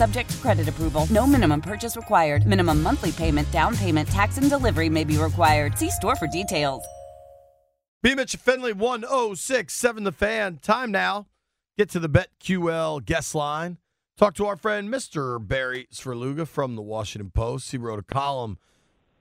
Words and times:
Subject 0.00 0.30
to 0.30 0.36
credit 0.38 0.66
approval. 0.66 1.06
No 1.10 1.26
minimum 1.26 1.60
purchase 1.60 1.94
required. 1.94 2.46
Minimum 2.46 2.82
monthly 2.82 3.12
payment, 3.12 3.50
down 3.50 3.76
payment, 3.76 4.08
tax, 4.08 4.38
and 4.38 4.48
delivery 4.48 4.88
may 4.88 5.04
be 5.04 5.18
required. 5.18 5.76
See 5.76 5.90
store 5.90 6.16
for 6.16 6.26
details. 6.26 6.82
B. 8.02 8.14
Mitch 8.14 8.36
Finley, 8.36 8.72
1067 8.72 10.04
The 10.04 10.10
Fan. 10.12 10.56
Time 10.62 10.90
now. 10.90 11.26
Get 11.76 11.90
to 11.90 11.98
the 11.98 12.08
BetQL 12.08 13.04
guest 13.04 13.34
line. 13.34 13.76
Talk 14.16 14.32
to 14.36 14.46
our 14.46 14.56
friend, 14.56 14.88
Mr. 14.88 15.46
Barry 15.46 15.86
Svrluga 15.92 16.48
from 16.48 16.76
the 16.76 16.82
Washington 16.82 17.30
Post. 17.30 17.70
He 17.70 17.76
wrote 17.76 17.98
a 17.98 18.02
column 18.02 18.56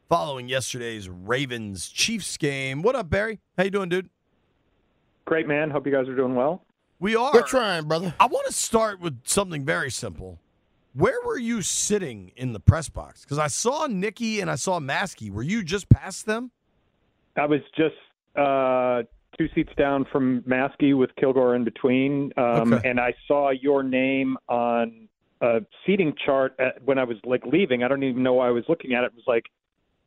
following 0.07 0.47
yesterday's 0.47 1.09
Ravens 1.09 1.89
Chiefs 1.89 2.37
game. 2.37 2.83
What 2.83 2.95
up, 2.95 3.09
Barry? 3.09 3.41
How 3.57 3.65
you 3.65 3.69
doing, 3.69 3.89
dude? 3.89 4.09
Great, 5.25 5.45
man. 5.45 5.71
Hope 5.71 5.85
you 5.85 5.91
guys 5.91 6.07
are 6.07 6.15
doing 6.15 6.35
well. 6.35 6.63
We 7.01 7.17
are. 7.17 7.31
We're 7.33 7.41
trying, 7.41 7.83
brother. 7.89 8.15
I 8.17 8.27
want 8.27 8.47
to 8.47 8.53
start 8.53 9.01
with 9.01 9.19
something 9.25 9.65
very 9.65 9.91
simple. 9.91 10.39
Where 10.93 11.21
were 11.25 11.37
you 11.37 11.61
sitting 11.61 12.31
in 12.35 12.53
the 12.53 12.59
press 12.59 12.89
box? 12.89 13.21
Because 13.21 13.37
I 13.39 13.47
saw 13.47 13.87
Nikki 13.87 14.41
and 14.41 14.49
I 14.49 14.55
saw 14.55 14.79
Maske. 14.79 15.29
Were 15.31 15.43
you 15.43 15.63
just 15.63 15.87
past 15.89 16.25
them? 16.25 16.51
I 17.37 17.45
was 17.45 17.61
just 17.77 17.95
uh, 18.35 19.03
two 19.37 19.47
seats 19.53 19.71
down 19.77 20.05
from 20.11 20.41
Maske 20.41 20.97
with 20.97 21.11
Kilgore 21.15 21.55
in 21.55 21.63
between, 21.63 22.31
um, 22.37 22.73
Okay. 22.73 22.89
and 22.89 22.99
I 22.99 23.13
saw 23.27 23.51
your 23.51 23.83
name 23.83 24.37
on 24.47 25.07
a 25.41 25.61
seating 25.85 26.13
chart 26.25 26.55
at, 26.59 26.81
when 26.83 26.97
I 26.97 27.03
was 27.03 27.17
like 27.23 27.45
leaving. 27.45 27.83
I 27.83 27.87
don't 27.87 28.03
even 28.03 28.23
know 28.23 28.33
why 28.33 28.47
I 28.47 28.51
was 28.51 28.65
looking 28.67 28.93
at 28.93 29.03
it. 29.03 29.07
It 29.07 29.15
was 29.15 29.23
like, 29.27 29.45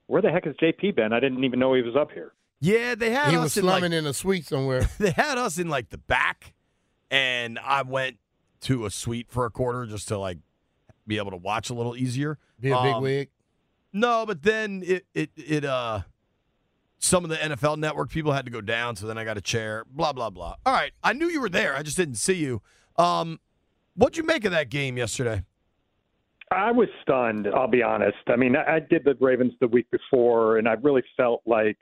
where 0.09 0.21
the 0.21 0.31
heck 0.31 0.47
is 0.47 0.55
JP 0.57 0.97
been? 0.97 1.13
I 1.13 1.21
didn't 1.21 1.45
even 1.45 1.59
know 1.59 1.73
he 1.75 1.83
was 1.83 1.97
up 1.97 2.11
here. 2.11 2.33
Yeah, 2.61 2.95
they 2.95 3.11
had 3.11 3.31
He 3.31 3.37
us 3.37 3.43
was 3.43 3.57
in 3.57 3.65
like, 3.67 3.83
in 3.85 3.93
a 4.07 4.13
suite 4.13 4.45
somewhere. 4.47 4.89
they 4.99 5.11
had 5.13 5.39
us 5.39 5.59
in 5.59 5.69
like 5.69 5.89
the 5.91 5.99
back, 5.99 6.53
and 7.11 7.59
I 7.59 7.83
went 7.83 8.19
to 8.63 8.85
a 8.85 8.91
suite 8.91 9.29
for 9.31 9.47
a 9.47 9.51
quarter 9.51 9.87
just 9.87 10.09
to 10.09 10.19
like 10.19 10.39
be 11.07 11.19
able 11.19 11.31
to 11.31 11.37
watch 11.37 11.71
a 11.71 11.75
little 11.75 11.97
easier. 11.97 12.39
Be 12.61 12.71
a 12.71 12.83
big 12.83 12.95
Um, 12.95 13.03
wig. 13.03 13.31
No, 13.93 14.25
but 14.27 14.43
then 14.43 14.83
it 14.85 15.07
it 15.15 15.31
it 15.37 15.65
uh 15.65 16.01
some 16.99 17.25
of 17.25 17.31
the 17.31 17.37
NFL 17.37 17.79
network 17.79 18.11
people 18.11 18.33
had 18.33 18.45
to 18.45 18.51
go 18.53 18.61
down, 18.61 18.95
so 18.97 19.07
then 19.07 19.19
I 19.19 19.25
got 19.25 19.37
a 19.37 19.41
chair, 19.41 19.85
blah 19.91 20.13
blah 20.13 20.31
blah. 20.31 20.55
All 20.65 20.73
right. 20.73 20.93
I 21.03 21.13
knew 21.13 21.29
you 21.29 21.41
were 21.41 21.49
there. 21.49 21.75
I 21.77 21.83
just 21.83 21.97
didn't 21.97 22.15
see 22.17 22.35
you. 22.35 22.63
Um 22.97 23.41
what'd 23.95 24.17
you 24.17 24.25
make 24.25 24.45
of 24.45 24.53
that 24.53 24.71
game 24.71 24.97
yesterday? 24.97 25.45
I 26.51 26.71
was 26.71 26.89
stunned. 27.03 27.49
I'll 27.49 27.67
be 27.67 27.83
honest. 27.83 28.19
I 28.27 28.37
mean, 28.37 28.57
I, 28.57 28.77
I 28.77 28.81
did 28.81 29.05
the 29.05 29.15
Ravens 29.21 29.53
the 29.61 29.69
week 29.69 29.91
before, 29.91 30.59
and 30.59 30.69
I 30.69 30.75
really 30.75 31.03
felt 31.17 31.41
like 31.47 31.79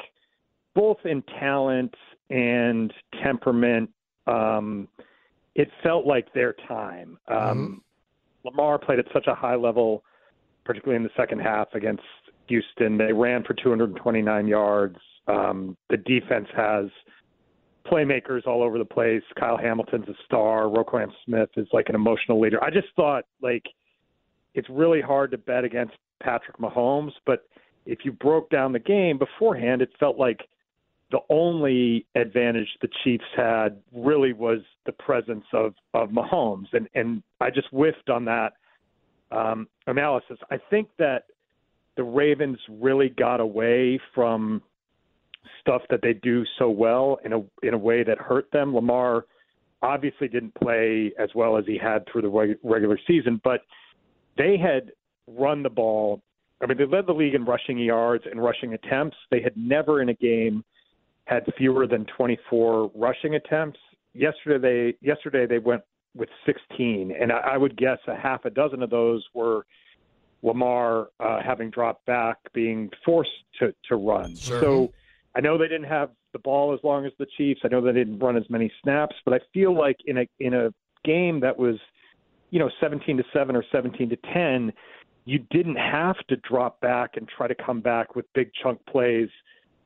both 0.74 0.98
in 1.04 1.22
talent 1.40 1.92
and 2.30 2.92
temperament, 3.20 3.90
um, 4.28 4.86
it 5.56 5.68
felt 5.82 6.06
like 6.06 6.32
their 6.34 6.52
time. 6.68 7.18
Um, 7.26 7.82
Lamar 8.44 8.78
played 8.78 8.98
at 8.98 9.06
such 9.12 9.26
a 9.26 9.34
high 9.34 9.56
level, 9.56 10.02
particularly 10.64 10.96
in 10.96 11.02
the 11.02 11.10
second 11.16 11.40
half 11.40 11.68
against 11.74 12.02
Houston. 12.48 12.98
They 12.98 13.12
ran 13.12 13.44
for 13.44 13.54
229 13.54 14.48
yards. 14.48 14.96
Um, 15.26 15.76
the 15.88 15.96
defense 15.98 16.48
has 16.56 16.86
playmakers 17.86 18.46
all 18.46 18.62
over 18.62 18.78
the 18.78 18.84
place. 18.84 19.22
Kyle 19.38 19.56
Hamilton's 19.56 20.08
a 20.08 20.14
star. 20.24 20.64
Roquan 20.64 21.08
Smith 21.24 21.50
is 21.56 21.66
like 21.72 21.88
an 21.88 21.94
emotional 21.94 22.40
leader. 22.40 22.62
I 22.62 22.70
just 22.70 22.88
thought 22.96 23.24
like 23.42 23.64
it's 24.54 24.68
really 24.68 25.00
hard 25.00 25.30
to 25.30 25.38
bet 25.38 25.64
against 25.64 25.94
Patrick 26.22 26.58
Mahomes, 26.58 27.12
but 27.24 27.44
if 27.86 28.00
you 28.04 28.12
broke 28.12 28.50
down 28.50 28.72
the 28.72 28.78
game 28.78 29.18
beforehand, 29.18 29.80
it 29.80 29.90
felt 29.98 30.18
like 30.18 30.40
the 31.10 31.20
only 31.28 32.06
advantage 32.14 32.68
the 32.80 32.88
Chiefs 33.02 33.24
had 33.36 33.80
really 33.92 34.32
was 34.32 34.60
the 34.86 34.92
presence 34.92 35.44
of 35.52 35.74
of 35.94 36.10
Mahomes, 36.10 36.66
and 36.72 36.88
and 36.94 37.22
I 37.40 37.50
just 37.50 37.68
whiffed 37.72 38.10
on 38.10 38.24
that 38.26 38.52
um, 39.32 39.68
analysis. 39.86 40.38
I 40.50 40.58
think 40.70 40.88
that 40.98 41.24
the 41.96 42.04
Ravens 42.04 42.58
really 42.68 43.08
got 43.08 43.40
away 43.40 44.00
from 44.14 44.62
stuff 45.60 45.82
that 45.90 46.00
they 46.02 46.12
do 46.14 46.44
so 46.58 46.70
well 46.70 47.18
in 47.24 47.32
a 47.32 47.42
in 47.62 47.74
a 47.74 47.78
way 47.78 48.04
that 48.04 48.18
hurt 48.18 48.50
them. 48.52 48.74
Lamar 48.74 49.24
obviously 49.82 50.28
didn't 50.28 50.54
play 50.54 51.12
as 51.18 51.30
well 51.34 51.56
as 51.56 51.64
he 51.66 51.78
had 51.78 52.04
through 52.10 52.22
the 52.22 52.56
regular 52.62 52.98
season, 53.06 53.40
but 53.42 53.62
they 54.36 54.56
had 54.56 54.92
run 55.26 55.62
the 55.62 55.70
ball. 55.70 56.22
I 56.62 56.66
mean, 56.66 56.76
they 56.76 56.84
led 56.84 57.06
the 57.06 57.14
league 57.14 57.34
in 57.34 57.44
rushing 57.46 57.78
yards 57.78 58.24
and 58.30 58.42
rushing 58.42 58.74
attempts. 58.74 59.16
They 59.30 59.40
had 59.40 59.56
never 59.56 60.02
in 60.02 60.10
a 60.10 60.14
game 60.14 60.62
had 61.30 61.44
fewer 61.56 61.86
than 61.86 62.04
24 62.16 62.90
rushing 62.94 63.36
attempts. 63.36 63.78
Yesterday, 64.14 64.58
they 65.00 65.06
yesterday 65.06 65.46
they 65.46 65.58
went 65.58 65.82
with 66.16 66.28
16, 66.44 67.12
and 67.18 67.30
I, 67.30 67.52
I 67.52 67.56
would 67.56 67.76
guess 67.76 67.98
a 68.08 68.16
half 68.16 68.44
a 68.44 68.50
dozen 68.50 68.82
of 68.82 68.90
those 68.90 69.24
were 69.32 69.64
Lamar 70.42 71.08
uh, 71.20 71.40
having 71.40 71.70
dropped 71.70 72.04
back, 72.06 72.38
being 72.52 72.90
forced 73.04 73.30
to 73.60 73.72
to 73.88 73.96
run. 73.96 74.34
So 74.34 74.92
I 75.36 75.40
know 75.40 75.56
they 75.56 75.68
didn't 75.68 75.88
have 75.88 76.10
the 76.32 76.40
ball 76.40 76.74
as 76.74 76.80
long 76.82 77.06
as 77.06 77.12
the 77.18 77.26
Chiefs. 77.36 77.60
I 77.64 77.68
know 77.68 77.80
they 77.80 77.92
didn't 77.92 78.18
run 78.18 78.36
as 78.36 78.48
many 78.50 78.72
snaps, 78.82 79.14
but 79.24 79.32
I 79.32 79.38
feel 79.54 79.76
like 79.76 79.96
in 80.06 80.18
a 80.18 80.26
in 80.40 80.54
a 80.54 80.70
game 81.04 81.38
that 81.40 81.56
was, 81.56 81.76
you 82.50 82.58
know, 82.58 82.70
17 82.80 83.16
to 83.16 83.24
7 83.32 83.54
or 83.54 83.64
17 83.70 84.10
to 84.10 84.16
10, 84.34 84.72
you 85.24 85.38
didn't 85.50 85.76
have 85.76 86.16
to 86.28 86.36
drop 86.36 86.80
back 86.80 87.10
and 87.14 87.28
try 87.28 87.46
to 87.46 87.54
come 87.54 87.80
back 87.80 88.16
with 88.16 88.26
big 88.34 88.50
chunk 88.60 88.84
plays 88.86 89.28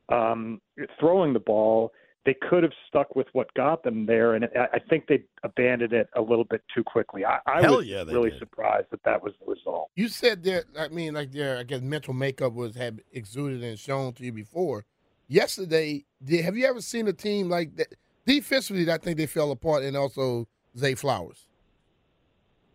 um, 0.09 0.61
throwing 0.99 1.33
the 1.33 1.39
ball. 1.39 1.91
They 2.25 2.33
could 2.49 2.63
have 2.63 2.71
stuck 2.87 3.15
with 3.15 3.27
what 3.33 3.53
got 3.53 3.83
them 3.83 4.07
there, 4.07 4.33
and 4.33 4.45
I 4.45 4.67
I 4.73 4.79
think 4.89 5.05
they 5.07 5.23
abandoned 5.43 5.93
it 5.93 6.09
a 6.15 6.21
little 6.21 6.43
bit 6.43 6.63
too 6.73 6.83
quickly. 6.83 7.23
I, 7.23 7.37
I 7.45 7.61
Hell 7.61 7.77
was 7.77 7.85
yeah, 7.85 8.03
they 8.03 8.13
really 8.13 8.31
did. 8.31 8.39
surprised 8.39 8.87
that 8.89 9.03
that 9.03 9.21
was 9.21 9.33
the 9.39 9.51
result. 9.51 9.91
You 9.95 10.07
said 10.07 10.43
that. 10.45 10.65
I 10.77 10.87
mean, 10.87 11.13
like 11.13 11.31
their, 11.31 11.57
I 11.59 11.63
guess, 11.63 11.81
mental 11.81 12.15
makeup 12.15 12.53
was 12.53 12.75
had 12.75 13.01
exuded 13.11 13.63
and 13.63 13.77
shown 13.77 14.13
to 14.13 14.23
you 14.25 14.31
before. 14.31 14.85
Yesterday, 15.27 16.05
did 16.23 16.43
have 16.43 16.57
you 16.57 16.65
ever 16.65 16.81
seen 16.81 17.07
a 17.07 17.13
team 17.13 17.47
like 17.49 17.75
that? 17.75 17.93
Defensively, 18.25 18.91
I 18.91 18.97
think 18.97 19.17
they 19.17 19.27
fell 19.27 19.51
apart, 19.51 19.83
and 19.83 19.95
also 19.95 20.47
Zay 20.75 20.95
Flowers. 20.95 21.45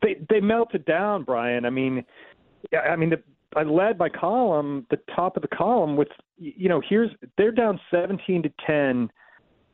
they 0.02 0.16
they 0.28 0.40
melted 0.40 0.84
down, 0.84 1.24
Brian. 1.24 1.64
I 1.64 1.70
mean, 1.70 2.04
yeah, 2.72 2.80
I 2.80 2.94
mean, 2.96 3.10
the, 3.10 3.22
I 3.56 3.64
led 3.64 3.98
my 3.98 4.08
column, 4.08 4.86
the 4.90 4.98
top 5.14 5.36
of 5.36 5.42
the 5.42 5.48
column, 5.48 5.96
with 5.96 6.08
you 6.40 6.68
know, 6.70 6.80
here's 6.88 7.10
they're 7.36 7.52
down 7.52 7.78
17 7.90 8.42
to 8.42 8.52
10 8.66 9.10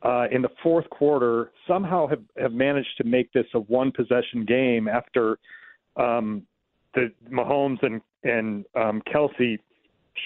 uh, 0.03 0.25
in 0.31 0.41
the 0.41 0.49
fourth 0.61 0.87
quarter. 0.89 1.51
Somehow 1.67 2.07
have 2.07 2.21
have 2.37 2.51
managed 2.51 2.97
to 2.97 3.05
make 3.05 3.31
this 3.31 3.45
a 3.53 3.59
one 3.59 3.91
possession 3.91 4.45
game 4.45 4.87
after 4.87 5.39
um, 5.95 6.43
the 6.93 7.11
Mahomes 7.31 7.81
and 7.81 8.01
and 8.23 8.65
um, 8.75 9.01
Kelce 9.11 9.57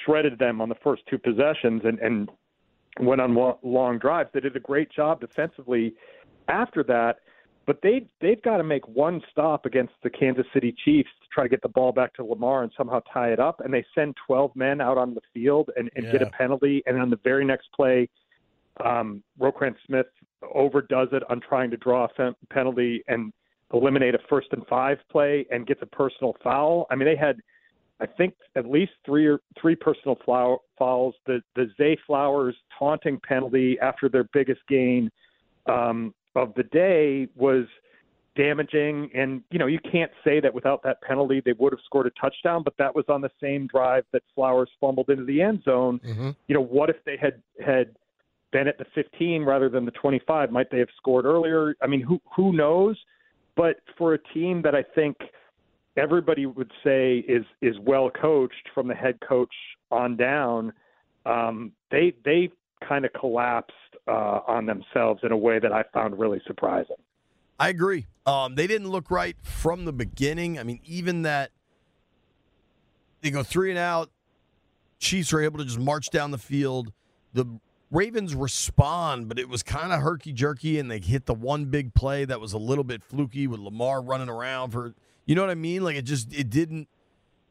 shredded 0.04 0.40
them 0.40 0.62
on 0.62 0.70
the 0.70 0.76
first 0.84 1.04
two 1.08 1.20
possessions 1.20 1.84
and 1.86 2.00
and 2.00 2.30
went 3.00 3.22
on 3.22 3.38
long 3.62 4.00
drives. 4.00 4.30
They 4.34 4.40
did 4.40 4.56
a 4.56 4.60
great 4.60 4.92
job 4.92 5.22
defensively 5.22 5.94
after 6.48 6.84
that 6.84 7.18
but 7.68 7.80
they 7.84 8.08
they've 8.22 8.42
got 8.42 8.58
to 8.58 8.64
make 8.64 8.88
one 8.88 9.22
stop 9.32 9.66
against 9.66 9.94
the 10.04 10.10
Kansas 10.10 10.46
City 10.54 10.74
Chiefs 10.84 11.10
to 11.22 11.28
try 11.32 11.44
to 11.44 11.50
get 11.50 11.62
the 11.62 11.70
ball 11.70 11.92
back 11.92 12.14
to 12.16 12.24
Lamar 12.24 12.64
and 12.64 12.72
somehow 12.76 13.02
tie 13.14 13.32
it 13.32 13.40
up. 13.40 13.62
And 13.64 13.74
they 13.74 13.86
send 13.94 14.16
12 14.26 14.56
men 14.56 14.82
out 14.82 14.98
on 14.98 15.14
the 15.14 15.22
field 15.34 15.70
and, 15.76 15.90
and 15.96 16.12
get 16.12 16.22
a 16.22 16.30
penalty. 16.38 16.82
And 16.86 17.00
on 17.00 17.10
the 17.10 17.20
very 17.24 17.46
next 17.46 17.68
play, 17.76 18.10
um, 18.84 19.22
Roquan 19.40 19.76
Smith 19.86 20.08
overdoes 20.54 21.10
it 21.12 21.24
on 21.30 21.40
trying 21.40 21.70
to 21.72 21.78
draw 21.78 22.06
a 22.06 22.08
fen- 22.18 22.36
penalty 22.50 23.04
and 23.08 23.32
eliminate 23.74 24.16
a 24.16 24.20
first 24.28 24.48
and 24.52 24.66
five 24.68 24.98
play 25.12 25.46
and 25.52 25.68
gets 25.68 25.82
a 25.84 25.86
personal 25.86 26.36
foul. 26.44 26.88
I 26.90 26.96
mean, 26.96 27.08
they 27.08 27.16
had. 27.16 27.38
I 28.00 28.08
think 28.08 28.34
at 28.56 28.66
least 28.66 28.94
three 29.06 29.28
or 29.28 29.42
three 29.62 29.76
personal 29.76 30.18
flow- 30.26 30.64
fouls. 30.80 31.14
The 31.28 31.44
the 31.56 31.68
Zay 31.78 31.96
Flowers 32.08 32.56
taunting 32.80 33.20
penalty 33.20 33.78
after 33.80 34.10
their 34.10 34.24
biggest 34.34 34.62
gain 34.68 35.12
um, 35.68 36.16
of 36.36 36.54
the 36.56 36.64
day 36.64 37.28
was 37.36 37.66
damaging. 38.36 39.10
And, 39.14 39.42
you 39.52 39.60
know, 39.60 39.68
you 39.68 39.80
can't 39.80 40.12
say 40.24 40.40
that 40.40 40.54
without 40.54 40.84
that 40.84 41.02
penalty 41.02 41.42
they 41.44 41.54
would 41.54 41.74
have 41.74 41.82
scored 41.86 42.08
a 42.08 42.12
touchdown, 42.12 42.64
but 42.64 42.74
that 42.78 42.94
was 42.96 43.06
on 43.10 43.22
the 43.22 43.32
same 43.42 43.68
drive 43.68 44.06
that 44.14 44.24
Flowers 44.36 44.70
fumbled 44.80 45.10
into 45.10 45.26
the 45.26 45.42
end 45.42 45.64
zone. 45.64 46.00
Mm-hmm. 46.06 46.30
You 46.48 46.56
know, 46.56 46.64
what 46.64 46.90
if 46.90 46.98
they 47.06 47.18
had 47.22 47.42
had 47.66 47.96
been 48.52 48.68
at 48.68 48.78
the 48.78 48.86
15 48.96 49.44
rather 49.44 49.70
than 49.70 49.86
the 49.86 49.92
25? 49.92 50.52
Might 50.52 50.72
they 50.72 50.80
have 50.80 50.90
scored 50.98 51.26
earlier? 51.26 51.76
I 51.82 51.88
mean, 51.88 52.02
who 52.02 52.20
who 52.36 52.54
knows? 52.54 52.98
But 53.56 53.78
for 53.98 54.14
a 54.14 54.18
team 54.34 54.62
that 54.62 54.76
I 54.76 54.84
think 54.96 55.18
everybody 55.98 56.46
would 56.46 56.72
say 56.84 57.20
is 57.28 57.46
is 57.62 57.76
well 57.82 58.10
coached 58.10 58.70
from 58.74 58.88
the 58.88 58.96
head 58.96 59.20
coach 59.28 59.54
on 59.90 60.16
down, 60.16 60.72
um, 61.26 61.74
they 61.92 62.14
they 62.24 62.50
kind 62.88 63.06
of 63.06 63.12
collapsed 63.14 63.74
uh, 64.08 64.40
on 64.48 64.66
themselves 64.66 65.22
in 65.24 65.32
a 65.32 65.38
way 65.38 65.60
that 65.60 65.72
I 65.72 65.84
found 65.94 66.20
really 66.20 66.42
surprising. 66.46 66.98
I 67.60 67.70
agree. 67.70 68.08
Um, 68.26 68.56
they 68.56 68.68
didn't 68.68 68.90
look 68.90 69.12
right 69.12 69.36
from 69.44 69.86
the 69.86 69.94
beginning. 69.94 70.58
I 70.58 70.64
mean, 70.64 70.80
even 70.84 71.22
that 71.24 71.52
they 73.22 73.30
go 73.32 73.44
three 73.44 73.70
and 73.70 73.80
out. 73.80 74.10
Chiefs 75.00 75.34
are 75.34 75.42
able 75.42 75.60
to 75.60 75.66
just 75.66 75.80
march 75.80 76.10
down 76.10 76.32
the 76.32 76.38
field. 76.38 76.92
The 77.34 77.46
Ravens 77.90 78.36
respond, 78.36 79.28
but 79.28 79.38
it 79.38 79.50
was 79.50 79.64
kind 79.64 79.92
of 79.92 80.02
herky 80.02 80.32
jerky, 80.32 80.80
and 80.80 80.90
they 80.90 81.00
hit 81.00 81.26
the 81.26 81.34
one 81.34 81.66
big 81.66 81.94
play 81.94 82.24
that 82.26 82.40
was 82.40 82.54
a 82.54 82.58
little 82.58 82.84
bit 82.84 83.04
fluky 83.04 83.48
with 83.48 83.60
Lamar 83.60 84.02
running 84.02 84.30
around 84.30 84.72
for. 84.72 84.94
You 85.26 85.36
know 85.36 85.42
what 85.42 85.52
I 85.52 85.56
mean? 85.56 85.84
Like 85.84 85.96
it 85.96 86.04
just 86.04 86.34
it 86.34 86.50
didn't 86.50 86.88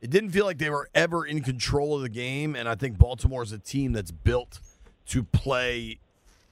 it 0.00 0.10
didn't 0.10 0.30
feel 0.30 0.44
like 0.44 0.58
they 0.58 0.70
were 0.70 0.88
ever 0.94 1.26
in 1.26 1.42
control 1.42 1.94
of 1.94 2.02
the 2.02 2.08
game, 2.08 2.56
and 2.56 2.68
I 2.68 2.74
think 2.74 2.98
Baltimore 2.98 3.42
is 3.42 3.52
a 3.52 3.58
team 3.58 3.92
that's 3.92 4.10
built 4.10 4.60
to 5.06 5.22
play 5.22 5.98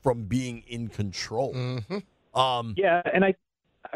from 0.09 0.23
being 0.23 0.65
in 0.69 0.89
control. 0.89 1.53
Mm-hmm. 1.53 2.39
Um, 2.39 2.75
Yeah, 2.79 3.03
and 3.13 3.25
I 3.27 3.35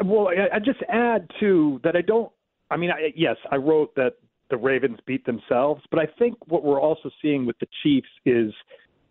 well, 0.05 0.27
I, 0.27 0.57
I 0.57 0.59
just 0.59 0.79
add 0.87 1.27
too 1.39 1.81
that 1.83 1.95
I 1.95 2.01
don't. 2.01 2.31
I 2.69 2.77
mean, 2.77 2.91
I, 2.91 3.11
yes, 3.15 3.35
I 3.51 3.55
wrote 3.55 3.95
that 3.95 4.13
the 4.51 4.57
Ravens 4.57 4.99
beat 5.07 5.25
themselves, 5.25 5.81
but 5.89 5.99
I 5.99 6.05
think 6.19 6.35
what 6.47 6.63
we're 6.63 6.79
also 6.79 7.09
seeing 7.19 7.47
with 7.47 7.57
the 7.57 7.67
Chiefs 7.81 8.07
is 8.25 8.53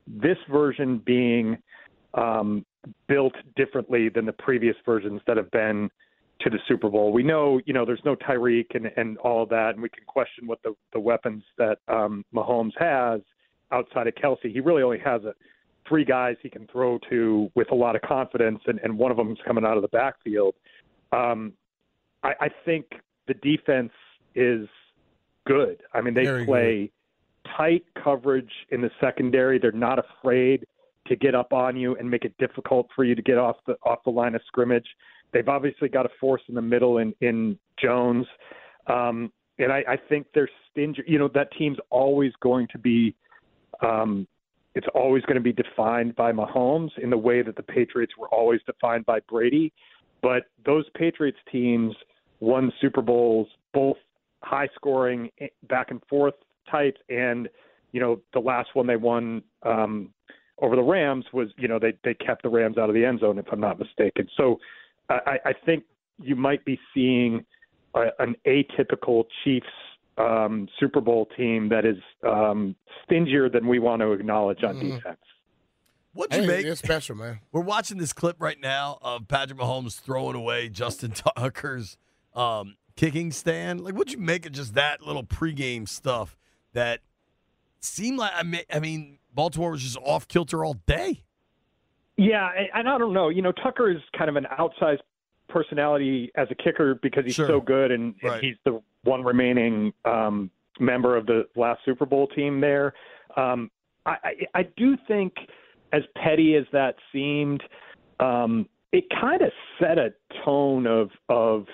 this 0.06 0.36
version 0.48 1.02
being 1.04 1.58
um, 2.14 2.64
built 3.08 3.34
differently 3.56 4.08
than 4.08 4.24
the 4.24 4.32
previous 4.32 4.76
versions 4.86 5.20
that 5.26 5.36
have 5.36 5.50
been 5.50 5.90
to 6.42 6.50
the 6.50 6.58
Super 6.68 6.88
Bowl. 6.88 7.12
We 7.12 7.24
know, 7.24 7.60
you 7.66 7.72
know, 7.72 7.84
there's 7.84 8.02
no 8.04 8.14
Tyreek 8.14 8.74
and, 8.74 8.90
and 8.96 9.18
all 9.18 9.44
that, 9.46 9.70
and 9.70 9.82
we 9.82 9.88
can 9.88 10.04
question 10.06 10.46
what 10.46 10.62
the, 10.62 10.74
the 10.92 11.00
weapons 11.00 11.42
that 11.58 11.78
um, 11.88 12.24
Mahomes 12.32 12.72
has 12.78 13.20
outside 13.72 14.06
of 14.06 14.14
Kelce. 14.14 14.52
He 14.52 14.60
really 14.60 14.82
only 14.82 14.98
has 14.98 15.22
a, 15.24 15.34
three 15.92 16.04
guys 16.06 16.36
he 16.42 16.48
can 16.48 16.66
throw 16.72 16.98
to 17.10 17.50
with 17.54 17.70
a 17.70 17.74
lot 17.74 17.94
of 17.94 18.00
confidence, 18.00 18.60
and, 18.66 18.80
and 18.82 18.96
one 18.96 19.10
of 19.10 19.18
them 19.18 19.30
is 19.30 19.38
coming 19.46 19.62
out 19.62 19.76
of 19.76 19.82
the 19.82 19.88
backfield. 19.88 20.54
Um, 21.12 21.52
I, 22.22 22.32
I 22.40 22.48
think 22.64 22.86
the 23.28 23.34
defense 23.34 23.92
is 24.34 24.66
good. 25.46 25.82
I 25.92 26.00
mean, 26.00 26.14
they 26.14 26.24
Very 26.24 26.46
play 26.46 26.90
tight 27.58 27.84
coverage 28.02 28.50
in 28.70 28.80
the 28.80 28.90
secondary. 29.02 29.58
They're 29.58 29.70
not 29.70 29.98
afraid 29.98 30.64
to 31.08 31.16
get 31.16 31.34
up 31.34 31.52
on 31.52 31.76
you 31.76 31.94
and 31.96 32.10
make 32.10 32.24
it 32.24 32.34
difficult 32.38 32.88
for 32.96 33.04
you 33.04 33.14
to 33.14 33.20
get 33.20 33.36
off 33.36 33.56
the 33.66 33.74
off 33.84 33.98
the 34.06 34.10
line 34.10 34.34
of 34.34 34.40
scrimmage. 34.46 34.86
They've 35.34 35.48
obviously 35.48 35.90
got 35.90 36.06
a 36.06 36.10
force 36.18 36.42
in 36.48 36.54
the 36.54 36.62
middle 36.62 36.98
in 36.98 37.12
in 37.20 37.58
Jones, 37.78 38.26
um, 38.86 39.30
and 39.58 39.70
I, 39.70 39.84
I 39.86 39.96
think 40.08 40.26
they're 40.34 40.48
stingy. 40.70 41.02
You 41.06 41.18
know 41.18 41.28
that 41.34 41.48
team's 41.58 41.78
always 41.90 42.32
going 42.40 42.66
to 42.72 42.78
be. 42.78 43.14
Um, 43.82 44.26
it's 44.74 44.86
always 44.94 45.22
going 45.24 45.36
to 45.36 45.42
be 45.42 45.52
defined 45.52 46.16
by 46.16 46.32
Mahomes 46.32 46.90
in 46.98 47.10
the 47.10 47.18
way 47.18 47.42
that 47.42 47.56
the 47.56 47.62
Patriots 47.62 48.14
were 48.18 48.28
always 48.28 48.60
defined 48.66 49.04
by 49.06 49.20
Brady. 49.28 49.72
But 50.22 50.44
those 50.64 50.84
Patriots 50.94 51.38
teams 51.50 51.94
won 52.40 52.72
Super 52.80 53.02
Bowls, 53.02 53.48
both 53.74 53.96
high 54.42 54.68
scoring, 54.74 55.30
eh, 55.40 55.48
back 55.68 55.90
and 55.90 56.00
forth 56.08 56.34
types, 56.70 57.00
and 57.08 57.48
you 57.92 58.00
know 58.00 58.20
the 58.32 58.40
last 58.40 58.70
one 58.74 58.86
they 58.86 58.96
won 58.96 59.42
um, 59.64 60.10
over 60.60 60.76
the 60.76 60.82
Rams 60.82 61.24
was 61.32 61.48
you 61.56 61.68
know 61.68 61.78
they 61.78 61.92
they 62.04 62.14
kept 62.14 62.42
the 62.42 62.48
Rams 62.48 62.78
out 62.78 62.88
of 62.88 62.94
the 62.94 63.04
end 63.04 63.20
zone 63.20 63.38
if 63.38 63.46
I'm 63.52 63.60
not 63.60 63.78
mistaken. 63.78 64.28
So 64.36 64.58
I, 65.08 65.38
I 65.44 65.52
think 65.66 65.84
you 66.22 66.36
might 66.36 66.64
be 66.64 66.78
seeing 66.94 67.44
a, 67.94 68.06
an 68.18 68.36
atypical 68.46 69.24
Chiefs 69.44 69.66
um, 70.18 70.68
Super 70.78 71.00
Bowl 71.00 71.26
team 71.36 71.68
that 71.70 71.84
is 71.84 71.96
um, 72.26 72.74
stingier 73.04 73.48
than 73.48 73.66
we 73.66 73.78
want 73.78 74.00
to 74.00 74.12
acknowledge 74.12 74.62
on 74.64 74.76
Mhm. 74.76 74.96
defense. 74.96 75.18
what'd 76.14 76.34
you 76.36 76.42
Hey, 76.42 76.56
make? 76.58 76.66
it's 76.66 76.80
special, 76.82 77.16
man. 77.16 77.40
We're 77.52 77.62
watching 77.62 77.96
this 77.98 78.12
clip 78.12 78.36
right 78.38 78.60
now 78.60 78.98
of 79.00 79.26
Patrick 79.28 79.58
Mahomes 79.58 79.98
throwing 79.98 80.36
away 80.36 80.68
Justin 80.68 81.10
Tucker's 81.36 81.96
um, 82.34 82.76
kicking 82.96 83.32
stand. 83.32 83.80
Like, 83.80 83.94
what'd 83.94 84.12
you 84.12 84.18
make 84.18 84.44
of 84.44 84.52
just 84.52 84.74
that 84.74 85.00
little 85.02 85.24
pregame 85.24 85.88
stuff 85.88 86.36
that 86.74 87.00
seemed 87.80 88.18
like, 88.18 88.32
I 88.34 88.42
mean, 88.42 88.60
I 88.70 88.78
mean 88.80 89.18
Baltimore 89.34 89.70
was 89.70 89.82
just 89.82 89.96
off 89.98 90.28
kilter 90.28 90.62
all 90.64 90.74
day? 90.86 91.22
Yeah, 92.18 92.50
and- 92.56 92.68
and 92.74 92.88
I 92.90 92.98
don't 92.98 93.14
know. 93.14 93.30
You 93.30 93.40
know, 93.40 93.52
Tucker 93.52 93.90
is 93.90 94.00
kind 94.16 94.28
of 94.28 94.36
an 94.36 94.46
outsized 94.58 95.00
personality 95.52 96.30
as 96.34 96.48
a 96.50 96.54
kicker 96.54 96.94
because 96.96 97.24
he's 97.24 97.34
Sure. 97.34 97.46
so 97.46 97.60
good, 97.60 97.90
and, 97.90 98.14
and 98.22 98.40
he's 98.42 98.56
the 98.64 98.80
one 99.04 99.22
remaining 99.22 99.92
um, 100.04 100.50
member 100.80 101.16
of 101.16 101.26
the 101.26 101.46
last 101.56 101.80
Super 101.84 102.06
Bowl 102.06 102.26
team 102.28 102.60
there. 102.60 102.94
Um, 103.36 103.70
I, 104.06 104.16
I, 104.24 104.32
I 104.54 104.62
do 104.76 104.96
think, 105.06 105.34
as 105.92 106.02
petty 106.16 106.56
as 106.56 106.64
that 106.72 106.96
seemed, 107.12 107.62
um, 108.18 108.66
it 108.92 109.04
kind 109.20 109.42
of 109.42 109.50
set 109.80 109.98
a 109.98 110.12
tone 110.44 110.86
of 110.86 111.10
of 111.28 111.66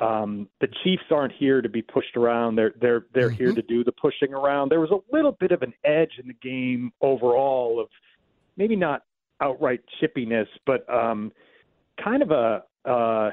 um, 0.00 0.48
the 0.60 0.68
Chiefs 0.84 1.02
aren't 1.10 1.32
here 1.32 1.60
to 1.60 1.68
be 1.68 1.82
pushed 1.82 2.16
around. 2.16 2.54
They're 2.56 2.74
they're 2.80 3.06
they're 3.14 3.30
here 3.30 3.50
Mhm. 3.52 3.56
to 3.56 3.62
do 3.62 3.82
the 3.84 3.92
pushing 3.92 4.32
around. 4.32 4.70
There 4.70 4.80
was 4.80 4.90
a 4.92 5.00
little 5.12 5.32
bit 5.32 5.50
of 5.50 5.62
an 5.62 5.74
edge 5.84 6.12
in 6.20 6.28
the 6.28 6.34
game 6.34 6.92
overall 7.00 7.80
of 7.80 7.88
maybe 8.56 8.76
not 8.76 9.02
outright 9.40 9.80
chippiness, 10.00 10.46
but 10.66 10.88
um, 10.92 11.32
kind 12.02 12.22
of 12.22 12.30
a 12.30 12.62
uh, 12.84 13.30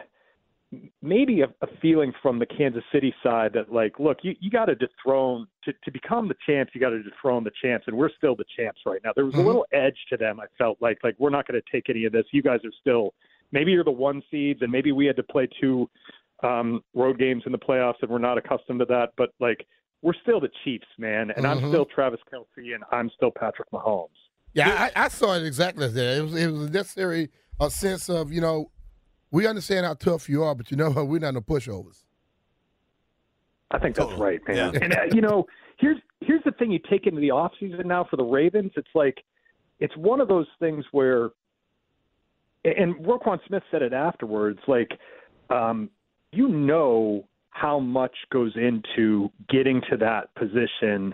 maybe 1.01 1.41
a, 1.41 1.45
a 1.61 1.67
feeling 1.81 2.11
from 2.21 2.39
the 2.39 2.45
Kansas 2.45 2.83
City 2.91 3.13
side 3.23 3.53
that 3.53 3.71
like, 3.71 3.99
look, 3.99 4.17
you, 4.23 4.35
you 4.39 4.49
got 4.49 4.65
to 4.65 4.75
dethrone 4.75 5.47
to, 5.63 5.73
to 5.83 5.91
become 5.91 6.27
the 6.27 6.35
champs. 6.45 6.71
You 6.75 6.81
got 6.81 6.89
to 6.89 7.01
dethrone 7.03 7.43
the 7.43 7.51
champs, 7.61 7.85
and 7.87 7.95
we're 7.95 8.09
still 8.17 8.35
the 8.35 8.45
champs 8.57 8.81
right 8.85 8.99
now. 9.03 9.11
There 9.15 9.25
was 9.25 9.35
Mhm. 9.35 9.43
a 9.43 9.47
little 9.47 9.65
edge 9.71 9.97
to 10.09 10.17
them. 10.17 10.39
I 10.39 10.45
felt 10.57 10.77
like 10.81 10.97
like 11.03 11.15
we're 11.19 11.29
not 11.29 11.47
going 11.47 11.61
to 11.61 11.71
take 11.71 11.89
any 11.89 12.05
of 12.05 12.11
this. 12.11 12.25
You 12.31 12.41
guys 12.41 12.59
are 12.65 12.71
still 12.81 13.13
maybe 13.51 13.71
you're 13.71 13.83
the 13.83 13.91
one 13.91 14.21
seeds, 14.31 14.61
and 14.61 14.71
maybe 14.71 14.91
we 14.91 15.05
had 15.05 15.15
to 15.17 15.23
play 15.23 15.47
two 15.61 15.89
um, 16.43 16.81
road 16.93 17.17
games 17.17 17.43
in 17.45 17.51
the 17.53 17.57
playoffs, 17.57 17.95
and 18.01 18.09
we're 18.11 18.17
not 18.17 18.37
accustomed 18.37 18.79
to 18.79 18.85
that. 18.85 19.13
But 19.17 19.29
like 19.39 19.65
we're 20.01 20.13
still 20.21 20.39
the 20.39 20.49
Chiefs, 20.63 20.85
man, 20.97 21.31
and 21.31 21.47
I'm 21.47 21.59
Mhm. 21.61 21.69
still 21.69 21.85
Travis 21.85 22.19
Kelce, 22.31 22.73
and 22.75 22.83
I'm 22.91 23.09
still 23.11 23.31
Patrick 23.31 23.69
Mahomes. 23.71 24.09
Yeah, 24.53 24.89
I, 24.95 25.05
I 25.05 25.07
saw 25.09 25.35
it 25.35 25.43
exactly 25.45 25.85
as 25.85 25.93
that. 25.93 26.17
It 26.17 26.21
was 26.21 26.35
it 26.35 26.51
was 26.51 26.67
a 26.67 26.69
necessary 26.71 27.29
a 27.59 27.69
sense 27.69 28.09
of 28.09 28.31
you 28.33 28.41
know 28.41 28.71
we 29.35 29.45
understand 29.47 29.85
how 29.85 29.93
tough 29.95 30.29
you 30.29 30.43
are, 30.43 30.55
but 30.55 30.71
you 30.71 30.77
know 30.77 30.91
what? 30.91 31.07
We're 31.09 31.19
not 31.19 31.33
no 31.33 31.41
pushovers. 31.41 32.05
I 33.69 33.79
think 33.79 33.97
that's 33.97 34.07
Totally. 34.07 34.21
right, 34.21 34.47
man. 34.47 34.55
Yeah. 34.55 34.79
And 34.81 34.93
uh, 34.93 34.97
you 35.11 35.19
know, 35.19 35.45
here's 35.77 35.97
here's 36.21 36.41
the 36.45 36.53
thing: 36.53 36.71
you 36.71 36.79
take 36.89 37.05
into 37.05 37.19
the 37.19 37.31
off 37.31 37.51
season 37.59 37.85
now 37.85 38.07
for 38.09 38.15
the 38.15 38.23
Ravens. 38.23 38.71
It's 38.77 38.87
like 38.95 39.17
it's 39.81 39.95
one 39.97 40.21
of 40.21 40.29
those 40.29 40.47
things 40.59 40.85
where, 40.93 41.31
and 42.63 42.95
Roquan 42.95 43.39
Smith 43.45 43.63
said 43.71 43.81
it 43.81 43.91
afterwards. 43.91 44.59
Like, 44.69 44.91
um, 45.49 45.89
you 46.31 46.47
know 46.47 47.27
how 47.49 47.77
much 47.77 48.15
goes 48.31 48.53
into 48.55 49.29
getting 49.49 49.81
to 49.89 49.97
that 49.97 50.33
position 50.35 51.13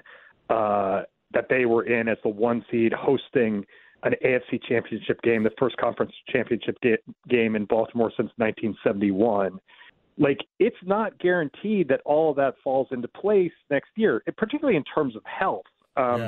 uh, 0.52 1.04
that 1.34 1.48
they 1.50 1.66
were 1.66 1.86
in 1.86 2.08
as 2.08 2.20
the 2.22 2.30
one 2.30 2.64
seed, 2.70 2.94
hosting 2.94 3.66
an 4.04 4.14
AFC 4.26 4.62
Championship 4.68 5.22
game, 5.22 5.44
the 5.44 5.52
first 5.60 5.78
conference 5.78 6.12
championship 6.28 6.78
ga- 6.82 6.98
game 7.30 7.56
in 7.56 7.66
Baltimore 7.66 8.12
since 8.18 8.32
1971 8.38 9.60
like 10.18 10.40
it's 10.60 10.76
not 10.84 11.18
guaranteed 11.20 11.88
that 11.88 12.02
all 12.06 12.30
of 12.32 12.36
that 12.36 12.54
falls 12.64 12.88
into 12.92 13.08
place 13.08 13.52
next 13.70 13.90
year, 13.96 14.22
particularly 14.38 14.78
in 14.78 14.84
terms 14.84 15.16
of 15.16 15.24
health. 15.26 15.66
Um, 15.98 16.22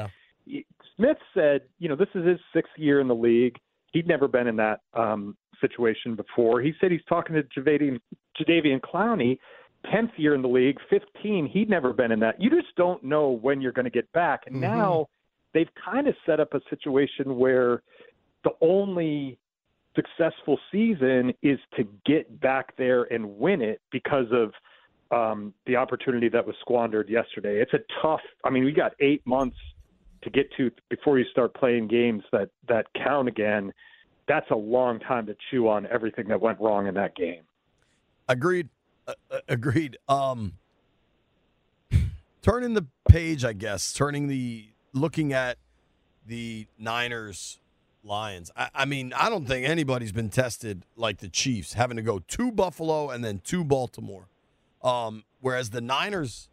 yeah. 0.48 0.62
Smith 0.96 1.18
said, 1.34 1.62
you 1.80 1.90
know, 1.90 1.96
this 1.96 2.08
is 2.16 2.26
his 2.26 2.40
sixth 2.54 2.72
year 2.78 3.00
in 3.02 3.08
the 3.08 3.16
league. 3.16 3.58
He'd 3.92 4.08
never 4.08 4.28
been 4.28 4.48
in 4.48 4.56
that 4.56 4.80
um, 4.94 5.38
situation 5.62 6.16
before. 6.16 6.62
He 6.62 6.74
said 6.80 6.92
he's 6.92 7.04
talking 7.08 7.36
to 7.36 7.44
Jadeveon, 7.44 8.00
Jadeveon 8.40 8.82
Clowney, 8.82 9.38
10th 9.94 10.12
year 10.18 10.34
in 10.34 10.42
the 10.42 10.48
league, 10.48 10.78
15. 10.90 11.48
He'd 11.48 11.70
never 11.70 11.94
been 11.94 12.12
in 12.12 12.20
that. 12.22 12.42
You 12.42 12.50
just 12.50 12.76
don't 12.76 13.04
know 13.04 13.30
when 13.30 13.62
you're 13.62 13.72
going 13.72 13.86
to 13.86 13.92
get 13.92 14.12
back. 14.14 14.44
And 14.48 14.56
Mhm. 14.56 14.62
now 14.62 15.08
they've 15.54 15.70
kind 15.84 16.08
of 16.08 16.16
set 16.26 16.40
up 16.40 16.54
a 16.54 16.62
situation 16.70 17.38
where 17.38 17.82
the 18.44 18.52
only 18.62 19.38
successful 19.96 20.60
season 20.72 21.34
is 21.42 21.60
to 21.78 21.88
get 22.06 22.40
back 22.42 22.76
there 22.78 23.04
and 23.14 23.38
win 23.38 23.62
it 23.62 23.82
because 23.92 24.26
of 24.32 24.52
um, 25.12 25.54
the 25.68 25.76
opportunity 25.76 26.30
that 26.30 26.46
was 26.46 26.56
squandered 26.62 27.10
yesterday. 27.10 27.62
It's 27.62 27.74
a 27.74 27.80
tough. 28.02 28.22
I 28.44 28.50
mean, 28.50 28.66
we 28.66 28.72
got 28.72 28.94
eight 29.00 29.26
months 29.26 29.58
to 30.24 30.30
get 30.30 30.52
to 30.58 30.72
before 30.90 31.20
you 31.20 31.26
start 31.32 31.54
playing 31.54 31.88
games 31.88 32.24
that 32.32 32.50
that 32.68 32.88
count 32.96 33.28
again. 33.28 33.72
That's 34.28 34.50
a 34.52 34.56
long 34.56 35.00
time 35.00 35.26
to 35.28 35.36
chew 35.52 35.68
on 35.68 35.86
everything 35.92 36.28
that 36.30 36.40
went 36.40 36.60
wrong 36.60 36.88
in 36.88 36.96
that 36.96 37.16
game. 37.16 37.42
Agreed. 38.28 38.70
Uh, 39.06 39.14
agreed. 39.50 39.98
Um, 40.08 40.54
turning 42.42 42.74
the 42.74 42.86
page, 43.08 43.44
I 43.44 43.52
guess. 43.52 43.92
Turning 43.92 44.28
the 44.28 44.73
looking 44.94 45.34
at 45.34 45.58
the 46.26 46.68
Niners 46.78 47.60
Lions. 48.04 48.52
I, 48.56 48.70
I, 48.74 48.86
mean, 48.86 49.14
I 49.14 49.30
don't 49.30 49.46
think 49.46 49.68
anybody's 49.68 50.12
been 50.12 50.30
tested 50.30 50.84
like 50.96 51.20
the 51.20 51.30
Chiefs, 51.30 51.74
having 51.74 51.98
to 51.98 52.04
go 52.04 52.20
to 52.20 52.52
Buffalo 52.52 53.10
and 53.10 53.24
then 53.24 53.40
to 53.46 53.64
Baltimore. 53.64 54.28
Um, 54.82 55.24
whereas 55.40 55.70
the 55.70 55.82
Niners 55.82 56.50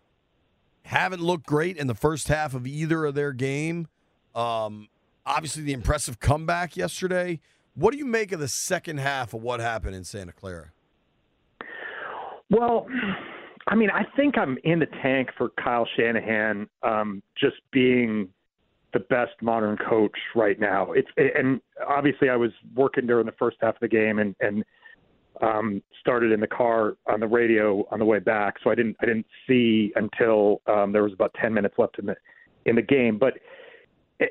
haven't 0.82 1.20
looked 1.20 1.46
great 1.46 1.76
in 1.76 1.86
the 1.86 1.94
first 1.94 2.28
half 2.28 2.54
of 2.54 2.66
either 2.66 3.04
of 3.04 3.14
their 3.14 3.32
game. 3.32 3.88
Um, 4.34 4.88
obviously, 5.26 5.62
the 5.62 5.72
impressive 5.72 6.20
comeback 6.20 6.76
yesterday. 6.76 7.40
What 7.74 7.92
do 7.92 7.98
you 7.98 8.06
make 8.06 8.32
of 8.32 8.40
the 8.40 8.48
second 8.48 8.98
half 8.98 9.34
of 9.34 9.42
what 9.42 9.60
happened 9.60 9.94
in 9.94 10.04
Santa 10.04 10.32
Clara? 10.32 10.72
Well, 12.50 12.86
I 13.70 13.76
mean, 13.76 13.88
I 13.88 14.02
think 14.16 14.36
I'm 14.36 14.58
in 14.64 14.80
the 14.80 14.88
tank 15.00 15.30
for 15.38 15.50
Kyle 15.62 15.86
Shanahan 15.96 16.68
um, 16.82 17.22
just 17.40 17.56
being 17.72 18.28
the 18.92 18.98
best 18.98 19.32
modern 19.40 19.76
coach 19.76 20.16
right 20.34 20.58
now. 20.58 20.90
It's 20.90 21.08
and 21.16 21.60
obviously 21.88 22.28
I 22.28 22.36
was 22.36 22.50
working 22.74 23.06
during 23.06 23.26
the 23.26 23.34
first 23.38 23.58
half 23.60 23.76
of 23.76 23.80
the 23.80 23.88
game 23.88 24.18
and 24.18 24.34
and 24.40 24.64
um, 25.40 25.82
started 26.00 26.32
in 26.32 26.40
the 26.40 26.48
car 26.48 26.96
on 27.06 27.20
the 27.20 27.28
radio 27.28 27.86
on 27.92 28.00
the 28.00 28.04
way 28.04 28.18
back, 28.18 28.56
so 28.62 28.70
I 28.70 28.74
didn't 28.74 28.96
I 29.00 29.06
didn't 29.06 29.26
see 29.46 29.92
until 29.94 30.60
um, 30.66 30.92
there 30.92 31.04
was 31.04 31.12
about 31.12 31.32
ten 31.40 31.54
minutes 31.54 31.76
left 31.78 32.00
in 32.00 32.06
the 32.06 32.16
in 32.66 32.74
the 32.74 32.82
game. 32.82 33.18
But 33.18 33.34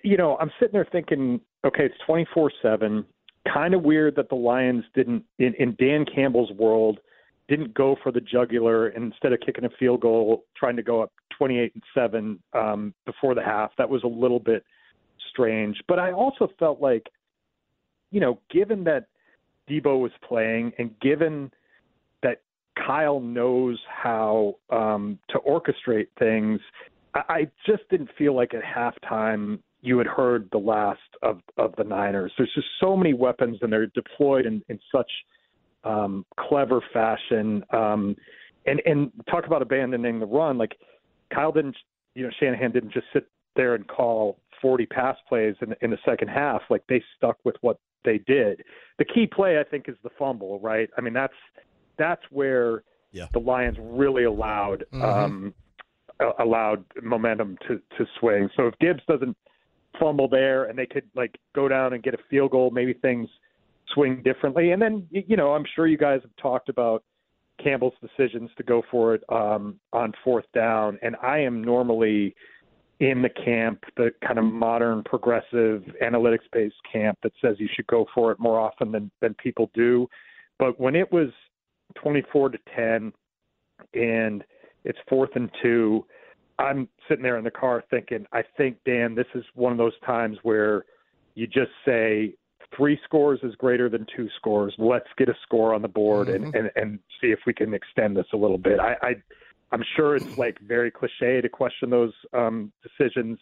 you 0.04 0.18
know, 0.18 0.38
I'm 0.38 0.52
sitting 0.60 0.74
there 0.74 0.88
thinking, 0.92 1.40
okay, 1.66 1.86
it's 1.86 1.96
24 2.06 2.52
seven. 2.62 3.06
Kind 3.52 3.74
of 3.74 3.84
weird 3.84 4.18
that 4.18 4.28
the 4.28 4.36
Lions 4.36 4.84
didn't 4.94 5.24
in, 5.40 5.54
in 5.54 5.76
Dan 5.80 6.06
Campbell's 6.14 6.52
world 6.52 7.00
didn't 7.50 7.74
go 7.74 7.98
for 8.04 8.12
the 8.12 8.22
jugular 8.22 8.90
and 8.90 9.04
instead 9.04 9.34
of 9.34 9.40
kicking 9.42 9.66
a 9.66 9.70
field 9.80 10.02
goal, 10.02 10.46
trying 10.56 10.76
to 10.76 10.84
go 10.84 11.02
up 11.02 11.12
28 11.38 11.74
and 11.74 11.84
7 11.94 12.40
um, 12.54 12.94
before 13.06 13.34
the 13.34 13.44
half. 13.44 13.72
That 13.78 13.90
was 13.90 14.04
a 14.04 14.08
little 14.08 14.40
bit 14.40 14.64
strange. 15.32 15.76
But 15.88 16.00
I 16.00 16.12
also 16.12 16.48
felt 16.60 16.80
like, 16.80 17.08
you 18.12 18.20
know, 18.20 18.40
given 18.52 18.84
that 18.86 19.08
Deebo 19.70 20.00
was 20.00 20.12
playing 20.28 20.72
and 20.78 20.98
given 21.00 21.52
that 22.22 22.42
Kyle 22.76 23.20
knows 23.20 23.80
how 23.90 24.56
um, 24.70 25.18
to 25.30 25.40
orchestrate 25.40 26.08
things, 26.20 26.62
I, 27.16 27.22
I 27.30 27.48
just 27.66 27.84
didn't 27.90 28.10
feel 28.18 28.36
like 28.36 28.54
at 28.54 28.62
halftime 28.64 29.60
you 29.82 29.98
had 29.98 30.08
heard 30.08 30.50
the 30.52 30.58
last 30.58 31.00
of, 31.24 31.40
of 31.58 31.74
the 31.78 31.84
Niners. 31.84 32.32
There's 32.38 32.52
just 32.54 32.68
so 32.80 32.96
many 32.96 33.14
weapons 33.14 33.58
and 33.62 33.72
they're 33.74 33.88
deployed 33.88 34.46
in, 34.46 34.62
in 34.70 34.80
such– 34.94 35.10
um, 35.84 36.26
clever 36.38 36.82
fashion. 36.94 37.64
Um, 37.72 38.16
and 38.66 38.82
and 38.86 39.12
talk 39.30 39.46
about 39.46 39.62
abandoning 39.62 40.20
the 40.20 40.26
run. 40.26 40.58
Like 40.58 40.76
Kyle 41.34 41.52
didn't, 41.52 41.78
you 42.16 42.24
know, 42.24 42.30
Shanahan 42.40 42.72
didn't 42.72 42.94
just 42.94 43.08
sit 43.14 43.28
there 43.56 43.76
and 43.76 43.88
call 43.88 44.40
40 44.62 44.86
pass 44.88 45.18
plays 45.28 45.56
in, 45.62 45.76
in 45.82 45.92
the 45.92 45.98
second 46.06 46.28
half. 46.28 46.62
Like 46.70 46.84
they 46.88 47.02
stuck 47.18 47.38
with 47.44 47.56
what 47.62 47.78
they 48.06 48.20
did. 48.20 48.64
The 48.98 49.06
key 49.06 49.28
play, 49.28 49.60
I 49.60 49.64
think, 49.64 49.88
is 49.88 49.96
the 50.04 50.10
fumble. 50.18 50.60
Right? 50.60 50.90
I 50.98 51.02
mean, 51.02 51.14
that's 51.14 51.34
that's 51.98 52.22
where 52.32 52.84
yeah. 53.12 53.28
the 53.34 53.40
Lions 53.40 53.78
really 53.80 54.26
allowed 54.26 54.86
mm-hmm. 54.94 55.04
um, 55.04 55.54
allowed 56.40 56.84
momentum 57.02 57.58
to 57.68 57.82
to 57.98 58.06
swing. 58.20 58.50
So 58.56 58.68
if 58.68 58.78
Gibbs 58.80 59.02
doesn't 59.08 59.36
fumble 60.00 60.28
there 60.28 60.66
and 60.66 60.78
they 60.78 60.86
could 60.86 61.10
like 61.16 61.38
go 61.56 61.68
down 61.68 61.94
and 61.94 62.04
get 62.04 62.14
a 62.14 62.20
field 62.30 62.52
goal, 62.52 62.72
maybe 62.72 62.94
things 62.94 63.30
swing 63.94 64.22
differently. 64.24 64.72
And 64.72 64.82
then, 64.82 65.08
you 65.12 65.36
know, 65.36 65.54
I'm 65.54 65.66
sure 65.76 65.88
you 65.88 65.98
guys 65.98 66.22
have 66.22 66.36
talked 66.42 66.70
about 66.70 67.04
Campbell's 67.62 67.94
decisions 68.02 68.50
to 68.58 68.64
go 68.64 68.82
for 68.90 69.16
it 69.16 69.24
um, 69.30 69.80
on 69.94 70.14
fourth 70.24 70.46
down. 70.54 70.98
And 71.02 71.16
I 71.22 71.40
am 71.40 71.64
normally 71.64 72.36
in 73.00 73.22
the 73.22 73.30
camp, 73.30 73.84
the 73.96 74.12
kind 74.26 74.38
of 74.38 74.46
modern, 74.46 75.04
progressive, 75.04 75.84
analytics 76.04 76.48
based 76.52 76.76
camp 76.92 77.18
that 77.24 77.32
says 77.42 77.56
you 77.60 77.70
should 77.74 77.88
go 77.88 78.06
for 78.14 78.32
it 78.32 78.40
more 78.40 78.60
often 78.60 78.92
than, 78.92 79.10
than 79.22 79.34
people 79.36 79.72
do. 79.74 80.08
But 80.58 80.80
when 80.80 80.96
it 80.96 81.12
was 81.12 81.30
24 81.96 82.50
to 82.50 82.58
10 82.76 83.14
and 83.94 84.44
it's 84.84 85.00
fourth 85.08 85.30
and 85.36 85.50
two, 85.62 86.06
I'm 86.58 86.90
sitting 87.08 87.24
there 87.24 87.38
in 87.38 87.46
the 87.46 87.52
car 87.52 87.84
thinking, 87.90 88.26
I 88.34 88.44
think, 88.58 88.78
Dan, 88.86 89.16
this 89.16 89.28
is 89.34 89.44
one 89.56 89.72
of 89.72 89.78
those 89.78 89.98
times 90.06 90.38
where 90.44 90.84
you 91.36 91.48
just 91.48 91.72
say, 91.86 92.34
three 92.76 93.00
scores 93.04 93.40
is 93.44 93.56
greater 93.56 93.90
than 93.90 94.06
two 94.16 94.28
scores. 94.38 94.74
Let's 94.78 95.08
get 95.18 95.30
a 95.30 95.36
score 95.44 95.74
on 95.74 95.82
the 95.82 95.88
board 95.88 96.28
mm-hmm. 96.28 96.46
and, 96.46 96.56
and, 96.56 96.72
and 96.76 97.00
see 97.22 97.28
if 97.28 97.40
we 97.46 97.54
can 97.54 97.74
extend 97.74 98.16
this 98.16 98.28
a 98.34 98.38
little 98.38 98.58
bit. 98.58 98.80
I, 98.80 98.96
I 99.02 99.16
I'm 99.72 99.84
sure 99.96 100.16
it's 100.16 100.38
like 100.38 100.60
very 100.62 100.90
cliche 100.92 101.42
to 101.42 101.50
question 101.50 101.90
those 101.90 102.14
um, 102.34 102.72
decisions 102.82 103.38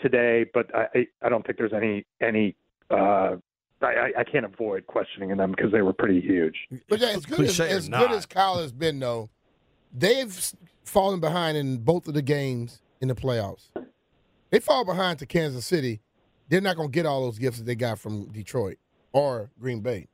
today, 0.00 0.44
but 0.52 0.74
I, 0.74 1.06
I 1.22 1.28
don't 1.28 1.46
think 1.46 1.58
there's 1.58 1.72
any 1.72 2.04
any 2.20 2.56
uh, 2.90 3.36
I, 3.80 4.12
I 4.18 4.24
can't 4.24 4.44
avoid 4.44 4.86
questioning 4.86 5.36
them 5.36 5.52
because 5.52 5.72
they 5.72 5.82
were 5.82 5.92
pretty 5.92 6.20
huge. 6.20 6.54
But 6.88 7.00
yeah, 7.00 7.08
as 7.08 7.26
good 7.26 7.40
as, 7.40 7.60
as 7.60 7.88
good 7.88 8.12
as 8.12 8.26
Kyle 8.26 8.58
has 8.58 8.72
been, 8.72 8.98
though, 8.98 9.30
they've 9.92 10.52
fallen 10.84 11.20
behind 11.20 11.56
in 11.56 11.78
both 11.78 12.06
of 12.06 12.14
the 12.14 12.22
games 12.22 12.80
in 13.00 13.08
the 13.08 13.14
playoffs. 13.14 13.68
They 14.50 14.60
fall 14.60 14.84
behind 14.84 15.18
to 15.20 15.26
Kansas 15.26 15.64
City, 15.64 16.00
they're 16.52 16.60
not 16.60 16.76
going 16.76 16.90
to 16.90 16.92
get 16.92 17.06
all 17.06 17.24
those 17.24 17.38
gifts 17.38 17.56
that 17.56 17.64
they 17.64 17.74
got 17.74 17.98
from 17.98 18.26
Detroit 18.26 18.76
or 19.12 19.50
Green 19.58 19.80
Bay. 19.80 20.06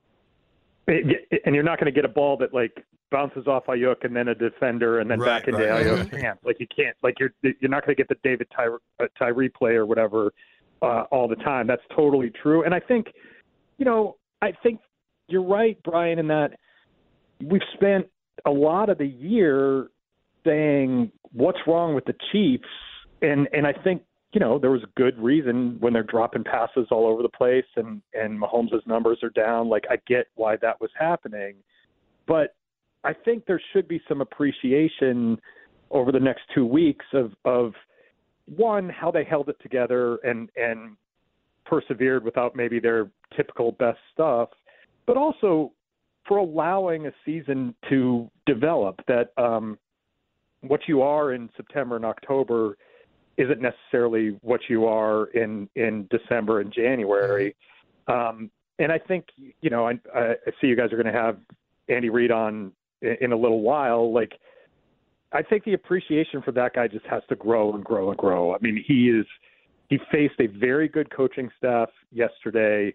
And 0.87 1.53
you're 1.53 1.65
not 1.65 1.81
going 1.81 1.93
to 1.93 1.93
get 1.93 2.05
a 2.05 2.09
ball 2.09 2.37
that 2.37 2.55
like 2.55 2.85
bounces 3.11 3.49
off 3.49 3.67
Aiyuk 3.67 4.05
and 4.05 4.15
then 4.15 4.29
a 4.29 4.37
defender 4.37 5.01
and 5.01 5.11
then 5.11 5.19
right, 5.19 5.27
back 5.27 5.49
into 5.49 5.67
right. 5.67 5.85
Aiyuk's 5.85 6.23
hands. 6.23 6.39
Like 6.45 6.61
you 6.61 6.69
can't. 6.75 6.97
Like 7.03 7.17
you're 7.19 7.33
you're 7.43 7.69
not 7.69 7.85
going 7.85 7.97
to 7.97 8.01
get 8.01 8.09
the 8.09 8.15
David 8.23 8.47
Tyree, 8.55 8.79
uh, 9.01 9.07
Tyree 9.19 9.49
play 9.49 9.73
or 9.73 9.85
whatever 9.85 10.33
uh, 10.81 11.05
all 11.11 11.27
the 11.27 11.37
time. 11.37 11.67
That's 11.67 11.83
totally 11.97 12.31
true. 12.41 12.63
And 12.63 12.73
I 12.73 12.79
think, 12.79 13.09
you 13.79 13.85
know, 13.85 14.17
I 14.41 14.53
think 14.63 14.79
you're 15.27 15.43
right, 15.43 15.77
Brian, 15.83 16.21
in 16.21 16.29
that 16.29 16.53
we've 17.45 17.61
spent 17.75 18.07
a 18.47 18.51
lot 18.51 18.91
of 18.91 18.99
the 18.99 19.07
year 19.07 19.89
saying 20.45 21.11
what's 21.33 21.59
wrong 21.67 21.97
with 21.97 22.05
the 22.05 22.15
Chiefs, 22.31 22.69
and 23.23 23.49
and 23.53 23.67
I 23.67 23.73
think 23.73 24.03
you 24.33 24.41
know, 24.41 24.59
there 24.59 24.71
was 24.71 24.83
good 24.97 25.19
reason 25.19 25.77
when 25.81 25.93
they're 25.93 26.03
dropping 26.03 26.45
passes 26.45 26.87
all 26.91 27.07
over 27.07 27.23
the 27.23 27.29
place 27.29 27.65
and 27.77 28.03
and 28.13 28.41
Mahomes' 28.41 28.87
numbers 28.87 29.19
are 29.23 29.31
down. 29.31 29.69
Like 29.69 29.85
I 29.91 29.97
get 30.07 30.27
why 30.35 30.57
that 30.57 30.81
was 30.81 30.91
happening, 30.99 31.55
but 32.27 32.55
I 33.05 33.13
think 33.13 33.47
there 33.47 33.61
should 33.73 33.89
be 33.89 34.01
some 34.09 34.21
appreciation 34.21 35.41
over 35.91 36.13
the 36.13 36.21
next 36.21 36.43
two 36.55 36.67
weeks 36.67 37.07
of 37.15 37.33
of 37.45 37.73
one 38.45 38.89
how 38.89 39.11
they 39.11 39.25
held 39.25 39.49
it 39.49 39.57
together 39.63 40.17
and 40.17 40.51
and 40.57 40.97
persevered 41.65 42.25
without 42.25 42.55
maybe 42.55 42.81
their 42.81 43.11
typical 43.37 43.73
best 43.73 43.99
stuff, 44.13 44.51
but 45.07 45.17
also 45.17 45.73
for 46.27 46.39
allowing 46.39 47.07
a 47.07 47.13
season 47.25 47.75
to 47.89 48.31
develop 48.47 49.01
that 49.07 49.33
um, 49.39 49.79
what 50.61 50.81
you 50.87 51.03
are 51.03 51.33
in 51.33 51.49
September 51.57 51.97
and 51.97 52.05
October 52.05 52.77
isn't 53.39 53.61
necessarily 53.61 54.39
what 54.43 54.61
you 54.69 54.87
are 54.87 55.27
in 55.29 55.69
in 55.77 56.09
December 56.11 56.61
and 56.61 56.73
January. 56.73 57.55
Um, 58.09 58.51
and 58.79 58.93
I 58.93 58.99
think 58.99 59.27
you 59.61 59.71
know 59.71 59.89
I, 59.89 59.99
I 60.15 60.35
see 60.61 60.67
you 60.67 60.77
guys 60.77 60.93
are 60.93 61.03
going 61.03 61.13
to 61.13 61.21
have 61.21 61.39
Andy 61.89 62.11
Reid 62.11 62.31
on 62.31 62.73
in, 63.01 63.17
in 63.21 63.33
a 63.33 63.37
little 63.37 63.63
while. 63.63 64.13
Like 64.13 64.33
I 65.33 65.43
think 65.43 65.65
the 65.65 65.75
appreciation 65.75 66.43
for 66.43 66.53
that 66.53 66.75
guy 66.75 66.89
just 66.89 67.07
has 67.07 67.23
to 67.29 67.37
grow 67.37 67.75
and 67.75 67.85
grow 67.85 68.11
and 68.11 68.19
grow. 68.19 68.55
I 68.55 68.59
mean, 68.61 68.83
he 68.87 69.09
is 69.09 69.27
he 69.89 69.99
faced 70.11 70.41
a 70.41 70.47
very 70.47 70.89
good 70.89 71.11
coaching 71.15 71.51
staff 71.57 71.89
yesterday. 72.13 72.95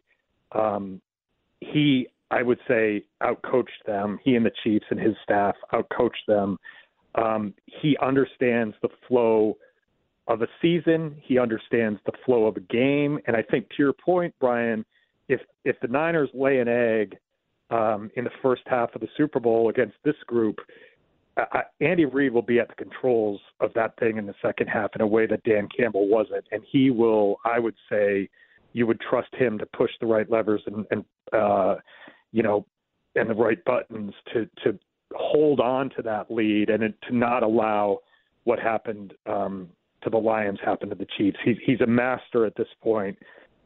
Um, 0.51 1.01
he, 1.59 2.07
I 2.29 2.43
would 2.43 2.59
say, 2.67 3.03
outcoached 3.21 3.85
them. 3.85 4.19
He 4.23 4.35
and 4.35 4.45
the 4.45 4.51
Chiefs 4.63 4.85
and 4.91 4.99
his 4.99 5.15
staff 5.23 5.55
outcoached 5.73 6.25
them. 6.27 6.59
Um, 7.15 7.53
he 7.65 7.97
understands 8.01 8.75
the 8.81 8.89
flow 9.07 9.57
of 10.27 10.41
a 10.41 10.47
season. 10.61 11.15
He 11.21 11.37
understands 11.37 11.99
the 12.05 12.13
flow 12.25 12.45
of 12.45 12.57
a 12.57 12.61
game, 12.61 13.19
and 13.27 13.35
I 13.35 13.41
think 13.41 13.69
to 13.69 13.75
your 13.79 13.93
point, 13.93 14.33
Brian, 14.39 14.85
if 15.27 15.41
if 15.65 15.79
the 15.81 15.87
Niners 15.87 16.29
lay 16.33 16.59
an 16.59 16.67
egg 16.67 17.17
um, 17.69 18.11
in 18.15 18.23
the 18.23 18.31
first 18.41 18.63
half 18.65 18.93
of 18.95 19.01
the 19.01 19.07
Super 19.17 19.39
Bowl 19.39 19.69
against 19.69 19.95
this 20.03 20.15
group, 20.27 20.59
I, 21.37 21.63
Andy 21.81 22.05
Reid 22.05 22.33
will 22.33 22.41
be 22.41 22.59
at 22.59 22.69
the 22.69 22.75
controls 22.75 23.41
of 23.59 23.73
that 23.73 23.97
thing 23.97 24.17
in 24.17 24.25
the 24.25 24.35
second 24.41 24.67
half 24.67 24.91
in 24.95 25.01
a 25.01 25.07
way 25.07 25.25
that 25.27 25.43
Dan 25.43 25.67
Campbell 25.75 26.07
wasn't, 26.07 26.45
and 26.51 26.61
he 26.69 26.89
will, 26.91 27.37
I 27.45 27.59
would 27.59 27.75
say, 27.89 28.29
you 28.73 28.87
would 28.87 28.99
trust 29.01 29.33
him 29.35 29.57
to 29.59 29.65
push 29.67 29.91
the 29.99 30.07
right 30.07 30.29
levers 30.29 30.61
and, 30.65 30.85
and 30.91 31.05
uh, 31.31 31.75
you 32.31 32.43
know, 32.43 32.65
and 33.15 33.29
the 33.29 33.35
right 33.35 33.63
buttons 33.65 34.13
to 34.33 34.49
to 34.63 34.77
hold 35.15 35.59
on 35.59 35.89
to 35.91 36.01
that 36.01 36.31
lead 36.31 36.69
and 36.69 36.93
to 37.07 37.15
not 37.15 37.43
allow 37.43 37.99
what 38.45 38.59
happened 38.59 39.13
um, 39.25 39.69
to 40.03 40.09
the 40.09 40.17
Lions 40.17 40.59
happened 40.63 40.91
to 40.91 40.97
the 40.97 41.07
Chiefs. 41.17 41.37
He's 41.43 41.57
he's 41.65 41.81
a 41.81 41.87
master 41.87 42.45
at 42.45 42.55
this 42.55 42.67
point. 42.81 43.17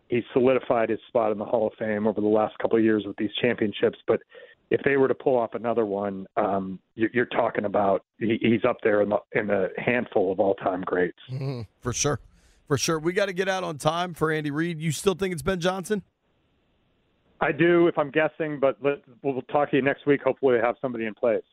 He's 0.10 0.24
solidified 0.34 0.90
his 0.90 1.00
spot 1.08 1.32
in 1.32 1.38
the 1.38 1.46
Hall 1.46 1.68
of 1.68 1.74
Fame 1.78 2.08
over 2.08 2.22
the 2.22 2.28
last 2.28 2.58
couple 2.60 2.78
of 2.78 2.84
years 2.84 3.04
with 3.06 3.18
these 3.18 3.32
championships, 3.42 4.00
but 4.08 4.22
if 4.70 4.82
they 4.84 4.98
were 4.98 5.08
to 5.08 5.16
pull 5.16 5.38
off 5.38 5.54
another 5.54 5.86
one, 5.86 6.28
um, 6.36 6.80
you, 6.96 7.10
you're 7.14 7.26
talking 7.26 7.66
about 7.66 8.04
he, 8.20 8.38
he's 8.42 8.66
up 8.68 8.78
there 8.84 9.02
in 9.02 9.10
the 9.10 9.18
in 9.34 9.48
the 9.48 9.70
handful 9.78 10.32
of 10.32 10.40
all 10.40 10.56
time 10.56 10.82
greats. 10.82 11.18
Mm-hmm. 11.32 11.62
For 11.80 11.94
sure. 11.94 12.20
For 12.68 12.78
sure. 12.78 13.00
We 13.00 13.14
got 13.14 13.28
to 13.28 13.34
get 13.34 13.48
out 13.48 13.64
on 13.64 13.78
time 13.78 14.14
for 14.14 14.30
Andy 14.30 14.52
Reid. 14.52 14.82
You 14.82 14.92
still 14.92 15.16
think 15.16 15.32
it's 15.32 15.42
Ben 15.42 15.62
Johnson? 15.62 16.04
I 17.40 17.52
do, 17.52 17.88
if 17.88 17.98
I'm 17.98 18.12
guessing, 18.12 18.60
but 18.60 18.78
let, 18.82 19.04
we'll 19.22 19.42
talk 19.44 19.70
to 19.72 19.78
you 19.78 19.84
next 19.84 20.06
week. 20.06 20.22
Hopefully, 20.24 20.58
they 20.58 20.66
have 20.66 20.76
somebody 20.82 21.06
in 21.06 21.14
place. 21.14 21.44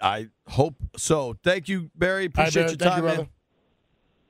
I 0.00 0.28
hope 0.46 0.76
so. 0.96 1.36
Thank 1.42 1.68
you, 1.68 1.90
Barry. 1.94 2.26
Appreciate 2.26 2.62
Barry. 2.62 2.70
your 2.70 2.78
Thank 2.78 2.92
time, 2.92 3.02
you, 3.02 3.08
man. 3.08 3.28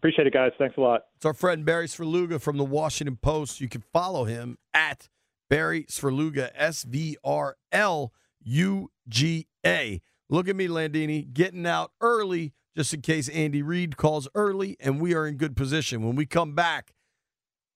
Appreciate 0.05 0.27
it, 0.27 0.35
guys. 0.35 0.53
Thanks 0.59 0.77
a 0.77 0.83
lot. 0.83 1.07
It's 1.17 1.25
our 1.25 1.33
friend 1.33 1.65
Barry 1.65 1.87
Svrluga 1.87 2.39
from 2.39 2.59
the 2.59 2.65
Washington 2.65 3.17
Post. 3.17 3.63
You 3.63 3.71
can 3.71 3.83
follow 3.91 4.25
him 4.25 4.59
at 4.75 5.09
Barry 5.49 5.85
Svrluga, 5.85 6.51
S 6.55 6.83
V 6.83 7.17
R 7.25 7.57
L 7.73 8.13
U 8.43 8.91
G 9.09 9.47
A. 9.65 10.03
Look 10.29 10.47
at 10.47 10.57
me, 10.57 10.69
Landini, 10.69 11.33
getting 11.33 11.65
out 11.65 11.93
early 12.03 12.53
just 12.77 12.93
in 12.93 13.01
case 13.01 13.31
Andy 13.31 13.63
Reid 13.63 13.97
calls 13.97 14.29
early, 14.35 14.77
and 14.79 15.01
we 15.01 15.15
are 15.15 15.27
in 15.27 15.39
good 15.39 15.57
position. 15.57 16.03
When 16.03 16.17
we 16.17 16.27
come 16.27 16.55
back, 16.55 16.93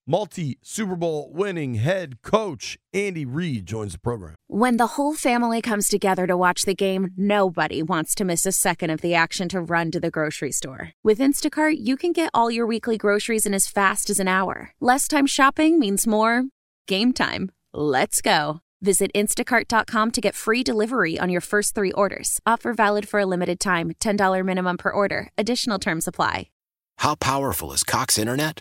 multi 0.08 0.58
Super 0.62 0.96
Bowl 0.96 1.30
winning 1.32 1.74
head 1.74 2.22
coach 2.22 2.78
Andy 2.92 3.24
Reid 3.26 3.66
joins 3.66 3.92
the 3.92 3.98
program. 3.98 4.34
When 4.46 4.78
the 4.78 4.94
whole 4.96 5.14
family 5.14 5.60
comes 5.60 5.88
together 5.88 6.26
to 6.26 6.36
watch 6.36 6.62
the 6.62 6.74
game, 6.74 7.10
nobody 7.16 7.82
wants 7.82 8.14
to 8.16 8.24
miss 8.24 8.46
a 8.46 8.52
second 8.52 8.90
of 8.90 9.02
the 9.02 9.14
action 9.14 9.48
to 9.50 9.60
run 9.60 9.90
to 9.90 10.00
the 10.00 10.10
grocery 10.10 10.50
store. 10.50 10.92
With 11.04 11.18
Instacart, 11.18 11.76
you 11.78 11.96
can 11.96 12.12
get 12.12 12.30
all 12.32 12.50
your 12.50 12.66
weekly 12.66 12.96
groceries 12.96 13.46
in 13.46 13.54
as 13.54 13.66
fast 13.66 14.08
as 14.10 14.18
an 14.18 14.28
hour. 14.28 14.72
Less 14.80 15.06
time 15.06 15.26
shopping 15.26 15.78
means 15.78 16.06
more 16.06 16.44
game 16.86 17.12
time. 17.12 17.52
Let's 17.74 18.22
go. 18.22 18.60
Visit 18.80 19.10
instacart.com 19.14 20.10
to 20.12 20.20
get 20.20 20.34
free 20.34 20.62
delivery 20.62 21.18
on 21.18 21.28
your 21.28 21.40
first 21.40 21.74
three 21.74 21.92
orders. 21.92 22.40
Offer 22.46 22.74
valid 22.74 23.08
for 23.08 23.20
a 23.20 23.26
limited 23.26 23.60
time 23.60 23.92
$10 24.00 24.44
minimum 24.44 24.78
per 24.78 24.90
order. 24.90 25.30
Additional 25.36 25.78
terms 25.78 26.08
apply. 26.08 26.48
How 26.98 27.14
powerful 27.14 27.72
is 27.72 27.84
Cox 27.84 28.18
Internet? 28.18 28.60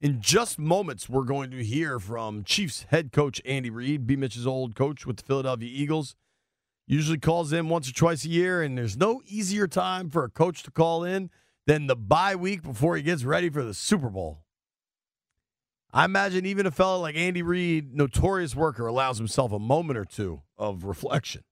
In 0.00 0.20
just 0.20 0.58
moments, 0.58 1.08
we're 1.08 1.24
going 1.24 1.50
to 1.52 1.62
hear 1.62 2.00
from 2.00 2.42
Chiefs 2.44 2.86
head 2.88 3.12
coach 3.12 3.40
Andy 3.44 3.70
Reid, 3.70 4.06
B. 4.06 4.16
Mitch's 4.16 4.46
old 4.46 4.74
coach 4.74 5.06
with 5.06 5.18
the 5.18 5.22
Philadelphia 5.22 5.70
Eagles. 5.72 6.16
Usually 6.86 7.18
calls 7.18 7.52
in 7.52 7.68
once 7.68 7.88
or 7.88 7.94
twice 7.94 8.24
a 8.24 8.28
year, 8.28 8.62
and 8.62 8.76
there's 8.76 8.96
no 8.96 9.22
easier 9.26 9.68
time 9.68 10.10
for 10.10 10.24
a 10.24 10.28
coach 10.28 10.64
to 10.64 10.70
call 10.70 11.04
in 11.04 11.30
than 11.66 11.86
the 11.86 11.94
bye 11.94 12.34
week 12.34 12.62
before 12.62 12.96
he 12.96 13.02
gets 13.02 13.22
ready 13.22 13.48
for 13.48 13.62
the 13.62 13.74
Super 13.74 14.10
Bowl. 14.10 14.42
I 15.92 16.04
imagine 16.04 16.46
even 16.46 16.66
a 16.66 16.70
fellow 16.70 17.00
like 17.00 17.14
Andy 17.14 17.42
Reid, 17.42 17.94
notorious 17.94 18.56
worker, 18.56 18.86
allows 18.86 19.18
himself 19.18 19.52
a 19.52 19.58
moment 19.58 19.98
or 19.98 20.04
two 20.04 20.42
of 20.58 20.84
reflection. 20.84 21.44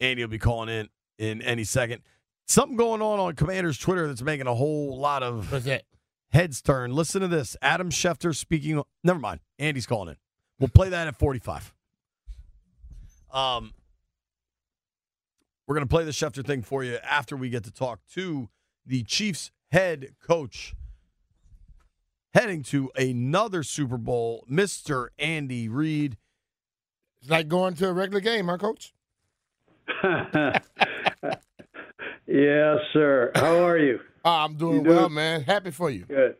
Andy 0.00 0.22
will 0.22 0.30
be 0.30 0.38
calling 0.38 0.68
in 0.68 0.88
in 1.18 1.42
any 1.42 1.64
second. 1.64 2.02
Something 2.46 2.76
going 2.76 3.02
on 3.02 3.18
on 3.18 3.34
Commander's 3.34 3.76
Twitter 3.78 4.06
that's 4.06 4.22
making 4.22 4.46
a 4.46 4.54
whole 4.54 4.98
lot 4.98 5.22
of 5.22 5.50
What's 5.50 5.64
that? 5.64 5.82
heads 6.30 6.62
turn. 6.62 6.92
Listen 6.92 7.20
to 7.20 7.28
this. 7.28 7.56
Adam 7.60 7.90
Schefter 7.90 8.34
speaking. 8.34 8.82
Never 9.02 9.18
mind. 9.18 9.40
Andy's 9.58 9.86
calling 9.86 10.10
in. 10.10 10.16
We'll 10.60 10.68
play 10.68 10.88
that 10.90 11.08
at 11.08 11.16
45. 11.18 11.74
Um, 13.32 13.74
we're 15.66 15.74
going 15.74 15.86
to 15.86 15.92
play 15.92 16.04
the 16.04 16.12
Schefter 16.12 16.46
thing 16.46 16.62
for 16.62 16.84
you 16.84 16.98
after 17.02 17.36
we 17.36 17.50
get 17.50 17.64
to 17.64 17.72
talk 17.72 18.00
to 18.14 18.48
the 18.86 19.02
Chiefs 19.02 19.50
head 19.72 20.14
coach 20.22 20.74
heading 22.32 22.62
to 22.62 22.90
another 22.96 23.62
Super 23.62 23.98
Bowl, 23.98 24.44
Mr. 24.50 25.08
Andy 25.18 25.68
Reid. 25.68 26.16
It's 27.20 27.30
like 27.30 27.48
going 27.48 27.74
to 27.74 27.88
a 27.88 27.92
regular 27.92 28.20
game, 28.20 28.46
huh, 28.46 28.58
Coach? 28.58 28.94
yes, 32.26 32.78
sir. 32.92 33.32
How 33.34 33.64
are 33.64 33.78
you? 33.78 34.00
Ah, 34.24 34.44
I'm 34.44 34.54
doing 34.56 34.82
doing- 34.82 34.96
well, 34.96 35.08
man. 35.08 35.42
Happy 35.42 35.70
for 35.70 35.90
you. 35.90 36.04
Good. 36.04 36.36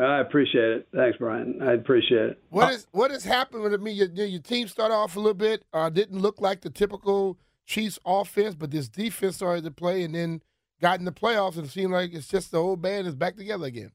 I 0.00 0.20
appreciate 0.20 0.70
it. 0.70 0.88
Thanks, 0.94 1.18
Brian. 1.18 1.58
I 1.60 1.72
appreciate 1.72 2.30
it. 2.30 2.42
What 2.50 2.72
is 2.72 2.86
what 2.92 3.10
has 3.10 3.24
happened 3.24 3.64
with 3.64 3.80
me? 3.82 3.90
Your, 3.90 4.08
your 4.08 4.40
team 4.40 4.68
started 4.68 4.94
off 4.94 5.16
a 5.16 5.18
little 5.18 5.34
bit, 5.34 5.64
uh, 5.72 5.88
didn't 5.90 6.20
look 6.20 6.40
like 6.40 6.60
the 6.60 6.70
typical 6.70 7.38
Chiefs 7.66 7.98
offense, 8.04 8.54
but 8.54 8.70
this 8.70 8.88
defense 8.88 9.36
started 9.36 9.64
to 9.64 9.70
play, 9.72 10.02
and 10.04 10.14
then 10.14 10.42
got 10.80 10.98
in 11.00 11.04
the 11.04 11.12
playoffs, 11.12 11.56
and 11.56 11.66
it 11.66 11.70
seemed 11.70 11.92
like 11.92 12.14
it's 12.14 12.28
just 12.28 12.52
the 12.52 12.58
old 12.58 12.80
band 12.80 13.06
is 13.08 13.14
back 13.16 13.36
together 13.36 13.66
again. 13.66 13.90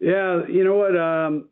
Yeah, 0.00 0.42
you 0.48 0.64
know 0.64 0.76
what? 0.76 0.96
Um, 0.96 1.48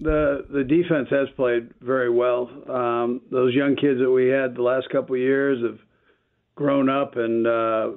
the 0.00 0.46
the 0.52 0.64
defense 0.64 1.08
has 1.10 1.28
played 1.36 1.70
very 1.80 2.10
well. 2.10 2.50
Um, 2.68 3.20
those 3.30 3.54
young 3.54 3.76
kids 3.76 4.00
that 4.00 4.10
we 4.10 4.26
had 4.28 4.56
the 4.56 4.62
last 4.62 4.88
couple 4.90 5.14
of 5.14 5.20
years 5.20 5.62
have 5.62 5.78
grown 6.62 6.88
up 6.88 7.16
and 7.16 7.46
uh, 7.46 7.90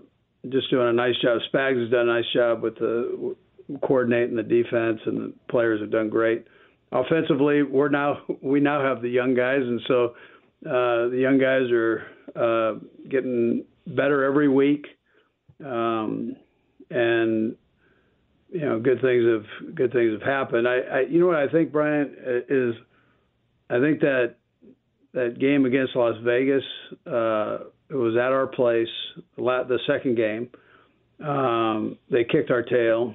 just 0.50 0.72
doing 0.72 0.88
a 0.88 0.94
nice 0.94 1.16
job. 1.22 1.40
Spags 1.54 1.80
has 1.80 1.92
done 1.92 2.10
a 2.10 2.14
nice 2.14 2.26
job 2.34 2.64
with 2.64 2.76
the 2.76 3.36
coordinating 3.84 4.36
the 4.36 4.44
defense, 4.44 5.00
and 5.06 5.18
the 5.18 5.34
players 5.50 5.82
have 5.82 5.92
done 5.92 6.10
great. 6.10 6.46
Offensively, 6.92 7.62
we're 7.62 7.90
now 7.90 8.18
we 8.42 8.60
now 8.60 8.82
have 8.82 9.02
the 9.02 9.10
young 9.10 9.36
guys, 9.36 9.62
and 9.62 9.82
so 9.88 10.06
uh, 10.66 11.10
the 11.10 11.20
young 11.22 11.38
guys 11.38 11.70
are 11.72 12.06
uh, 12.36 12.80
getting 13.10 13.66
better 13.86 14.24
every 14.24 14.50
week, 14.50 14.86
um, 15.64 16.36
and 16.90 17.56
you 18.50 18.62
know, 18.62 18.80
good 18.80 19.00
things 19.02 19.24
have 19.26 19.76
good 19.76 19.94
things 19.94 20.12
have 20.14 20.28
happened. 20.28 20.68
I, 20.68 20.78
I 20.80 21.00
you 21.02 21.20
know 21.20 21.28
what 21.28 21.36
I 21.36 21.50
think, 21.50 21.72
Brian 21.72 22.16
is, 22.50 22.74
I 23.70 23.80
think 23.80 24.00
that 24.00 24.36
that 25.14 25.40
game 25.40 25.66
against 25.66 25.96
Las 25.96 26.16
Vegas, 26.24 26.64
uh, 27.06 27.58
it 27.90 27.96
was 27.96 28.16
at 28.16 28.32
our 28.32 28.48
place, 28.48 28.88
the, 29.38 29.80
second 29.88 30.16
game. 30.16 30.50
Um, 31.26 31.98
they 32.10 32.24
kicked 32.24 32.52
our 32.52 32.64
tail, 32.64 33.14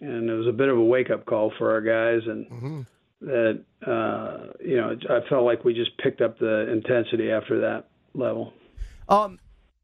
and 0.00 0.28
it 0.28 0.34
was 0.34 0.46
a 0.46 0.52
bit 0.52 0.68
of 0.68 0.78
a 0.78 0.84
wake 0.84 1.10
up 1.10 1.26
call 1.26 1.52
for 1.58 1.72
our 1.72 1.80
guys, 1.80 2.26
and 2.26 2.86
that 3.20 3.64
uh, 3.86 4.52
you 4.60 4.76
know, 4.76 4.96
I 5.10 5.28
felt 5.28 5.44
like 5.44 5.64
we 5.64 5.74
just 5.74 5.96
picked 5.98 6.20
up 6.20 6.38
the 6.38 6.70
intensity 6.70 7.30
after 7.30 7.60
that 7.60 7.88
level. 8.14 8.52
Um, 9.08 9.38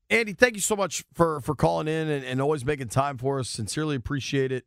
Andy, 0.08 0.32
thank 0.32 0.54
you 0.54 0.60
so 0.60 0.76
much 0.76 1.04
for 1.12 1.40
for 1.40 1.54
calling 1.54 1.88
in 1.88 2.08
and, 2.08 2.24
and 2.24 2.40
always 2.40 2.64
making 2.64 2.88
time 2.88 3.18
for 3.18 3.38
us. 3.38 3.48
Sincerely 3.48 3.96
appreciate 3.96 4.52
it. 4.52 4.64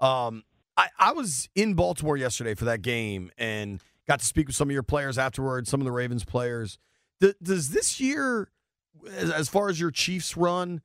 Um, 0.00 0.44
I, 0.76 0.88
I 0.98 1.12
was 1.12 1.48
in 1.54 1.74
Baltimore 1.74 2.16
yesterday 2.16 2.54
for 2.54 2.64
that 2.64 2.82
game 2.82 3.30
and 3.38 3.80
got 4.06 4.20
to 4.20 4.24
speak 4.24 4.48
with 4.48 4.56
some 4.56 4.68
of 4.68 4.72
your 4.72 4.82
players 4.82 5.18
afterwards, 5.18 5.70
some 5.70 5.80
of 5.80 5.84
the 5.84 5.92
Ravens 5.92 6.24
players. 6.24 6.78
Th- 7.20 7.36
does 7.42 7.70
this 7.70 8.00
year, 8.00 8.48
as, 9.10 9.30
as 9.30 9.48
far 9.48 9.68
as 9.68 9.80
your 9.80 9.90
Chiefs 9.90 10.36
run, 10.36 10.80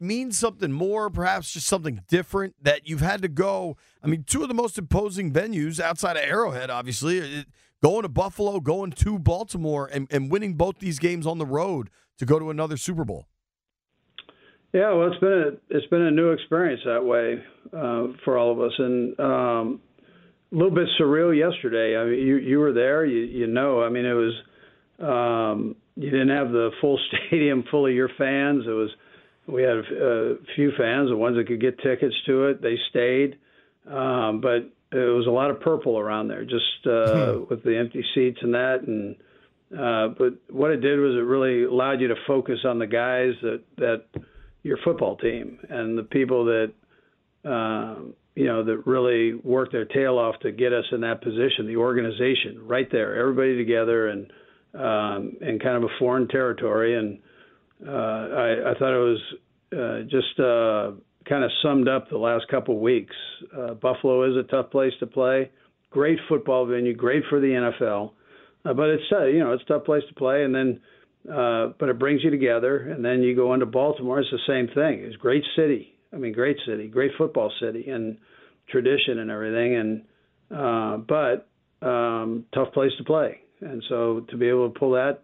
means 0.00 0.38
something 0.38 0.70
more, 0.70 1.10
perhaps 1.10 1.52
just 1.52 1.66
something 1.66 2.02
different 2.08 2.54
that 2.62 2.88
you've 2.88 3.00
had 3.00 3.20
to 3.22 3.28
go? 3.28 3.76
I 4.02 4.06
mean, 4.06 4.24
two 4.24 4.42
of 4.42 4.48
the 4.48 4.54
most 4.54 4.78
imposing 4.78 5.32
venues 5.32 5.80
outside 5.80 6.16
of 6.16 6.22
Arrowhead, 6.22 6.70
obviously, 6.70 7.18
it, 7.18 7.46
going 7.82 8.02
to 8.02 8.08
Buffalo, 8.08 8.60
going 8.60 8.92
to 8.92 9.18
Baltimore, 9.18 9.88
and, 9.92 10.06
and 10.10 10.30
winning 10.30 10.54
both 10.54 10.78
these 10.78 10.98
games 10.98 11.26
on 11.26 11.38
the 11.38 11.46
road 11.46 11.90
to 12.18 12.26
go 12.26 12.38
to 12.38 12.50
another 12.50 12.76
Super 12.76 13.04
Bowl. 13.04 13.26
Yeah, 14.72 14.92
well, 14.92 15.10
it's 15.10 15.20
been 15.20 15.32
a 15.32 15.76
it's 15.76 15.86
been 15.86 16.02
a 16.02 16.10
new 16.10 16.30
experience 16.30 16.82
that 16.84 17.02
way 17.04 17.42
uh, 17.72 18.08
for 18.24 18.36
all 18.36 18.52
of 18.52 18.60
us, 18.60 18.72
and 18.78 19.18
um, 19.18 19.80
a 20.52 20.54
little 20.54 20.74
bit 20.74 20.86
surreal 21.00 21.36
yesterday. 21.36 21.96
I 21.96 22.04
mean, 22.04 22.26
you 22.26 22.36
you 22.36 22.58
were 22.58 22.72
there, 22.72 23.06
you 23.06 23.20
you 23.20 23.46
know. 23.46 23.82
I 23.82 23.88
mean, 23.88 24.04
it 24.04 24.12
was 24.12 24.34
Um, 24.98 25.76
you 25.98 26.10
didn't 26.10 26.28
have 26.28 26.52
the 26.52 26.70
full 26.80 26.98
stadium 27.26 27.64
full 27.70 27.86
of 27.86 27.92
your 27.92 28.08
fans. 28.16 28.64
It 28.66 28.70
was 28.70 28.90
we 29.46 29.62
had 29.62 29.78
a, 29.78 30.36
few 30.54 30.72
fans, 30.78 31.08
the 31.08 31.16
ones 31.16 31.36
that 31.36 31.46
could 31.46 31.60
get 31.60 31.78
tickets 31.78 32.14
to 32.26 32.48
it. 32.48 32.62
They 32.62 32.76
stayed, 32.90 33.38
um, 33.90 34.40
but 34.42 34.70
it 34.92 35.14
was 35.14 35.26
a 35.26 35.30
lot 35.30 35.50
of 35.50 35.60
purple 35.60 35.98
around 35.98 36.28
there, 36.28 36.44
just 36.44 36.86
uh, 36.86 37.32
hmm. 37.32 37.44
with 37.48 37.64
the 37.64 37.76
empty 37.76 38.04
seats 38.14 38.38
and 38.42 38.54
that. 38.54 38.82
And 38.86 39.16
uh, 39.72 40.14
but 40.16 40.34
what 40.50 40.70
it 40.70 40.80
did 40.80 40.98
was 41.00 41.14
it 41.14 41.24
really 41.24 41.64
allowed 41.64 42.00
you 42.00 42.08
to 42.08 42.14
focus 42.26 42.60
on 42.64 42.78
the 42.78 42.86
guys 42.86 43.32
that 43.42 43.62
that 43.78 44.04
your 44.62 44.78
football 44.84 45.16
team 45.16 45.58
and 45.68 45.98
the 45.98 46.02
people 46.02 46.44
that 46.44 46.72
uh, 47.44 47.96
you 48.34 48.46
know 48.46 48.62
that 48.64 48.86
really 48.86 49.34
worked 49.34 49.72
their 49.72 49.86
tail 49.86 50.18
off 50.18 50.38
to 50.40 50.52
get 50.52 50.72
us 50.72 50.84
in 50.92 51.00
that 51.00 51.22
position. 51.22 51.66
The 51.66 51.76
organization, 51.76 52.60
right 52.66 52.88
there, 52.92 53.16
everybody 53.16 53.56
together 53.56 54.08
and 54.08 54.30
um, 54.74 55.36
in 55.40 55.58
kind 55.58 55.76
of 55.76 55.84
a 55.84 55.98
foreign 55.98 56.28
territory. 56.28 56.96
And 56.96 57.18
uh, 57.86 57.90
I, 57.90 58.70
I 58.70 58.74
thought 58.78 58.94
it 58.94 58.98
was 58.98 59.20
uh, 59.72 60.02
just 60.02 60.38
uh, 60.40 60.92
kind 61.28 61.44
of 61.44 61.50
summed 61.62 61.88
up 61.88 62.08
the 62.10 62.18
last 62.18 62.46
couple 62.50 62.76
of 62.76 62.80
weeks. 62.80 63.14
Uh, 63.56 63.74
Buffalo 63.74 64.30
is 64.30 64.36
a 64.36 64.48
tough 64.48 64.70
place 64.70 64.92
to 65.00 65.06
play. 65.06 65.50
Great 65.90 66.18
football 66.28 66.66
venue, 66.66 66.94
great 66.94 67.22
for 67.30 67.40
the 67.40 67.46
NFL, 67.46 68.12
but 68.64 68.90
it's 68.90 69.04
you 69.10 69.38
know 69.38 69.52
it's 69.52 69.62
a 69.62 69.66
tough 69.66 69.84
place 69.84 70.02
to 70.08 70.14
play. 70.14 70.44
And 70.44 70.54
then, 70.54 70.80
uh, 71.32 71.68
but 71.78 71.88
it 71.88 71.98
brings 71.98 72.22
you 72.22 72.30
together. 72.30 72.90
And 72.90 73.02
then 73.02 73.22
you 73.22 73.34
go 73.34 73.54
into 73.54 73.64
Baltimore. 73.64 74.20
It's 74.20 74.30
the 74.30 74.38
same 74.46 74.66
thing. 74.74 75.00
It's 75.00 75.16
great 75.16 75.44
city. 75.56 75.94
I 76.12 76.16
mean, 76.16 76.32
great 76.32 76.58
city, 76.66 76.88
great 76.88 77.12
football 77.16 77.50
city, 77.60 77.88
and 77.88 78.18
tradition 78.68 79.18
and 79.18 79.30
everything. 79.30 79.76
And 79.76 80.02
uh, 80.50 80.96
but 80.98 81.48
um, 81.86 82.44
tough 82.52 82.72
place 82.72 82.92
to 82.98 83.04
play. 83.04 83.40
And 83.60 83.82
so 83.88 84.20
to 84.28 84.36
be 84.36 84.48
able 84.48 84.70
to 84.70 84.78
pull 84.78 84.92
that 84.92 85.22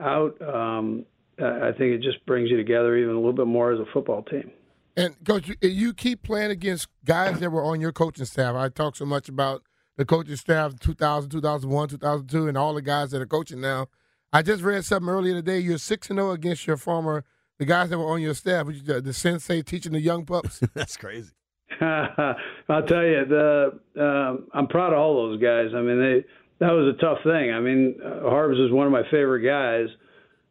out, 0.00 0.40
um, 0.42 1.04
I 1.38 1.72
think 1.72 1.92
it 1.92 2.02
just 2.02 2.24
brings 2.26 2.50
you 2.50 2.56
together 2.56 2.96
even 2.96 3.14
a 3.14 3.18
little 3.18 3.32
bit 3.32 3.46
more 3.46 3.72
as 3.72 3.80
a 3.80 3.86
football 3.92 4.22
team. 4.22 4.50
And 4.96 5.16
coach, 5.24 5.50
you 5.62 5.94
keep 5.94 6.22
playing 6.22 6.50
against 6.50 6.88
guys 7.04 7.40
that 7.40 7.50
were 7.50 7.64
on 7.64 7.80
your 7.80 7.92
coaching 7.92 8.26
staff. 8.26 8.54
I 8.54 8.68
talk 8.68 8.96
so 8.96 9.06
much 9.06 9.28
about 9.28 9.62
the 9.96 10.04
coaching 10.04 10.36
staff 10.36 10.78
2000, 10.78 11.30
2001, 11.30 11.88
2002, 11.88 12.48
and 12.48 12.58
all 12.58 12.74
the 12.74 12.82
guys 12.82 13.10
that 13.10 13.22
are 13.22 13.26
coaching 13.26 13.60
now. 13.60 13.86
I 14.32 14.42
just 14.42 14.62
read 14.62 14.84
something 14.84 15.08
earlier 15.08 15.34
today. 15.34 15.58
You're 15.58 15.78
six 15.78 16.10
and 16.10 16.18
zero 16.18 16.30
oh 16.30 16.32
against 16.32 16.66
your 16.66 16.76
former 16.76 17.24
the 17.58 17.66
guys 17.66 17.90
that 17.90 17.98
were 17.98 18.10
on 18.10 18.20
your 18.20 18.34
staff. 18.34 18.66
The 18.66 19.12
sensei 19.12 19.62
teaching 19.62 19.92
the 19.92 20.00
young 20.00 20.24
pups. 20.24 20.60
That's 20.74 20.96
crazy. 20.96 21.32
I'll 21.80 22.86
tell 22.86 23.04
you, 23.04 23.24
the 23.24 23.78
um, 23.98 24.48
I'm 24.52 24.66
proud 24.66 24.92
of 24.92 24.98
all 24.98 25.14
those 25.14 25.40
guys. 25.40 25.68
I 25.74 25.80
mean, 25.80 26.00
they 26.00 26.24
that 26.62 26.70
was 26.70 26.94
a 26.94 27.00
tough 27.00 27.18
thing. 27.24 27.52
I 27.52 27.58
mean, 27.58 27.96
uh, 28.04 28.30
Harbs 28.30 28.56
is 28.56 28.70
one 28.70 28.86
of 28.86 28.92
my 28.92 29.02
favorite 29.10 29.42
guys, 29.42 29.88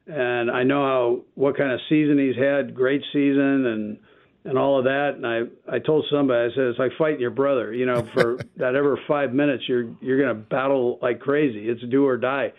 and 0.08 0.52
I 0.52 0.64
know 0.64 0.84
how 0.84 1.22
what 1.36 1.56
kind 1.58 1.72
of 1.72 1.80
season 1.88 2.20
he's 2.20 2.36
had. 2.36 2.76
Great 2.76 3.02
season 3.14 3.66
and 3.66 3.98
and 4.44 4.58
all 4.58 4.78
of 4.78 4.84
that. 4.84 5.12
And 5.16 5.26
I 5.26 5.44
I 5.74 5.80
told 5.80 6.06
somebody 6.12 6.52
I 6.52 6.54
said 6.54 6.66
it's 6.66 6.80
like 6.80 6.92
fighting 6.98 7.22
your 7.22 7.32
brother. 7.32 7.74
You 7.74 7.86
know, 7.86 8.06
for 8.14 8.40
that 8.58 8.76
ever 8.76 9.00
five 9.08 9.34
minutes 9.34 9.64
you're 9.70 9.96
you're 10.02 10.20
gonna 10.20 10.34
battle 10.34 11.00
like 11.02 11.22
crazy. 11.22 11.70
It's 11.70 11.82
do 11.90 12.06
or 12.06 12.18
die. 12.18 12.52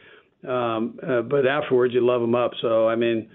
Um, 0.48 0.98
uh, 1.06 1.20
but 1.20 1.46
afterwards 1.46 1.92
you 1.92 2.00
love 2.00 2.22
him 2.22 2.34
up. 2.34 2.52
So 2.62 2.88
I 2.88 2.96
mean, 2.96 3.28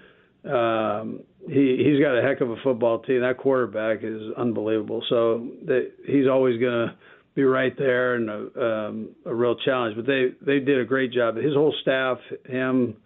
um, 0.50 1.20
he 1.46 1.80
he's 1.86 2.02
got 2.02 2.18
a 2.18 2.22
heck 2.22 2.40
of 2.40 2.50
a 2.50 2.56
football 2.64 3.02
team. 3.02 3.20
That 3.20 3.38
quarterback 3.38 4.00
is 4.02 4.32
unbelievable. 4.36 5.04
So 5.08 5.46
that 5.66 5.92
he's 6.04 6.26
always 6.26 6.60
gonna 6.60 6.96
be 7.38 7.44
right 7.44 7.78
there 7.78 8.16
and 8.16 8.28
a, 8.28 8.88
um, 8.88 9.10
a 9.24 9.32
real 9.32 9.54
challenge. 9.54 9.94
But 9.94 10.06
they 10.06 10.32
they 10.40 10.58
did 10.58 10.80
a 10.80 10.84
great 10.84 11.12
job. 11.12 11.36
His 11.36 11.54
whole 11.54 11.74
staff, 11.82 12.18
him, 12.44 12.96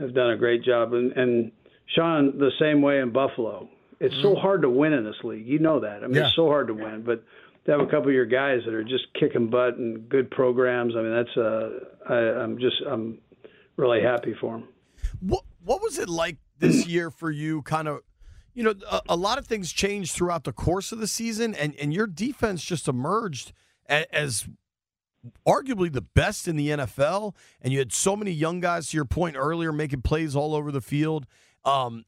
have 0.00 0.12
done 0.12 0.30
a 0.30 0.36
great 0.36 0.64
job. 0.64 0.92
And, 0.92 1.12
and 1.12 1.52
Sean, 1.86 2.36
the 2.38 2.50
same 2.58 2.82
way 2.82 2.98
in 2.98 3.12
Buffalo. 3.12 3.68
It's 4.00 4.12
mm-hmm. 4.14 4.22
so 4.22 4.34
hard 4.34 4.62
to 4.62 4.70
win 4.70 4.92
in 4.92 5.04
this 5.04 5.22
league. 5.22 5.46
You 5.46 5.60
know 5.60 5.80
that. 5.80 6.02
I 6.02 6.06
mean, 6.08 6.16
yeah. 6.16 6.26
it's 6.26 6.34
so 6.34 6.48
hard 6.48 6.66
to 6.66 6.74
win. 6.74 7.02
But 7.02 7.22
to 7.66 7.70
have 7.70 7.80
a 7.80 7.86
couple 7.86 8.08
of 8.08 8.14
your 8.14 8.26
guys 8.26 8.62
that 8.64 8.74
are 8.74 8.82
just 8.82 9.06
kicking 9.18 9.50
butt 9.50 9.76
and 9.76 10.08
good 10.08 10.30
programs. 10.30 10.94
I 10.96 11.02
mean, 11.02 11.12
that's 11.12 11.36
uh, 11.36 11.70
I, 12.08 12.42
I'm 12.42 12.58
just 12.58 12.82
I'm 12.90 13.18
really 13.76 14.02
happy 14.02 14.34
for 14.40 14.58
them. 14.58 14.68
What 15.20 15.44
What 15.64 15.80
was 15.80 15.98
it 15.98 16.08
like 16.08 16.38
this 16.58 16.88
year 16.88 17.10
for 17.10 17.30
you? 17.30 17.62
Kind 17.62 17.86
of, 17.86 18.00
you 18.54 18.62
know, 18.62 18.74
a, 18.90 19.00
a, 19.10 19.16
lot 19.16 19.38
of 19.38 19.46
things 19.46 19.72
changed 19.72 20.12
throughout 20.12 20.44
the 20.44 20.52
course 20.52 20.92
of 20.92 20.98
the 20.98 21.06
season, 21.06 21.54
and 21.54 21.74
and 21.76 21.94
your 21.94 22.06
defense 22.06 22.62
just 22.62 22.88
emerged 22.88 23.52
as, 23.86 24.06
as 24.12 24.48
arguably 25.46 25.92
the 25.92 26.00
best 26.02 26.48
in 26.48 26.56
the 26.56 26.68
NFL, 26.68 27.34
and 27.60 27.72
you 27.72 27.78
had 27.78 27.92
so 27.92 28.16
many 28.16 28.32
young 28.32 28.60
guys. 28.60 28.90
To 28.90 28.96
your 28.96 29.04
point 29.04 29.36
earlier, 29.36 29.72
making 29.72 30.02
plays 30.02 30.34
all 30.34 30.54
over 30.54 30.72
the 30.72 30.80
field. 30.80 31.26
Um, 31.64 32.04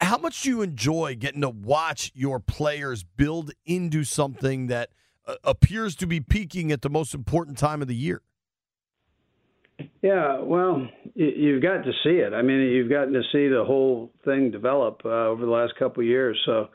how 0.00 0.18
much 0.18 0.42
do 0.42 0.50
you 0.50 0.62
enjoy 0.62 1.16
getting 1.18 1.40
to 1.40 1.48
watch 1.48 2.12
your 2.14 2.38
players 2.38 3.02
build 3.02 3.52
into 3.64 4.04
something 4.04 4.66
that 4.66 4.90
uh, 5.26 5.36
appears 5.42 5.96
to 5.96 6.06
be 6.06 6.20
peaking 6.20 6.70
at 6.70 6.82
the 6.82 6.90
most 6.90 7.14
important 7.14 7.58
time 7.58 7.80
of 7.80 7.88
the 7.88 7.94
year? 7.94 8.22
Yeah, 10.02 10.40
well, 10.40 10.86
you've 11.14 11.62
got 11.62 11.82
to 11.84 11.92
see 12.02 12.18
it. 12.18 12.32
I 12.32 12.42
mean, 12.42 12.60
you've 12.60 12.90
gotten 12.90 13.12
to 13.12 13.22
see 13.32 13.48
the 13.48 13.64
whole 13.66 14.10
thing 14.24 14.50
develop 14.50 15.02
uh, 15.04 15.08
over 15.08 15.44
the 15.44 15.50
last 15.50 15.74
couple 15.78 16.02
of 16.02 16.06
years. 16.06 16.40
So, 16.46 16.68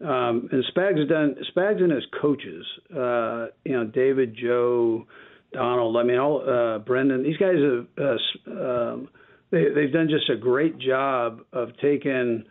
um, 0.00 0.48
and 0.50 0.64
Spags 0.74 1.08
done 1.08 1.36
Spags 1.54 1.82
and 1.82 1.92
his 1.92 2.04
coaches, 2.20 2.64
uh, 2.90 3.46
you 3.64 3.72
know, 3.72 3.84
David, 3.84 4.36
Joe, 4.40 5.06
Donald. 5.52 5.96
I 5.96 6.02
mean, 6.02 6.18
all 6.18 6.42
uh, 6.48 6.78
Brendan. 6.78 7.22
These 7.22 7.36
guys 7.36 7.56
have 7.56 7.86
uh, 7.98 8.50
um, 8.50 9.08
they, 9.50 9.64
they've 9.74 9.92
done 9.92 10.08
just 10.08 10.30
a 10.30 10.36
great 10.36 10.78
job 10.78 11.42
of 11.52 11.70
taking 11.82 12.44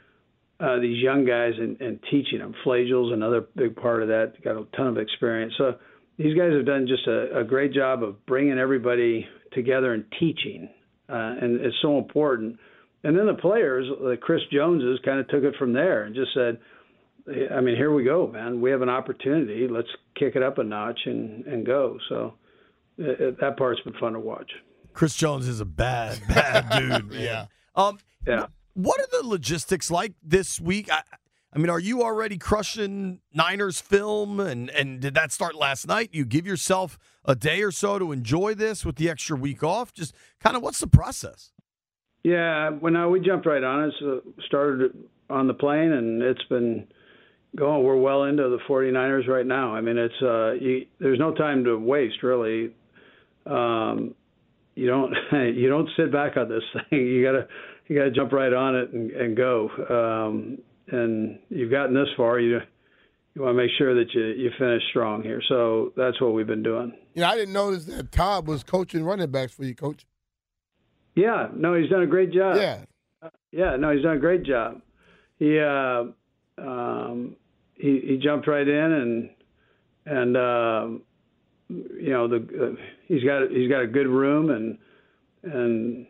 uh, 0.60 0.80
these 0.80 1.02
young 1.02 1.26
guys 1.26 1.54
and, 1.58 1.80
and 1.82 2.00
teaching 2.12 2.40
them. 2.40 2.54
Flagel's 2.64 3.12
another 3.14 3.42
big 3.56 3.76
part 3.76 4.02
of 4.02 4.10
that. 4.10 4.34
Got 4.44 4.58
a 4.58 4.66
ton 4.76 4.88
of 4.88 4.98
experience. 4.98 5.54
So 5.58 5.76
these 6.18 6.38
guys 6.38 6.52
have 6.54 6.66
done 6.66 6.86
just 6.88 7.08
a, 7.08 7.40
a 7.40 7.44
great 7.44 7.74
job 7.74 8.04
of 8.04 8.26
bringing 8.26 8.60
everybody 8.60 9.26
together 9.54 9.94
and 9.94 10.06
teaching, 10.20 10.70
uh, 11.10 11.36
and 11.42 11.60
it's 11.62 11.76
so 11.82 11.98
important. 11.98 12.58
And 13.04 13.18
then 13.18 13.28
the 13.28 13.34
players, 13.36 13.88
like 14.02 14.20
Chris 14.20 14.42
Joneses, 14.52 15.00
kind 15.06 15.20
of 15.20 15.28
took 15.30 15.44
it 15.44 15.56
from 15.58 15.74
there 15.74 16.04
and 16.04 16.14
just 16.14 16.34
said, 16.34 16.60
I 17.56 17.62
mean, 17.62 17.76
here 17.76 17.94
we 17.94 18.04
go, 18.04 18.28
man. 18.28 18.60
We 18.60 18.72
have 18.72 18.82
an 18.82 18.90
opportunity. 18.90 19.68
Let's 19.70 19.88
kick 20.16 20.36
it 20.36 20.44
up 20.44 20.58
a 20.58 20.64
notch 20.64 21.00
and 21.06 21.46
and 21.46 21.66
go. 21.66 21.98
So 22.10 22.34
it, 22.98 23.22
it, 23.22 23.42
that 23.42 23.58
part's 23.58 23.82
been 23.82 23.94
fun 24.00 24.14
to 24.14 24.20
watch. 24.20 24.52
Chris 24.94 25.16
Jones 25.16 25.48
is 25.48 25.62
a 25.62 25.66
bad, 25.66 26.20
bad 26.28 26.70
dude. 26.78 27.12
Man. 27.12 27.22
yeah. 27.22 27.46
Um. 27.76 28.00
Yeah. 28.28 28.48
What 28.74 29.00
are 29.00 29.22
the 29.22 29.28
logistics 29.28 29.92
like 29.92 30.14
this 30.24 30.60
week? 30.60 30.92
I, 30.92 31.02
I 31.52 31.58
mean, 31.58 31.70
are 31.70 31.80
you 31.80 32.04
already 32.04 32.38
crushing 32.38 33.22
Niners 33.34 33.82
film? 33.82 34.40
And, 34.40 34.70
and 34.70 35.00
did 35.00 35.16
that 35.16 35.32
start 35.32 35.56
last 35.56 35.88
night? 35.88 36.10
You 36.12 36.26
give 36.26 36.46
yourself 36.46 37.00
a 37.26 37.36
day 37.36 37.64
or 37.64 37.72
so 37.72 37.98
to 37.98 38.12
enjoy 38.12 38.54
this 38.54 38.86
with 38.86 38.98
the 38.98 39.10
extra 39.10 39.36
week 39.36 39.64
off? 39.64 39.94
Just 39.94 40.14
kind 40.40 40.56
of 40.56 40.62
what's 40.62 40.80
the 40.80 40.88
process? 40.88 41.52
Yeah, 42.24 42.70
well, 42.70 42.94
no, 42.94 43.10
we 43.10 43.20
jumped 43.20 43.46
right 43.46 43.64
on 43.64 43.86
it. 43.86 43.94
So 44.00 44.22
started 44.46 44.96
on 45.30 45.48
the 45.48 45.54
plane, 45.54 45.92
and 45.92 46.22
it's 46.22 46.44
been 46.50 46.86
going. 47.56 47.84
We're 47.84 47.96
well 47.96 48.24
into 48.26 48.44
the 48.50 48.60
49ers 48.68 49.28
right 49.28 49.46
now. 49.46 49.74
I 49.74 49.82
mean, 49.82 49.98
it's 49.98 50.22
uh, 50.22 50.52
you, 50.52 50.86
there's 51.00 51.20
no 51.20 51.34
time 51.34 51.64
to 51.64 51.78
waste 51.78 52.22
really. 52.22 52.76
Um, 53.46 54.14
you 54.76 54.88
don't 54.88 55.14
you 55.56 55.70
don't 55.70 55.90
sit 55.98 56.12
back 56.12 56.38
on 56.38 56.50
this 56.50 56.64
thing. 56.90 57.08
You 57.08 57.24
gotta 57.24 57.48
you 57.88 57.98
gotta 57.98 58.12
jump 58.12 58.34
right 58.34 58.54
on 58.54 58.76
it 58.76 58.92
and, 58.92 59.12
and 59.12 59.38
go. 59.38 59.70
Um, 59.90 60.58
and 60.92 61.40
you've 61.50 61.72
gotten 61.72 61.94
this 61.94 62.08
far, 62.18 62.40
you 62.40 62.60
you 63.36 63.42
want 63.42 63.56
to 63.56 63.62
make 63.62 63.72
sure 63.78 63.96
that 63.96 64.14
you 64.14 64.26
you 64.26 64.52
finish 64.58 64.82
strong 64.90 65.24
here. 65.24 65.42
So 65.48 65.94
that's 65.96 66.20
what 66.22 66.34
we've 66.34 66.48
been 66.48 66.64
doing. 66.64 66.94
You 67.14 67.22
know, 67.22 67.28
I 67.30 67.36
didn't 67.36 67.54
notice 67.54 67.86
that 67.86 68.12
Todd 68.12 68.48
was 68.48 68.64
coaching 68.64 69.04
running 69.04 69.30
backs 69.32 69.54
for 69.54 69.64
you, 69.64 69.76
coach. 69.76 70.06
Yeah, 71.16 71.48
no, 71.56 71.76
he's 71.76 71.90
done 71.90 72.04
a 72.04 72.08
great 72.08 72.32
job. 72.32 72.58
Yeah, 72.58 72.80
uh, 73.22 73.30
yeah, 73.52 73.76
no, 73.76 73.92
he's 73.92 74.04
done 74.04 74.18
a 74.18 74.20
great 74.20 74.44
job. 74.44 74.82
He 75.38 75.60
uh, 75.60 76.06
um, 76.58 77.36
he 77.76 78.02
he 78.06 78.20
jumped 78.22 78.48
right 78.48 78.68
in 78.68 78.92
and 78.92 79.30
and 80.06 80.38
uh, 80.38 80.88
you 81.70 82.12
know 82.12 82.28
the 82.28 82.38
uh, 82.38 82.82
he's 83.08 83.24
got 83.24 83.50
he's 83.52 83.70
got 83.70 83.82
a 83.82 83.88
good 83.88 84.08
room 84.08 84.50
and 84.50 84.78
and 85.44 86.08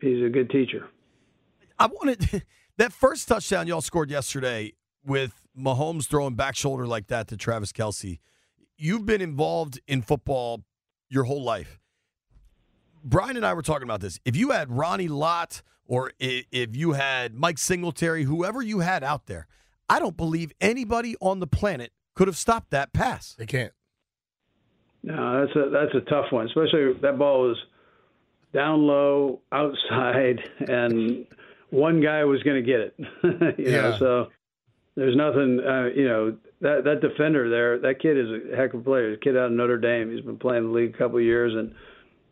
he's 0.00 0.24
a 0.24 0.28
good 0.28 0.50
teacher. 0.50 0.88
I 1.78 1.86
wanted 1.86 2.42
That 2.76 2.92
first 2.92 3.28
touchdown 3.28 3.68
y'all 3.68 3.80
scored 3.80 4.10
yesterday 4.10 4.72
with 5.06 5.32
Mahomes 5.56 6.06
throwing 6.08 6.34
back 6.34 6.56
shoulder 6.56 6.86
like 6.86 7.06
that 7.06 7.28
to 7.28 7.36
Travis 7.36 7.70
Kelce. 7.72 8.18
you've 8.76 9.06
been 9.06 9.20
involved 9.20 9.78
in 9.86 10.02
football 10.02 10.64
your 11.08 11.24
whole 11.24 11.42
life. 11.42 11.78
Brian 13.04 13.36
and 13.36 13.46
I 13.46 13.52
were 13.54 13.62
talking 13.62 13.84
about 13.84 14.00
this. 14.00 14.18
If 14.24 14.34
you 14.34 14.50
had 14.50 14.70
Ronnie 14.70 15.08
Lott 15.08 15.62
or 15.86 16.12
if 16.18 16.74
you 16.74 16.92
had 16.92 17.34
Mike 17.34 17.58
Singletary, 17.58 18.24
whoever 18.24 18.62
you 18.62 18.80
had 18.80 19.04
out 19.04 19.26
there, 19.26 19.46
I 19.88 20.00
don't 20.00 20.16
believe 20.16 20.50
anybody 20.60 21.14
on 21.20 21.40
the 21.40 21.46
planet 21.46 21.92
could 22.14 22.26
have 22.26 22.36
stopped 22.36 22.70
that 22.70 22.92
pass. 22.92 23.34
They 23.34 23.46
can't. 23.46 23.72
No, 25.02 25.44
that's 25.44 25.56
a 25.56 25.70
that's 25.70 25.94
a 25.94 26.10
tough 26.10 26.32
one. 26.32 26.46
Especially 26.46 26.94
that 27.02 27.18
ball 27.18 27.48
was 27.48 27.58
down 28.54 28.86
low, 28.86 29.42
outside, 29.52 30.48
and 30.60 31.26
one 31.74 32.00
guy 32.00 32.24
was 32.24 32.42
going 32.42 32.62
to 32.62 32.66
get 32.66 32.80
it. 32.80 32.94
you 33.58 33.72
Yeah. 33.72 33.80
know, 33.82 33.96
so 33.98 34.26
there's 34.96 35.16
nothing. 35.16 35.60
Uh, 35.60 35.86
you 35.94 36.06
know, 36.06 36.36
that 36.60 36.84
that 36.84 37.00
defender 37.00 37.50
there, 37.50 37.78
that 37.80 38.00
kid 38.00 38.16
is 38.16 38.28
a 38.52 38.56
heck 38.56 38.74
of 38.74 38.80
a 38.80 38.82
player. 38.84 39.10
The 39.12 39.16
kid 39.16 39.36
out 39.36 39.46
of 39.46 39.52
Notre 39.52 39.78
Dame. 39.78 40.10
He's 40.14 40.24
been 40.24 40.38
playing 40.38 40.64
the 40.64 40.70
league 40.70 40.94
a 40.94 40.98
couple 40.98 41.18
of 41.18 41.24
years, 41.24 41.52
and 41.54 41.74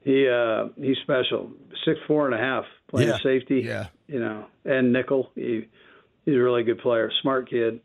he 0.04 0.28
uh, 0.28 0.68
he's 0.80 0.96
special. 1.02 1.50
Six 1.84 1.98
four 2.06 2.26
and 2.26 2.34
a 2.34 2.38
half, 2.38 2.64
playing 2.88 3.08
Yeah. 3.08 3.18
safety. 3.22 3.62
Yeah. 3.66 3.86
You 4.06 4.20
know, 4.20 4.46
and 4.64 4.92
nickel. 4.92 5.30
He 5.34 5.66
he's 6.24 6.34
a 6.36 6.38
really 6.38 6.62
good 6.62 6.78
player, 6.78 7.10
smart 7.22 7.50
kid. 7.50 7.80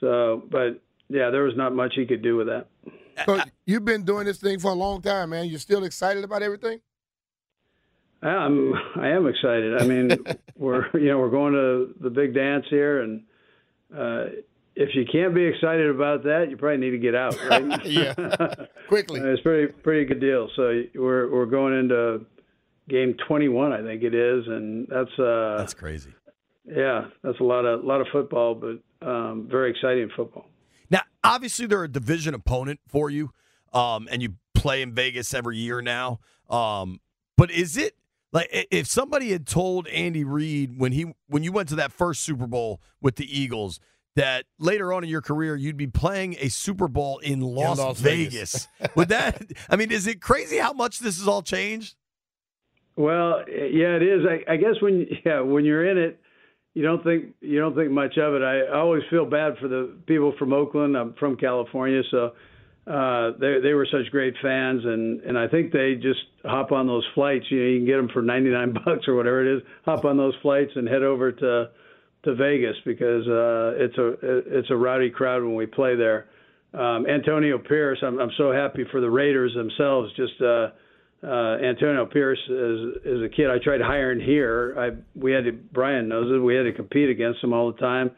So, 0.00 0.42
but 0.50 0.80
yeah, 1.08 1.30
there 1.30 1.44
was 1.44 1.54
not 1.56 1.74
much 1.74 1.94
he 1.96 2.04
could 2.04 2.22
do 2.22 2.36
with 2.36 2.48
that. 2.48 2.66
So 3.24 3.40
you've 3.64 3.84
been 3.86 4.04
doing 4.04 4.26
this 4.26 4.38
thing 4.38 4.58
for 4.58 4.70
a 4.70 4.74
long 4.74 5.00
time, 5.00 5.30
man. 5.30 5.46
You're 5.46 5.58
still 5.58 5.84
excited 5.84 6.22
about 6.22 6.42
everything? 6.42 6.80
I'm 8.30 8.74
I 8.96 9.08
am 9.08 9.26
excited. 9.26 9.80
I 9.80 9.86
mean, 9.86 10.10
we're 10.56 10.86
you 10.94 11.08
know 11.08 11.18
we're 11.18 11.30
going 11.30 11.52
to 11.54 11.94
the 12.00 12.10
big 12.10 12.34
dance 12.34 12.64
here, 12.70 13.02
and 13.02 13.22
uh, 13.96 14.24
if 14.74 14.94
you 14.94 15.04
can't 15.10 15.34
be 15.34 15.44
excited 15.44 15.88
about 15.88 16.22
that, 16.24 16.48
you 16.50 16.56
probably 16.56 16.78
need 16.78 16.90
to 16.90 16.98
get 16.98 17.14
out, 17.14 17.36
right? 17.48 17.84
Yeah. 17.86 18.14
Quickly. 18.88 19.20
it's 19.20 19.42
pretty 19.42 19.72
pretty 19.82 20.04
good 20.04 20.20
deal. 20.20 20.48
So 20.56 20.82
we're 20.94 21.30
we're 21.30 21.46
going 21.46 21.78
into 21.78 22.24
game 22.88 23.16
21, 23.26 23.72
I 23.72 23.82
think 23.82 24.02
it 24.04 24.14
is, 24.14 24.46
and 24.46 24.86
that's 24.88 25.10
uh 25.18 25.56
That's 25.58 25.74
crazy. 25.74 26.10
yeah, 26.64 27.06
that's 27.22 27.40
a 27.40 27.44
lot 27.44 27.64
of 27.64 27.84
lot 27.84 28.00
of 28.00 28.06
football, 28.12 28.54
but 28.54 28.78
um, 29.06 29.48
very 29.50 29.70
exciting 29.70 30.08
football. 30.16 30.46
Now, 30.88 31.02
obviously, 31.24 31.66
they're 31.66 31.84
a 31.84 31.88
division 31.88 32.32
opponent 32.34 32.80
for 32.86 33.10
you, 33.10 33.32
um, 33.72 34.08
and 34.10 34.22
you 34.22 34.34
play 34.54 34.82
in 34.82 34.94
Vegas 34.94 35.34
every 35.34 35.56
year 35.58 35.82
now. 35.82 36.20
Um, 36.48 37.00
but 37.36 37.50
is 37.50 37.76
it 37.76 37.96
like 38.36 38.68
if 38.70 38.86
somebody 38.86 39.32
had 39.32 39.46
told 39.46 39.88
Andy 39.88 40.22
Reid 40.22 40.78
when 40.78 40.92
he 40.92 41.14
when 41.26 41.42
you 41.42 41.52
went 41.52 41.70
to 41.70 41.76
that 41.76 41.90
first 41.90 42.22
Super 42.22 42.46
Bowl 42.46 42.82
with 43.00 43.16
the 43.16 43.24
Eagles 43.26 43.80
that 44.14 44.44
later 44.58 44.92
on 44.92 45.02
in 45.02 45.08
your 45.08 45.22
career 45.22 45.56
you'd 45.56 45.78
be 45.78 45.86
playing 45.86 46.36
a 46.40 46.48
Super 46.50 46.86
Bowl 46.86 47.16
in 47.20 47.40
Las, 47.40 47.78
Las 47.78 47.98
Vegas? 47.98 48.68
Vegas. 48.78 48.94
Would 48.94 49.08
that? 49.08 49.40
I 49.70 49.76
mean, 49.76 49.90
is 49.90 50.06
it 50.06 50.20
crazy 50.20 50.58
how 50.58 50.74
much 50.74 50.98
this 50.98 51.18
has 51.18 51.26
all 51.26 51.40
changed? 51.40 51.96
Well, 52.94 53.42
yeah, 53.48 53.96
it 53.96 54.02
is. 54.02 54.26
I, 54.28 54.52
I 54.52 54.56
guess 54.56 54.82
when 54.82 55.06
yeah 55.24 55.40
when 55.40 55.64
you're 55.64 55.90
in 55.90 55.96
it, 55.96 56.20
you 56.74 56.82
don't 56.82 57.02
think 57.02 57.34
you 57.40 57.58
don't 57.58 57.74
think 57.74 57.90
much 57.90 58.18
of 58.18 58.34
it. 58.34 58.42
I, 58.42 58.66
I 58.70 58.78
always 58.80 59.02
feel 59.08 59.24
bad 59.24 59.54
for 59.58 59.66
the 59.66 59.96
people 60.06 60.34
from 60.38 60.52
Oakland. 60.52 60.94
I'm 60.94 61.14
from 61.14 61.38
California, 61.38 62.02
so 62.10 62.32
uh, 62.86 63.32
they 63.40 63.58
they 63.60 63.74
were 63.74 63.86
such 63.90 64.10
great 64.12 64.34
fans, 64.40 64.84
and 64.84 65.20
and 65.22 65.36
I 65.36 65.48
think 65.48 65.72
they 65.72 65.94
just 65.94 66.20
hop 66.44 66.70
on 66.70 66.86
those 66.86 67.04
flights. 67.14 67.46
You 67.50 67.58
know, 67.60 67.68
you 67.68 67.78
can 67.80 67.86
get 67.86 67.96
them 67.96 68.08
for 68.12 68.22
99 68.22 68.72
bucks 68.84 69.08
or 69.08 69.14
whatever 69.16 69.44
it 69.44 69.56
is. 69.56 69.62
Hop 69.84 70.04
on 70.04 70.16
those 70.16 70.34
flights 70.40 70.70
and 70.76 70.86
head 70.86 71.02
over 71.02 71.32
to 71.32 71.70
to 72.24 72.34
Vegas 72.34 72.76
because 72.84 73.26
uh, 73.26 73.72
it's 73.76 73.98
a 73.98 74.14
it's 74.58 74.70
a 74.70 74.76
rowdy 74.76 75.10
crowd 75.10 75.42
when 75.42 75.56
we 75.56 75.66
play 75.66 75.96
there. 75.96 76.26
Um, 76.74 77.06
Antonio 77.06 77.58
Pierce, 77.58 77.98
I'm 78.02 78.20
I'm 78.20 78.32
so 78.36 78.52
happy 78.52 78.84
for 78.92 79.00
the 79.00 79.10
Raiders 79.10 79.52
themselves. 79.54 80.12
Just 80.14 80.40
uh, 80.40 80.68
uh, 81.26 81.56
Antonio 81.58 82.06
Pierce 82.06 82.38
is 82.48 82.96
is 83.04 83.22
a 83.24 83.28
kid 83.28 83.50
I 83.50 83.58
tried 83.58 83.80
hiring 83.80 84.20
here. 84.20 84.76
I 84.78 84.90
we 85.18 85.32
had 85.32 85.44
to 85.44 85.52
Brian 85.52 86.08
knows 86.08 86.30
it. 86.32 86.38
We 86.38 86.54
had 86.54 86.64
to 86.64 86.72
compete 86.72 87.10
against 87.10 87.42
him 87.42 87.52
all 87.52 87.72
the 87.72 87.78
time. 87.78 88.10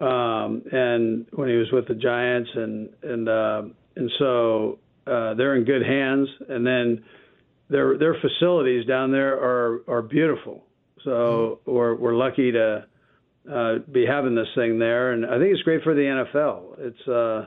Um, 0.00 0.62
and 0.70 1.26
when 1.32 1.48
he 1.48 1.56
was 1.56 1.72
with 1.72 1.88
the 1.88 1.94
Giants 1.94 2.50
and 2.54 2.90
and 3.02 3.28
uh, 3.28 3.62
and 3.96 4.10
so 4.18 4.78
uh, 5.06 5.34
they're 5.34 5.56
in 5.56 5.64
good 5.64 5.82
hands. 5.84 6.28
And 6.48 6.66
then 6.66 7.04
their 7.68 7.96
their 7.98 8.14
facilities 8.20 8.86
down 8.86 9.10
there 9.12 9.34
are 9.34 9.82
are 9.88 10.02
beautiful. 10.02 10.64
So 11.04 11.60
we're 11.66 11.94
we're 11.94 12.14
lucky 12.16 12.52
to 12.52 12.86
uh, 13.50 13.78
be 13.90 14.04
having 14.06 14.34
this 14.34 14.48
thing 14.54 14.78
there, 14.78 15.12
and 15.12 15.24
I 15.24 15.38
think 15.38 15.52
it's 15.52 15.62
great 15.62 15.82
for 15.82 15.94
the 15.94 16.00
NFL. 16.02 16.78
It's 16.78 17.08
uh, 17.08 17.46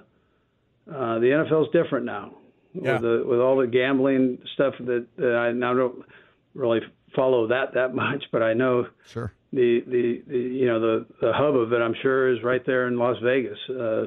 uh, 0.93 1.19
the 1.19 1.27
NFL 1.27 1.63
is 1.67 1.71
different 1.73 2.05
now 2.05 2.33
Yeah. 2.73 2.93
with 2.93 3.01
the 3.01 3.23
with 3.27 3.39
all 3.39 3.57
the 3.57 3.67
gambling 3.67 4.39
stuff 4.53 4.75
that, 4.79 5.07
that 5.17 5.35
I 5.35 5.51
now 5.51 5.73
don't 5.73 6.05
really 6.53 6.79
follow 7.15 7.47
that 7.47 7.73
that 7.73 7.93
much, 7.93 8.23
but 8.31 8.41
I 8.41 8.53
know 8.53 8.87
Sure. 9.07 9.31
the, 9.51 9.81
the, 9.87 10.23
the 10.27 10.37
you 10.37 10.65
know 10.67 10.79
the, 10.79 11.05
the 11.21 11.33
hub 11.33 11.55
of 11.55 11.73
it 11.73 11.81
I'm 11.81 11.95
sure 12.01 12.33
is 12.33 12.41
right 12.43 12.65
there 12.65 12.87
in 12.87 12.97
Las 12.97 13.17
Vegas, 13.21 13.57
uh, 13.69 14.05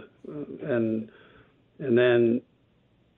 and 0.63 1.11
and 1.83 1.97
then 1.99 2.41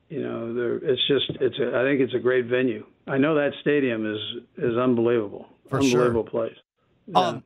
you 0.08 0.22
know 0.22 0.54
there, 0.54 0.76
it's 0.76 1.06
just 1.06 1.30
it's 1.40 1.58
a, 1.58 1.76
I 1.78 1.82
think 1.84 2.00
it's 2.00 2.14
a 2.14 2.18
great 2.18 2.46
venue. 2.46 2.84
I 3.06 3.18
know 3.18 3.34
that 3.34 3.52
stadium 3.60 4.06
is 4.12 4.20
is 4.58 4.76
unbelievable, 4.76 5.46
For 5.68 5.82
sure. 5.82 6.02
unbelievable 6.02 6.24
place. 6.24 6.56
Yeah. 7.06 7.18
Um, 7.18 7.44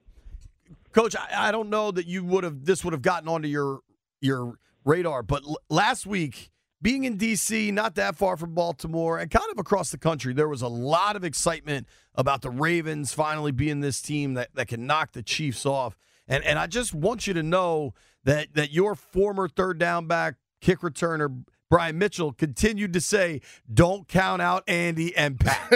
Coach, 0.93 1.15
I, 1.17 1.49
I 1.49 1.53
don't 1.53 1.71
know 1.71 1.91
that 1.91 2.07
you 2.07 2.25
would 2.25 2.45
have 2.45 2.65
this 2.65 2.85
would 2.85 2.93
have 2.93 3.03
gotten 3.03 3.29
onto 3.29 3.49
your 3.49 3.81
your 4.21 4.55
radar, 4.85 5.23
but 5.23 5.45
l- 5.45 5.59
last 5.69 6.07
week, 6.07 6.51
being 6.81 7.05
in 7.05 7.17
D.C., 7.17 7.71
not 7.73 7.95
that 7.97 8.17
far 8.17 8.37
from 8.37 8.55
Baltimore, 8.55 9.19
and 9.19 9.31
kind 9.31 9.51
of 9.51 9.59
across 9.59 9.91
the 9.91 9.99
country, 9.99 10.33
there 10.33 10.49
was 10.49 10.63
a 10.63 10.69
lot 10.69 11.17
of 11.17 11.25
excitement 11.25 11.87
about 12.15 12.43
the 12.43 12.51
Ravens 12.51 13.13
finally 13.13 13.53
being 13.53 13.81
this 13.81 14.01
team 14.01 14.35
that, 14.35 14.55
that 14.55 14.69
can 14.69 14.87
knock 14.87 15.13
the 15.13 15.23
Chiefs 15.23 15.67
off. 15.67 15.97
And 16.27 16.45
and 16.45 16.59
I 16.59 16.67
just 16.67 16.95
want 16.95 17.27
you 17.27 17.35
to 17.35 17.43
know 17.43 17.95
that 18.25 18.55
that 18.55 18.73
your 18.73 18.95
former 18.95 19.49
third 19.49 19.79
down 19.79 20.07
back 20.07 20.35
kick 20.61 20.81
returner 20.81 21.45
Brian 21.71 21.99
Mitchell 21.99 22.33
continued 22.33 22.93
to 22.95 23.01
say, 23.01 23.41
"Don't 23.73 24.09
count 24.09 24.41
out 24.41 24.65
Andy 24.67 25.15
and 25.17 25.39
Pat." 25.39 25.71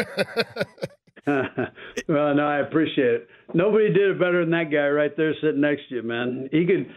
well, 1.27 2.35
no, 2.35 2.47
I 2.47 2.61
appreciate 2.61 3.15
it. 3.15 3.29
Nobody 3.55 3.93
did 3.93 4.11
it 4.11 4.19
better 4.19 4.41
than 4.41 4.51
that 4.51 4.71
guy 4.71 4.89
right 4.89 5.15
there 5.17 5.35
sitting 5.41 5.61
next 5.61 5.89
to 5.91 5.97
you, 5.97 6.03
man. 6.03 6.49
He 6.51 6.65
could 6.65 6.91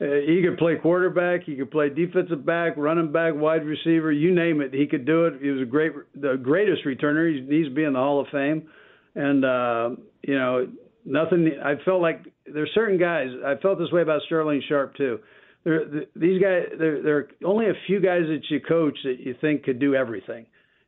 uh, 0.00 0.14
he 0.26 0.42
could 0.42 0.58
play 0.58 0.76
quarterback, 0.76 1.44
he 1.44 1.54
could 1.56 1.70
play 1.70 1.90
defensive 1.90 2.44
back, 2.44 2.72
running 2.76 3.12
back, 3.12 3.34
wide 3.34 3.64
receiver, 3.64 4.10
you 4.10 4.34
name 4.34 4.60
it. 4.60 4.72
He 4.74 4.86
could 4.86 5.04
do 5.04 5.26
it. 5.26 5.34
He 5.40 5.50
was 5.50 5.62
a 5.62 5.66
great 5.66 5.92
the 6.14 6.36
greatest 6.42 6.84
returner. 6.84 7.32
He 7.32 7.40
needs 7.40 7.68
to 7.68 7.74
be 7.74 7.84
in 7.84 7.92
the 7.92 7.98
Hall 7.98 8.20
of 8.20 8.26
Fame. 8.32 8.68
And 9.14 9.44
uh, 9.44 9.90
you 10.22 10.36
know, 10.36 10.66
nothing 11.04 11.50
I 11.64 11.74
felt 11.84 12.02
like 12.02 12.24
there's 12.52 12.70
certain 12.74 12.98
guys. 12.98 13.28
I 13.44 13.54
felt 13.62 13.78
this 13.78 13.92
way 13.92 14.02
about 14.02 14.22
Sterling 14.26 14.62
Sharpe 14.68 14.96
too. 14.96 15.20
There, 15.64 15.84
th 15.84 16.08
these 16.16 16.40
guys, 16.40 16.64
there, 16.78 17.02
there 17.02 17.16
are 17.18 17.28
only 17.44 17.66
a 17.68 17.74
few 17.86 18.00
guys 18.00 18.22
that 18.28 18.42
you 18.48 18.60
coach 18.60 18.96
that 19.04 19.20
you 19.20 19.34
think 19.40 19.64
could 19.64 19.78
do 19.78 19.94
everything, 19.94 20.46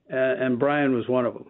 and, 0.09 0.43
and 0.43 0.59
Brian 0.59 0.95
was 0.95 1.07
one 1.09 1.27
of 1.27 1.35
them. 1.35 1.45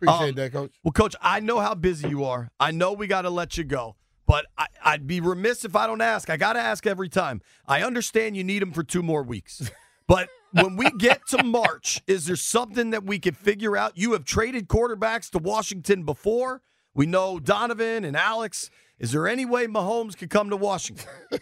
Appreciate 0.00 0.28
Um, 0.30 0.34
that, 0.36 0.52
Coach. 0.52 0.72
Well, 0.84 0.92
Coach, 0.92 1.16
I 1.20 1.40
know 1.40 1.58
how 1.60 1.74
busy 1.74 2.08
you 2.08 2.24
are. 2.24 2.50
I 2.60 2.70
know 2.70 2.92
we 2.92 3.06
got 3.06 3.22
to 3.22 3.30
let 3.30 3.56
you 3.58 3.64
go, 3.64 3.96
but 4.26 4.46
I, 4.56 4.66
I'd 4.84 5.06
be 5.06 5.20
remiss 5.20 5.64
if 5.64 5.74
I 5.74 5.86
don't 5.86 6.00
ask. 6.00 6.30
I 6.30 6.36
got 6.36 6.52
to 6.52 6.60
ask 6.60 6.86
every 6.86 7.08
time. 7.08 7.40
I 7.66 7.82
understand 7.82 8.36
you 8.36 8.44
need 8.44 8.62
him 8.62 8.72
for 8.72 8.84
two 8.84 9.02
more 9.02 9.22
weeks, 9.24 9.70
but 10.06 10.28
when 10.52 10.76
we 10.76 10.90
get 10.92 11.26
to 11.30 11.42
March, 11.42 12.02
is 12.06 12.26
there 12.26 12.36
something 12.36 12.90
that 12.90 13.04
we 13.04 13.18
could 13.18 13.36
figure 13.36 13.76
out? 13.76 13.98
You 13.98 14.12
have 14.12 14.24
traded 14.24 14.68
quarterbacks 14.68 15.28
to 15.30 15.38
Washington 15.38 16.04
before. 16.04 16.62
We 16.94 17.06
know 17.06 17.40
Donovan 17.40 18.04
and 18.04 18.16
Alex. 18.16 18.70
Is 19.00 19.10
there 19.10 19.26
any 19.26 19.44
way 19.44 19.66
Mahomes 19.66 20.16
could 20.16 20.30
come 20.30 20.50
to 20.50 20.56
Washington? 20.56 21.08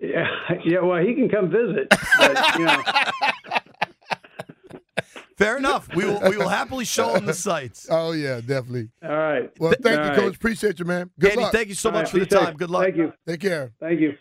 Yeah, 0.00 0.26
yeah. 0.64 0.80
Well, 0.80 1.02
he 1.04 1.14
can 1.14 1.28
come 1.28 1.50
visit, 1.50 1.88
but 2.18 2.58
you 2.58 2.64
know, 2.64 2.82
Fair 5.36 5.56
enough. 5.56 5.88
We 5.94 6.04
will. 6.04 6.20
We 6.28 6.36
will 6.36 6.48
happily 6.48 6.84
show 6.84 7.14
him 7.14 7.24
the 7.26 7.34
sights. 7.34 7.88
Oh 7.90 8.12
yeah, 8.12 8.40
definitely. 8.40 8.90
all 9.02 9.10
right. 9.10 9.50
Well, 9.58 9.72
thank 9.82 9.98
All 9.98 10.04
you, 10.04 10.10
right. 10.10 10.18
Coach. 10.18 10.36
Appreciate 10.36 10.78
you, 10.78 10.84
man. 10.84 11.10
Good 11.18 11.32
Andy, 11.32 11.42
luck. 11.44 11.52
thank 11.52 11.68
you 11.68 11.74
so 11.74 11.88
All 11.88 11.94
much 11.94 12.04
right, 12.04 12.10
for 12.10 12.18
the 12.18 12.24
be 12.26 12.30
safe. 12.30 12.40
time. 12.46 12.56
Good 12.56 12.70
luck. 12.70 12.84
Thank 12.84 12.96
you. 12.96 13.12
Take 13.26 13.40
care. 13.40 13.72
Thank 13.80 14.00
you. 14.00 14.12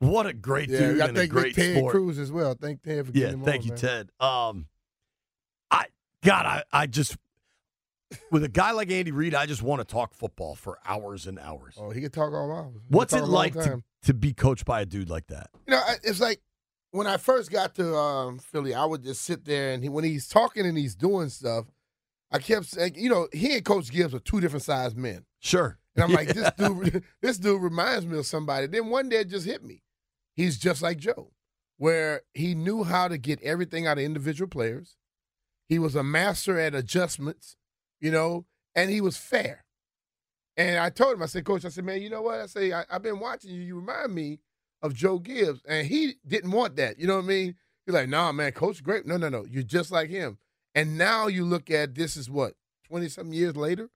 What 0.00 0.26
a 0.26 0.32
great 0.32 0.68
Yeah, 0.68 0.78
dude 0.78 1.00
I 1.00 1.08
and 1.08 1.16
a 1.18 1.26
great 1.26 1.54
Ted 1.54 1.76
sport. 1.76 1.92
Cruz 1.92 2.18
as 2.18 2.30
well. 2.32 2.54
Thank 2.60 2.82
Ted 2.82 3.06
for 3.06 3.12
Yeah, 3.12 3.26
getting 3.26 3.40
him 3.40 3.44
thank 3.44 3.60
on, 3.62 3.66
you, 3.66 3.70
man. 3.72 3.78
Ted. 3.78 4.10
Um, 4.20 4.66
I 5.70 5.86
God, 6.22 6.44
I, 6.46 6.62
I 6.72 6.86
just 6.86 7.16
with 8.30 8.44
a 8.44 8.48
guy 8.48 8.72
like 8.72 8.90
Andy 8.90 9.12
Reid, 9.12 9.34
I 9.34 9.46
just 9.46 9.62
want 9.62 9.80
to 9.80 9.84
talk 9.84 10.12
football 10.14 10.54
for 10.54 10.78
hours 10.84 11.26
and 11.26 11.38
hours. 11.38 11.76
Oh, 11.78 11.90
he 11.90 12.00
can 12.00 12.10
talk 12.10 12.32
all 12.32 12.52
hours. 12.52 12.80
What's 12.88 13.14
it 13.14 13.24
like 13.24 13.54
to, 13.54 13.60
time. 13.60 13.84
To 14.04 14.14
be 14.14 14.32
coached 14.32 14.64
by 14.64 14.82
a 14.82 14.86
dude 14.86 15.10
like 15.10 15.28
that? 15.28 15.50
You 15.66 15.74
know, 15.74 15.82
it's 16.02 16.20
like 16.20 16.40
when 16.90 17.06
I 17.06 17.16
first 17.16 17.50
got 17.50 17.74
to 17.76 17.96
um, 17.96 18.38
Philly, 18.38 18.74
I 18.74 18.84
would 18.84 19.02
just 19.02 19.22
sit 19.22 19.44
there 19.44 19.72
and 19.72 19.82
he, 19.82 19.88
when 19.88 20.04
he's 20.04 20.28
talking 20.28 20.66
and 20.66 20.76
he's 20.76 20.94
doing 20.94 21.28
stuff, 21.28 21.66
I 22.30 22.38
kept 22.38 22.66
saying, 22.66 22.94
you 22.96 23.10
know, 23.10 23.28
he 23.32 23.54
and 23.54 23.64
Coach 23.64 23.90
Gibbs 23.90 24.14
are 24.14 24.20
two 24.20 24.40
different 24.40 24.64
sized 24.64 24.96
men. 24.96 25.24
Sure. 25.40 25.78
And 25.94 26.04
I'm 26.04 26.12
like, 26.12 26.28
this 26.28 26.50
dude, 26.58 27.04
this 27.20 27.38
dude 27.38 27.62
reminds 27.62 28.06
me 28.06 28.18
of 28.18 28.26
somebody. 28.26 28.66
Then 28.66 28.88
one 28.88 29.08
day 29.08 29.20
it 29.20 29.28
just 29.28 29.46
hit 29.46 29.62
me. 29.64 29.82
He's 30.34 30.58
just 30.58 30.80
like 30.82 30.98
Joe, 30.98 31.32
where 31.76 32.22
he 32.32 32.54
knew 32.54 32.84
how 32.84 33.08
to 33.08 33.18
get 33.18 33.42
everything 33.42 33.86
out 33.86 33.98
of 33.98 34.04
individual 34.04 34.48
players. 34.48 34.96
He 35.68 35.78
was 35.78 35.94
a 35.94 36.02
master 36.02 36.58
at 36.58 36.74
adjustments, 36.74 37.56
you 38.00 38.10
know, 38.10 38.46
and 38.74 38.90
he 38.90 39.00
was 39.00 39.16
fair. 39.16 39.64
And 40.56 40.78
I 40.78 40.90
told 40.90 41.14
him, 41.14 41.22
I 41.22 41.26
said, 41.26 41.44
Coach, 41.44 41.64
I 41.64 41.68
said, 41.68 41.84
man, 41.84 42.02
you 42.02 42.10
know 42.10 42.22
what? 42.22 42.40
I 42.40 42.46
say, 42.46 42.72
I, 42.72 42.84
I've 42.90 43.02
been 43.02 43.20
watching 43.20 43.52
you. 43.52 43.62
You 43.62 43.76
remind 43.76 44.14
me 44.14 44.38
of 44.82 44.94
Joe 44.94 45.18
Gibbs. 45.18 45.62
And 45.66 45.86
he 45.86 46.14
didn't 46.26 46.50
want 46.50 46.76
that. 46.76 46.98
You 46.98 47.06
know 47.06 47.16
what 47.16 47.24
I 47.24 47.28
mean? 47.28 47.54
He's 47.86 47.94
like, 47.94 48.08
nah, 48.08 48.32
man, 48.32 48.52
Coach, 48.52 48.82
great. 48.82 49.06
No, 49.06 49.16
no, 49.16 49.28
no. 49.28 49.44
You're 49.48 49.62
just 49.62 49.90
like 49.90 50.10
him. 50.10 50.38
And 50.74 50.96
now 50.96 51.26
you 51.26 51.44
look 51.44 51.70
at 51.70 51.94
this 51.94 52.16
is 52.16 52.30
what 52.30 52.54
twenty 52.88 53.08
something 53.08 53.34
years 53.34 53.56
later, 53.56 53.90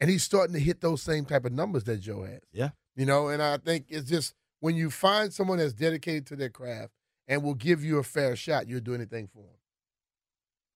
and 0.00 0.10
he's 0.10 0.24
starting 0.24 0.54
to 0.54 0.60
hit 0.60 0.80
those 0.80 1.02
same 1.02 1.24
type 1.24 1.44
of 1.44 1.52
numbers 1.52 1.84
that 1.84 1.98
Joe 2.00 2.24
has. 2.24 2.40
Yeah. 2.52 2.70
You 2.96 3.06
know, 3.06 3.28
and 3.28 3.42
I 3.42 3.58
think 3.58 3.86
it's 3.88 4.08
just 4.08 4.34
when 4.60 4.74
you 4.74 4.90
find 4.90 5.32
someone 5.32 5.58
that's 5.58 5.72
dedicated 5.72 6.26
to 6.26 6.36
their 6.36 6.48
craft 6.48 6.92
and 7.28 7.42
will 7.42 7.54
give 7.54 7.84
you 7.84 7.98
a 7.98 8.02
fair 8.02 8.34
shot, 8.34 8.66
you'll 8.66 8.80
do 8.80 8.94
anything 8.94 9.28
for 9.28 9.42
them. 9.42 9.58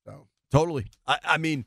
So 0.04 0.28
Totally. 0.50 0.86
I, 1.06 1.18
I 1.24 1.38
mean, 1.38 1.66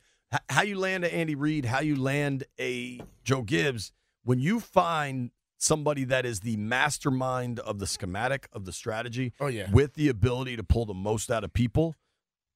how 0.49 0.61
you 0.63 0.77
land 0.77 1.03
a 1.03 1.13
Andy 1.13 1.35
Reid, 1.35 1.65
how 1.65 1.81
you 1.81 1.95
land 1.95 2.43
a 2.59 2.99
Joe 3.23 3.41
Gibbs, 3.41 3.91
when 4.23 4.39
you 4.39 4.59
find 4.59 5.31
somebody 5.57 6.03
that 6.05 6.25
is 6.25 6.39
the 6.41 6.57
mastermind 6.57 7.59
of 7.59 7.79
the 7.79 7.87
schematic 7.87 8.47
of 8.51 8.65
the 8.65 8.71
strategy, 8.73 9.33
Oh, 9.39 9.47
yeah. 9.47 9.69
with 9.71 9.93
the 9.93 10.09
ability 10.09 10.55
to 10.55 10.63
pull 10.63 10.85
the 10.85 10.93
most 10.93 11.29
out 11.31 11.43
of 11.43 11.53
people, 11.53 11.95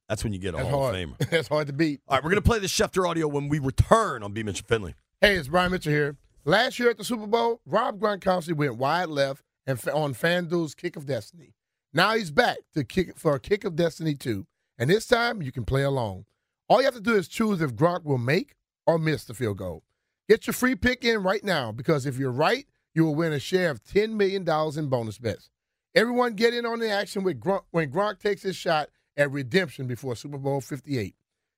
that's 0.10 0.24
when 0.24 0.34
you 0.34 0.40
get 0.40 0.54
a 0.54 0.58
that's 0.58 0.70
Hall 0.70 0.84
hard. 0.84 0.96
of 0.96 1.02
Famer. 1.10 1.18
that's 1.30 1.48
hard 1.48 1.68
to 1.68 1.74
beat. 1.74 2.02
All 2.08 2.16
right, 2.18 2.24
we're 2.24 2.30
gonna 2.32 2.42
play 2.42 2.60
the 2.60 2.68
Schefter 2.68 3.08
audio 3.10 3.28
when 3.28 3.48
we 3.50 3.60
return 3.60 4.24
on 4.24 4.34
B. 4.34 4.44
Mitchell 4.44 4.66
Finley. 4.68 4.96
Hey, 5.22 5.36
it's 5.36 5.48
Brian 5.48 5.72
Mitchell 5.72 5.92
here. 5.92 6.18
Last 6.46 6.78
year 6.80 6.92
at 6.92 6.98
the 6.98 7.04
Super 7.04 7.26
Bowl, 7.28 7.60
Rob 7.66 8.00
Gronkowski 8.00 8.54
went 8.54 8.78
wide 8.78 9.10
left 9.10 9.42
and 9.66 9.80
on 9.90 10.14
FanDuel's 10.14 10.76
Kick 10.76 10.96
of 10.96 11.08
Destiny. 11.08 11.54
Now 11.92 12.14
he's 12.16 12.30
back 12.30 12.58
to 12.76 12.84
kick 12.84 13.18
for 13.18 13.34
a 13.36 13.40
Kick 13.40 13.64
of 13.64 13.76
Destiny 13.76 14.14
2, 14.14 14.46
and 14.78 14.90
this 14.90 15.08
time 15.08 15.42
you 15.42 15.52
can 15.52 15.66
play 15.66 15.82
along. 15.82 16.26
All 16.68 16.80
you 16.80 16.86
have 16.86 16.96
to 16.96 17.02
do 17.02 17.16
is 17.16 17.28
choose 17.28 17.62
if 17.62 17.76
Gronk 17.76 18.06
will 18.06 18.18
make 18.18 18.56
or 18.88 18.98
miss 18.98 19.24
the 19.24 19.36
field 19.36 19.58
goal. 19.58 19.84
Get 20.28 20.48
your 20.48 20.54
free 20.56 20.76
pick 20.76 21.06
in 21.06 21.22
right 21.22 21.44
now 21.44 21.72
because 21.72 22.08
if 22.08 22.18
you're 22.18 22.32
right, 22.32 22.66
you 22.96 23.06
will 23.06 23.14
win 23.14 23.34
a 23.34 23.40
share 23.40 23.70
of 23.70 23.84
$10 23.84 24.14
million 24.14 24.42
in 24.78 24.90
bonus 24.90 25.20
bets. 25.20 25.50
Everyone 25.94 26.34
get 26.34 26.56
in 26.56 26.66
on 26.66 26.80
the 26.80 26.90
action 26.90 27.24
with 27.24 27.40
Gronk, 27.40 27.64
when 27.70 27.92
Gronk 27.92 28.20
takes 28.20 28.42
his 28.42 28.56
shot 28.56 28.90
at 29.16 29.32
redemption 29.32 29.86
before 29.86 30.16
Super 30.16 30.40
Bowl 30.40 30.60
58. 30.60 31.16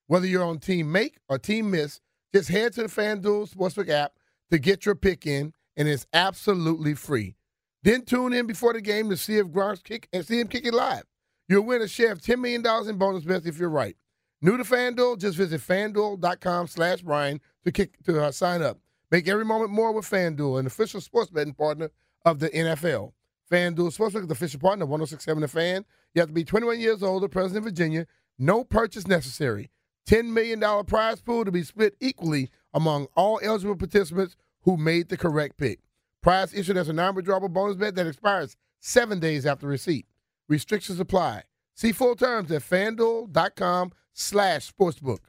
Whether 0.07 0.27
you're 0.27 0.43
on 0.43 0.59
team 0.59 0.91
make 0.91 1.17
or 1.29 1.39
team 1.39 1.71
miss, 1.71 2.01
just 2.35 2.49
head 2.49 2.73
to 2.73 2.83
the 2.83 2.89
FanDuel 2.89 3.49
Sportsbook 3.49 3.89
app 3.89 4.13
to 4.51 4.59
get 4.59 4.85
your 4.85 4.95
pick 4.95 5.25
in, 5.25 5.53
and 5.77 5.87
it's 5.87 6.05
absolutely 6.13 6.93
free. 6.93 7.35
Then 7.83 8.03
tune 8.03 8.33
in 8.33 8.45
before 8.45 8.73
the 8.73 8.81
game 8.81 9.09
to 9.09 9.17
see 9.17 9.37
if 9.37 9.47
Gronk's 9.47 9.81
kick 9.81 10.09
and 10.11 10.25
see 10.25 10.39
him 10.39 10.47
kick 10.47 10.65
it 10.65 10.73
live. 10.73 11.03
You'll 11.47 11.63
win 11.63 11.81
a 11.81 11.87
share 11.87 12.11
of 12.11 12.19
$10 12.19 12.39
million 12.39 12.89
in 12.89 12.97
bonus 12.97 13.23
bets 13.23 13.45
if 13.45 13.57
you're 13.57 13.69
right. 13.69 13.95
New 14.41 14.55
to 14.57 14.63
FanDuel, 14.63 15.19
just 15.19 15.37
visit 15.37 15.61
fanduel.com 15.61 16.67
slash 16.67 17.01
Brian 17.01 17.41
to 17.65 17.71
kick 17.71 18.01
to 18.03 18.23
uh, 18.23 18.31
sign 18.31 18.61
up. 18.61 18.77
Make 19.09 19.27
every 19.27 19.45
moment 19.45 19.71
more 19.71 19.91
with 19.91 20.09
FanDuel, 20.09 20.59
an 20.59 20.67
official 20.67 21.01
sports 21.01 21.31
betting 21.31 21.53
partner 21.53 21.89
of 22.25 22.39
the 22.39 22.49
NFL. 22.49 23.13
FanDuel 23.51 23.97
Sportsbook 23.97 24.21
is 24.21 24.27
the 24.27 24.33
official 24.33 24.59
partner 24.59 24.83
of 24.83 24.89
1067 24.89 25.41
The 25.41 25.47
Fan. 25.47 25.85
You 26.13 26.19
have 26.19 26.29
to 26.29 26.33
be 26.33 26.43
21 26.43 26.79
years 26.79 27.01
old 27.01 27.23
or 27.23 27.29
present 27.29 27.57
in 27.57 27.63
Virginia. 27.63 28.05
No 28.37 28.63
purchase 28.63 29.07
necessary. 29.07 29.71
$10 30.07 30.25
million 30.25 30.59
prize 30.85 31.21
pool 31.21 31.45
to 31.45 31.51
be 31.51 31.63
split 31.63 31.95
equally 31.99 32.49
among 32.73 33.07
all 33.15 33.39
eligible 33.41 33.75
participants 33.75 34.35
who 34.61 34.77
made 34.77 35.09
the 35.09 35.17
correct 35.17 35.57
pick. 35.57 35.79
Prize 36.21 36.53
issued 36.53 36.77
as 36.77 36.89
a 36.89 36.93
non-withdrawable 36.93 37.51
bonus 37.51 37.77
bet 37.77 37.95
that 37.95 38.07
expires 38.07 38.55
seven 38.79 39.19
days 39.19 39.45
after 39.45 39.67
receipt. 39.67 40.05
Restrictions 40.49 40.99
apply. 40.99 41.43
See 41.75 41.91
full 41.91 42.15
terms 42.15 42.51
at 42.51 42.61
fanduel.com 42.63 43.91
slash 44.17 44.71
sportsbook. 44.73 45.19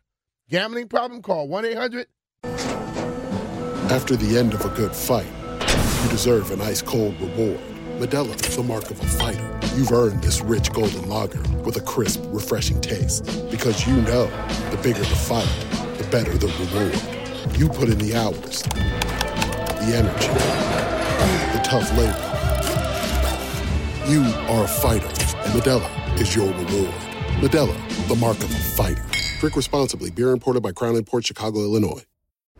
Gambling 0.48 0.88
problem? 0.88 1.22
Call 1.22 1.48
1-800- 1.48 2.06
After 3.90 4.16
the 4.16 4.38
end 4.38 4.54
of 4.54 4.64
a 4.64 4.70
good 4.70 4.94
fight, 4.94 5.28
you 6.02 6.10
deserve 6.10 6.50
an 6.50 6.60
ice 6.60 6.82
cold 6.82 7.20
reward. 7.20 7.60
Modelo 7.98 8.34
is 8.48 8.56
the 8.56 8.62
mark 8.62 8.90
of 8.90 9.00
a 9.00 9.06
fighter. 9.06 9.60
You've 9.76 9.92
earned 9.92 10.22
this 10.22 10.40
rich 10.40 10.72
golden 10.72 11.08
lager 11.08 11.40
with 11.64 11.76
a 11.76 11.80
crisp, 11.80 12.22
refreshing 12.26 12.80
taste. 12.80 13.24
Because 13.50 13.86
you 13.86 13.96
know 14.02 14.26
the 14.70 14.78
bigger 14.82 15.00
the 15.00 15.04
fight, 15.04 15.48
the 15.98 16.04
better 16.10 16.32
the 16.36 16.46
reward. 16.46 17.58
You 17.58 17.68
put 17.68 17.88
in 17.88 17.98
the 17.98 18.14
hours, 18.14 18.62
the 18.62 19.94
energy, 19.94 20.28
the 21.52 21.60
tough 21.64 21.90
labor. 21.96 22.24
You 24.08 24.22
are 24.48 24.64
a 24.64 24.68
fighter, 24.68 25.06
and 25.06 25.60
Modelo 25.60 26.20
is 26.20 26.34
your 26.34 26.52
reward. 26.52 27.07
Modelo, 27.38 28.08
the 28.08 28.16
mark 28.16 28.36
of 28.38 28.50
a 28.50 28.58
fighter. 28.58 29.04
Drink 29.38 29.54
responsibly. 29.54 30.10
Beer 30.10 30.30
imported 30.32 30.60
by 30.60 30.72
Crown 30.72 30.96
Imports 30.96 31.28
Chicago, 31.28 31.60
Illinois. 31.60 32.02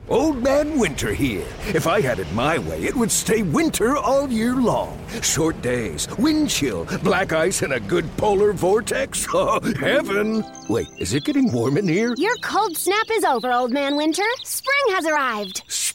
Old 0.09 0.41
Man 0.43 0.79
Winter 0.79 1.13
here. 1.13 1.45
If 1.75 1.89
I 1.89 2.01
had 2.01 2.21
it 2.21 2.33
my 2.33 2.59
way, 2.59 2.85
it 2.85 2.95
would 2.95 3.11
stay 3.11 3.43
winter 3.43 3.97
all 3.97 4.31
year 4.31 4.55
long. 4.55 4.97
Short 5.21 5.61
days, 5.63 6.07
wind 6.17 6.49
chill, 6.49 6.87
black 7.03 7.33
ice, 7.33 7.63
and 7.63 7.73
a 7.73 7.81
good 7.81 8.07
polar 8.17 8.53
vortex. 8.53 9.27
Oh, 9.35 9.61
heaven! 9.81 10.45
Wait, 10.69 10.87
is 10.99 11.13
it 11.13 11.25
getting 11.25 11.53
warm 11.53 11.77
in 11.77 11.87
here? 11.89 12.15
Your 12.17 12.37
cold 12.37 12.77
snap 12.77 13.07
is 13.11 13.25
over, 13.25 13.53
Old 13.53 13.73
Man 13.73 13.97
Winter. 13.97 14.23
Spring 14.45 14.95
has 14.95 15.05
arrived. 15.07 15.65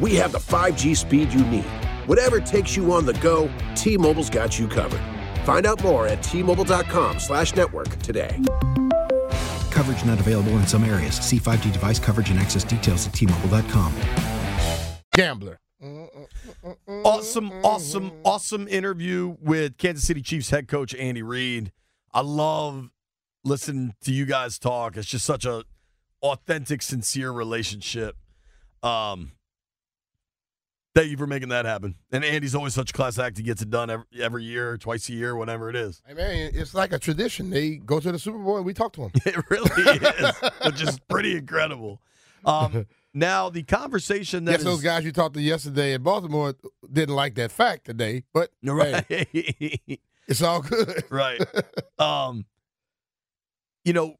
we 0.00 0.14
have 0.16 0.32
the 0.32 0.38
5G 0.38 0.96
speed 0.96 1.32
you 1.32 1.44
need. 1.46 1.66
Whatever 2.06 2.40
takes 2.40 2.76
you 2.76 2.92
on 2.92 3.06
the 3.06 3.14
go, 3.14 3.50
T-Mobile's 3.76 4.30
got 4.30 4.58
you 4.58 4.66
covered. 4.66 5.00
Find 5.44 5.66
out 5.66 5.82
more 5.82 6.06
at 6.06 6.22
T-Mobile.com 6.22 7.18
slash 7.18 7.54
network 7.54 7.88
today. 7.98 8.40
Coverage 9.70 10.04
not 10.04 10.18
available 10.18 10.52
in 10.52 10.66
some 10.66 10.84
areas. 10.84 11.14
See 11.16 11.38
5G 11.38 11.72
device 11.72 11.98
coverage 11.98 12.30
and 12.30 12.38
access 12.38 12.64
details 12.64 13.06
at 13.06 13.14
T-Mobile.com. 13.14 13.94
Gambler. 15.14 15.58
Awesome, 17.04 17.50
awesome, 17.64 18.12
awesome 18.24 18.68
interview 18.68 19.36
with 19.40 19.78
Kansas 19.78 20.06
City 20.06 20.20
Chiefs 20.20 20.50
head 20.50 20.68
coach 20.68 20.94
Andy 20.94 21.22
Reid. 21.22 21.72
I 22.12 22.20
love 22.20 22.90
listening 23.44 23.94
to 24.02 24.12
you 24.12 24.26
guys 24.26 24.58
talk. 24.58 24.96
It's 24.96 25.08
just 25.08 25.24
such 25.24 25.44
a 25.44 25.64
authentic, 26.22 26.82
sincere 26.82 27.32
relationship. 27.32 28.16
Um, 28.82 29.32
thank 30.94 31.10
you 31.10 31.16
for 31.16 31.26
making 31.26 31.48
that 31.50 31.64
happen. 31.64 31.94
And 32.12 32.24
Andy's 32.24 32.54
always 32.54 32.74
such 32.74 32.90
a 32.90 32.92
class 32.92 33.18
act. 33.18 33.36
He 33.36 33.42
gets 33.42 33.62
it 33.62 33.70
done 33.70 33.90
every, 33.90 34.04
every 34.20 34.44
year, 34.44 34.76
twice 34.78 35.08
a 35.08 35.12
year, 35.12 35.36
whatever 35.36 35.70
it 35.70 35.76
is. 35.76 36.02
Hey 36.06 36.14
man, 36.14 36.50
it's 36.54 36.74
like 36.74 36.92
a 36.92 36.98
tradition. 36.98 37.50
They 37.50 37.76
go 37.76 38.00
to 38.00 38.12
the 38.12 38.18
Super 38.18 38.38
Bowl 38.38 38.56
and 38.56 38.66
we 38.66 38.74
talk 38.74 38.92
to 38.94 39.02
them. 39.02 39.10
It 39.26 39.36
really 39.50 39.82
is, 39.82 40.34
which 40.64 40.82
is 40.82 40.98
pretty 41.08 41.36
incredible. 41.36 42.00
Um, 42.44 42.86
now 43.14 43.50
the 43.50 43.62
conversation 43.62 44.44
that 44.46 44.52
Yes, 44.52 44.60
is- 44.60 44.64
those 44.66 44.82
guys 44.82 45.04
you 45.04 45.12
talked 45.12 45.34
to 45.34 45.40
yesterday 45.40 45.94
in 45.94 46.02
Baltimore 46.02 46.54
didn't 46.92 47.14
like 47.14 47.34
that 47.36 47.52
fact 47.52 47.84
today, 47.86 48.24
but 48.32 48.50
right, 48.64 49.04
hey, 49.08 49.80
it's 50.28 50.42
all 50.42 50.62
good. 50.62 51.04
right. 51.10 51.40
Um, 51.98 52.46
you 53.84 53.92
know, 53.92 54.16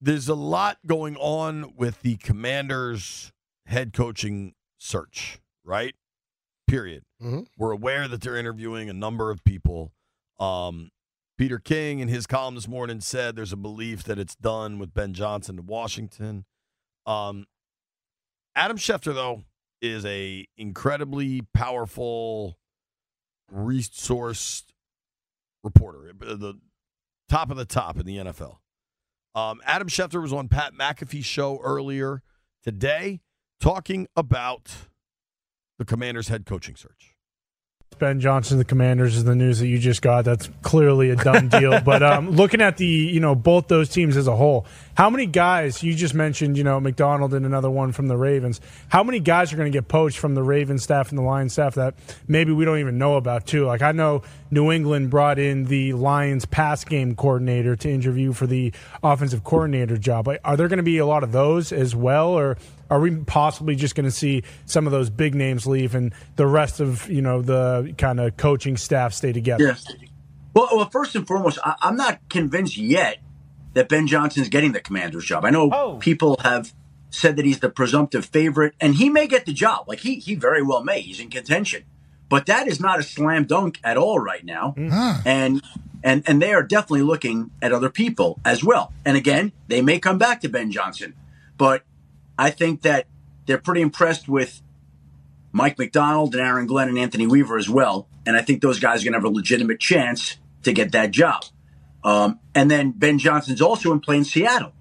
there's 0.00 0.28
a 0.28 0.34
lot 0.34 0.78
going 0.86 1.16
on 1.16 1.74
with 1.76 2.02
the 2.02 2.16
Commanders' 2.16 3.32
head 3.66 3.92
coaching 3.92 4.54
search, 4.84 5.40
right? 5.64 5.94
Period. 6.66 7.04
Mhm. 7.20 7.46
We're 7.56 7.72
aware 7.72 8.06
that 8.06 8.20
they're 8.20 8.36
interviewing 8.36 8.90
a 8.90 8.92
number 8.92 9.30
of 9.30 9.42
people. 9.44 9.92
Um, 10.38 10.90
Peter 11.38 11.58
King, 11.58 11.98
in 12.00 12.08
his 12.08 12.26
column 12.26 12.54
this 12.54 12.68
morning, 12.68 13.00
said 13.00 13.34
there's 13.34 13.52
a 13.52 13.56
belief 13.56 14.04
that 14.04 14.18
it's 14.18 14.36
done 14.36 14.78
with 14.78 14.92
Ben 14.94 15.14
Johnson 15.14 15.56
to 15.56 15.62
Washington. 15.62 16.44
Um, 17.06 17.46
Adam 18.54 18.76
Schefter, 18.76 19.14
though, 19.14 19.44
is 19.80 20.04
a 20.04 20.46
incredibly 20.56 21.42
powerful, 21.54 22.58
resourced 23.52 24.64
reporter, 25.62 26.12
the 26.12 26.60
top 27.28 27.50
of 27.50 27.56
the 27.56 27.64
top 27.64 27.98
in 27.98 28.06
the 28.06 28.18
NFL. 28.18 28.60
Um, 29.34 29.60
Adam 29.64 29.88
Schefter 29.88 30.22
was 30.22 30.32
on 30.32 30.48
Pat 30.48 30.74
McAfee's 30.74 31.26
show 31.26 31.58
earlier 31.60 32.22
today 32.62 33.20
talking 33.64 34.06
about 34.14 34.74
the 35.78 35.86
Commanders' 35.86 36.28
head 36.28 36.44
coaching 36.44 36.76
search. 36.76 37.14
Ben 37.98 38.20
Johnson, 38.20 38.58
the 38.58 38.64
Commanders, 38.64 39.16
is 39.16 39.24
the 39.24 39.34
news 39.34 39.60
that 39.60 39.68
you 39.68 39.78
just 39.78 40.02
got. 40.02 40.26
That's 40.26 40.50
clearly 40.60 41.08
a 41.08 41.16
done 41.16 41.48
deal. 41.48 41.80
but 41.84 42.02
um, 42.02 42.32
looking 42.32 42.60
at 42.60 42.76
the, 42.76 42.86
you 42.86 43.20
know, 43.20 43.34
both 43.34 43.68
those 43.68 43.88
teams 43.88 44.18
as 44.18 44.26
a 44.26 44.36
whole, 44.36 44.66
how 44.94 45.08
many 45.08 45.24
guys 45.24 45.82
you 45.82 45.94
just 45.94 46.12
mentioned, 46.12 46.58
you 46.58 46.64
know, 46.64 46.78
Macdonald 46.78 47.32
and 47.32 47.46
another 47.46 47.70
one 47.70 47.92
from 47.92 48.08
the 48.08 48.18
Ravens? 48.18 48.60
How 48.88 49.02
many 49.02 49.18
guys 49.18 49.50
are 49.52 49.56
going 49.56 49.70
to 49.72 49.76
get 49.76 49.88
poached 49.88 50.18
from 50.18 50.34
the 50.34 50.42
Ravens 50.42 50.82
staff 50.82 51.08
and 51.08 51.18
the 51.18 51.22
Lions 51.22 51.54
staff 51.54 51.76
that 51.76 51.94
maybe 52.28 52.52
we 52.52 52.66
don't 52.66 52.80
even 52.80 52.98
know 52.98 53.16
about 53.16 53.46
too? 53.46 53.64
Like 53.64 53.80
I 53.80 53.92
know 53.92 54.22
New 54.50 54.72
England 54.72 55.08
brought 55.08 55.38
in 55.38 55.64
the 55.64 55.94
Lions 55.94 56.44
pass 56.44 56.84
game 56.84 57.14
coordinator 57.14 57.76
to 57.76 57.90
interview 57.90 58.32
for 58.32 58.46
the 58.46 58.72
offensive 59.02 59.42
coordinator 59.42 59.96
job. 59.96 60.28
Are 60.44 60.56
there 60.56 60.68
going 60.68 60.76
to 60.76 60.82
be 60.82 60.98
a 60.98 61.06
lot 61.06 61.22
of 61.22 61.32
those 61.32 61.72
as 61.72 61.96
well, 61.96 62.28
or 62.28 62.58
are 62.90 63.00
we 63.00 63.16
possibly 63.16 63.74
just 63.74 63.94
going 63.94 64.04
to 64.04 64.10
see 64.10 64.42
some 64.66 64.86
of 64.86 64.92
those 64.92 65.10
big 65.10 65.34
names 65.34 65.66
leave 65.66 65.94
and 65.94 66.14
the 66.36 66.46
rest 66.46 66.80
of 66.80 67.08
you 67.08 67.22
know 67.22 67.42
the 67.42 67.94
kind 67.98 68.20
of 68.20 68.36
coaching 68.36 68.76
staff 68.76 69.12
stay 69.12 69.32
together? 69.32 69.64
Yes. 69.64 69.86
Well, 70.54 70.68
well, 70.72 70.88
first 70.88 71.16
and 71.16 71.26
foremost, 71.26 71.58
I, 71.64 71.74
am 71.82 71.96
not 71.96 72.28
convinced 72.28 72.76
yet 72.76 73.18
that 73.72 73.88
Ben 73.88 74.06
Johnson's 74.06 74.48
getting 74.48 74.72
the 74.72 74.80
commander's 74.80 75.24
job. 75.24 75.44
I 75.44 75.50
know 75.50 75.70
oh. 75.72 75.96
people 75.96 76.38
have 76.42 76.72
said 77.10 77.36
that 77.36 77.44
he's 77.44 77.60
the 77.60 77.70
presumptive 77.70 78.26
favorite, 78.26 78.74
and 78.80 78.94
he 78.94 79.08
may 79.08 79.26
get 79.26 79.46
the 79.46 79.52
job. 79.52 79.88
Like 79.88 80.00
he 80.00 80.16
he 80.16 80.34
very 80.34 80.62
well 80.62 80.82
may. 80.82 81.00
He's 81.00 81.20
in 81.20 81.30
contention, 81.30 81.84
but 82.28 82.46
that 82.46 82.68
is 82.68 82.80
not 82.80 82.98
a 82.98 83.02
slam 83.02 83.44
dunk 83.44 83.80
at 83.84 83.96
all 83.96 84.18
right 84.18 84.44
now. 84.44 84.74
Mm-hmm. 84.76 85.28
And 85.28 85.62
and 86.02 86.22
and 86.26 86.40
they 86.40 86.52
are 86.52 86.62
definitely 86.62 87.02
looking 87.02 87.50
at 87.60 87.72
other 87.72 87.90
people 87.90 88.38
as 88.44 88.62
well. 88.62 88.92
And 89.04 89.16
again, 89.16 89.52
they 89.68 89.82
may 89.82 89.98
come 89.98 90.18
back 90.18 90.40
to 90.42 90.48
Ben 90.48 90.70
Johnson, 90.70 91.14
but 91.56 91.82
I 92.38 92.50
think 92.50 92.82
that 92.82 93.06
they're 93.46 93.58
pretty 93.58 93.80
impressed 93.80 94.28
with 94.28 94.62
Mike 95.52 95.78
Macdonald 95.78 96.34
and 96.34 96.44
Aaron 96.44 96.66
Glenn 96.66 96.88
and 96.88 96.98
Anthony 96.98 97.26
Weaver 97.26 97.56
as 97.56 97.68
well. 97.68 98.08
And 98.26 98.36
I 98.36 98.42
think 98.42 98.62
those 98.62 98.80
guys 98.80 99.02
are 99.02 99.04
going 99.04 99.12
to 99.12 99.18
have 99.18 99.24
a 99.24 99.34
legitimate 99.34 99.80
chance 99.80 100.36
to 100.62 100.72
get 100.72 100.92
that 100.92 101.10
job. 101.10 101.44
Um, 102.02 102.40
and 102.54 102.70
then 102.70 102.90
Ben 102.90 103.18
Johnson's 103.18 103.62
also 103.62 103.92
in 103.92 104.00
play 104.00 104.16
in 104.16 104.24
Seattle. 104.24 104.72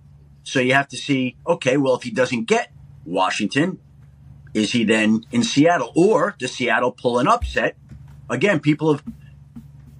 So 0.43 0.59
you 0.59 0.73
have 0.73 0.89
to 0.89 0.97
see, 0.97 1.37
okay, 1.47 1.77
well, 1.77 1.95
if 1.95 2.03
he 2.03 2.11
doesn't 2.11 2.45
get 2.45 2.71
Washington, 3.05 3.79
is 4.53 4.71
he 4.71 4.83
then 4.83 5.25
in 5.31 5.43
Seattle? 5.43 5.91
Or 5.95 6.35
does 6.37 6.53
Seattle 6.53 6.91
pull 6.91 7.19
an 7.19 7.27
upset? 7.27 7.77
Again, 8.29 8.59
people 8.59 8.93
have 8.93 9.03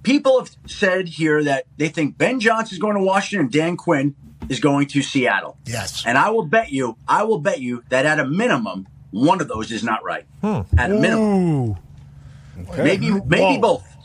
people 0.02 0.38
have 0.38 0.50
said 0.66 1.08
here 1.08 1.42
that 1.44 1.64
they 1.76 1.88
think 1.88 2.18
Ben 2.18 2.40
Johnson 2.40 2.74
is 2.74 2.78
going 2.78 2.96
to 2.96 3.02
Washington 3.02 3.46
and 3.46 3.52
Dan 3.52 3.76
Quinn 3.76 4.14
is 4.48 4.60
going 4.60 4.86
to 4.88 5.02
Seattle. 5.02 5.56
Yes. 5.64 6.04
And 6.06 6.16
I 6.18 6.30
will 6.30 6.44
bet 6.46 6.70
you, 6.72 6.96
I 7.06 7.24
will 7.24 7.38
bet 7.38 7.60
you 7.60 7.82
that 7.88 8.06
at 8.06 8.18
a 8.18 8.26
minimum, 8.26 8.86
one 9.10 9.40
of 9.40 9.48
those 9.48 9.70
is 9.70 9.84
not 9.84 10.04
right. 10.04 10.26
Hmm. 10.40 10.62
At 10.78 10.90
a 10.90 10.94
minimum. 10.94 11.76
Okay. 12.68 12.84
Maybe 12.84 13.10
maybe 13.10 13.58
Whoa. 13.58 13.60
both. 13.60 13.96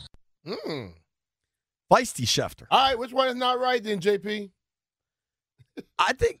Mm. 0.46 0.92
Feisty 1.90 2.24
Schefter. 2.24 2.66
All 2.70 2.78
right, 2.78 2.98
which 2.98 3.12
one 3.12 3.28
is 3.28 3.34
not 3.34 3.58
right 3.58 3.82
then, 3.82 4.00
JP? 4.00 4.50
I 5.98 6.12
think 6.12 6.40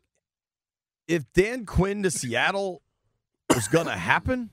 if 1.08 1.24
Dan 1.32 1.66
Quinn 1.66 2.02
to 2.04 2.10
Seattle 2.10 2.82
was 3.52 3.66
going 3.66 3.86
to 3.86 3.96
happen, 3.96 4.50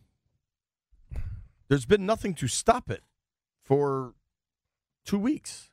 there's 1.70 1.86
been 1.86 2.06
nothing 2.06 2.34
to 2.36 2.48
stop 2.48 2.90
it 2.90 3.04
for 3.64 4.14
two 5.06 5.20
weeks. 5.20 5.70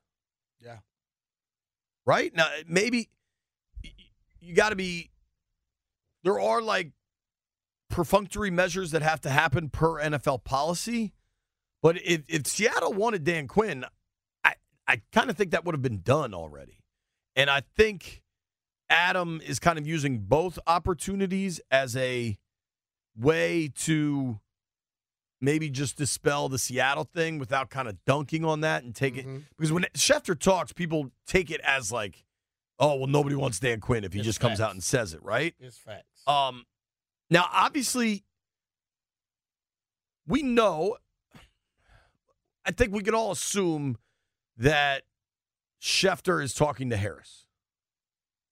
Yeah. 0.63 0.79
Right? 2.05 2.35
Now, 2.35 2.49
maybe 2.67 3.09
you 4.45 4.55
got 4.55 4.71
to 4.71 4.77
be. 4.77 5.11
There 6.23 6.41
are 6.41 6.63
like 6.63 6.93
perfunctory 7.91 8.51
measures 8.51 8.91
that 8.93 9.03
have 9.03 9.21
to 9.23 9.31
happen 9.31 9.69
per 9.69 10.01
NFL 10.01 10.45
policy. 10.45 11.13
But 11.83 11.99
if, 12.03 12.23
if 12.29 12.47
Seattle 12.47 12.95
wanted 12.95 13.25
Dan 13.25 13.47
Quinn, 13.47 13.85
I, 14.43 14.55
I 14.89 15.03
kind 15.13 15.29
of 15.29 15.37
think 15.37 15.51
that 15.51 15.65
would 15.65 15.75
have 15.75 15.83
been 15.83 16.01
done 16.01 16.33
already. 16.33 16.81
And 17.37 17.51
I 17.51 17.63
think 17.77 18.23
Adam 18.89 19.41
is 19.45 19.59
kind 19.59 19.79
of 19.79 19.87
using 19.87 20.21
both 20.21 20.59
opportunities 20.67 21.61
as 21.71 21.97
a 21.97 22.39
way 23.17 23.71
to 23.81 24.41
maybe 25.41 25.69
just 25.69 25.97
dispel 25.97 26.49
the 26.49 26.59
Seattle 26.59 27.05
thing 27.05 27.39
without 27.39 27.69
kind 27.71 27.87
of 27.87 28.03
dunking 28.07 28.45
on 28.45 28.61
that 28.63 28.83
and 28.83 28.95
take 28.95 29.15
mm-hmm. 29.15 29.37
it. 29.37 29.43
Because 29.57 29.73
when 29.73 29.85
Schefter 29.95 30.39
talks, 30.39 30.73
people 30.73 31.11
take 31.27 31.51
it 31.51 31.61
as 31.63 31.93
like, 31.93 32.25
oh 32.79 32.97
well 32.97 33.07
nobody 33.07 33.35
wants 33.37 33.59
Dan 33.59 33.81
Quinn 33.81 34.05
if 34.05 34.13
he 34.13 34.21
it's 34.21 34.27
just 34.27 34.41
facts. 34.41 34.49
comes 34.51 34.61
out 34.61 34.73
and 34.73 34.83
says 34.83 35.15
it, 35.15 35.23
right? 35.23 35.55
It's 35.61 35.79
facts. 35.79 36.23
Um 36.27 36.65
now 37.31 37.47
obviously 37.53 38.25
we 40.27 40.43
know 40.43 40.97
I 42.65 42.71
think 42.71 42.93
we 42.93 43.03
can 43.03 43.15
all 43.15 43.33
assume 43.33 43.99
that 44.57 45.03
Schefter 45.83 46.43
is 46.43 46.55
talking 46.55 46.89
to 46.91 46.97
Harris 46.97 47.47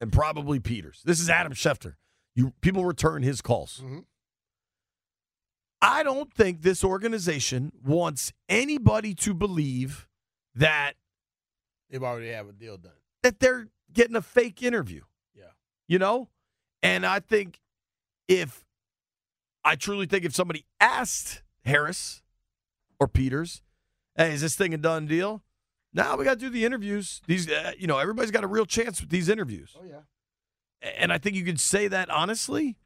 and 0.00 0.12
probably 0.12 0.60
Peters. 0.60 1.00
This 1.04 1.20
is 1.20 1.30
Adam 1.30 1.54
Schefter. 1.54 1.94
You 2.34 2.52
people 2.60 2.84
return 2.84 3.22
his 3.22 3.40
calls. 3.40 3.80
Mm-hmm. 3.82 4.00
I 5.80 6.02
don't 6.02 6.32
think 6.32 6.62
this 6.62 6.84
organization 6.84 7.72
wants 7.84 8.32
anybody 8.48 9.14
to 9.16 9.34
believe 9.34 10.06
that 10.54 10.92
they've 11.90 12.02
already 12.02 12.30
have 12.30 12.48
a 12.48 12.52
deal 12.52 12.76
done. 12.76 12.92
That 13.22 13.40
they're 13.40 13.68
getting 13.92 14.16
a 14.16 14.22
fake 14.22 14.62
interview. 14.62 15.02
Yeah. 15.34 15.52
You 15.88 15.98
know? 15.98 16.28
And 16.82 17.06
I 17.06 17.20
think 17.20 17.60
if 18.28 18.64
I 19.64 19.76
truly 19.76 20.06
think 20.06 20.24
if 20.24 20.34
somebody 20.34 20.64
asked 20.80 21.42
Harris 21.64 22.22
or 22.98 23.06
Peters, 23.06 23.62
hey, 24.16 24.32
is 24.32 24.40
this 24.40 24.56
thing 24.56 24.74
a 24.74 24.78
done 24.78 25.06
deal? 25.06 25.42
Now 25.94 26.16
we 26.16 26.24
got 26.24 26.34
to 26.34 26.40
do 26.40 26.50
the 26.50 26.64
interviews. 26.64 27.20
These, 27.26 27.50
uh, 27.50 27.72
you 27.78 27.86
know, 27.86 27.98
everybody's 27.98 28.30
got 28.30 28.44
a 28.44 28.48
real 28.48 28.66
chance 28.66 29.00
with 29.00 29.10
these 29.10 29.28
interviews. 29.28 29.76
Oh, 29.78 29.84
yeah. 29.84 30.00
And 30.98 31.12
I 31.12 31.18
think 31.18 31.36
you 31.36 31.44
can 31.44 31.58
say 31.58 31.88
that 31.88 32.10
honestly. 32.10 32.76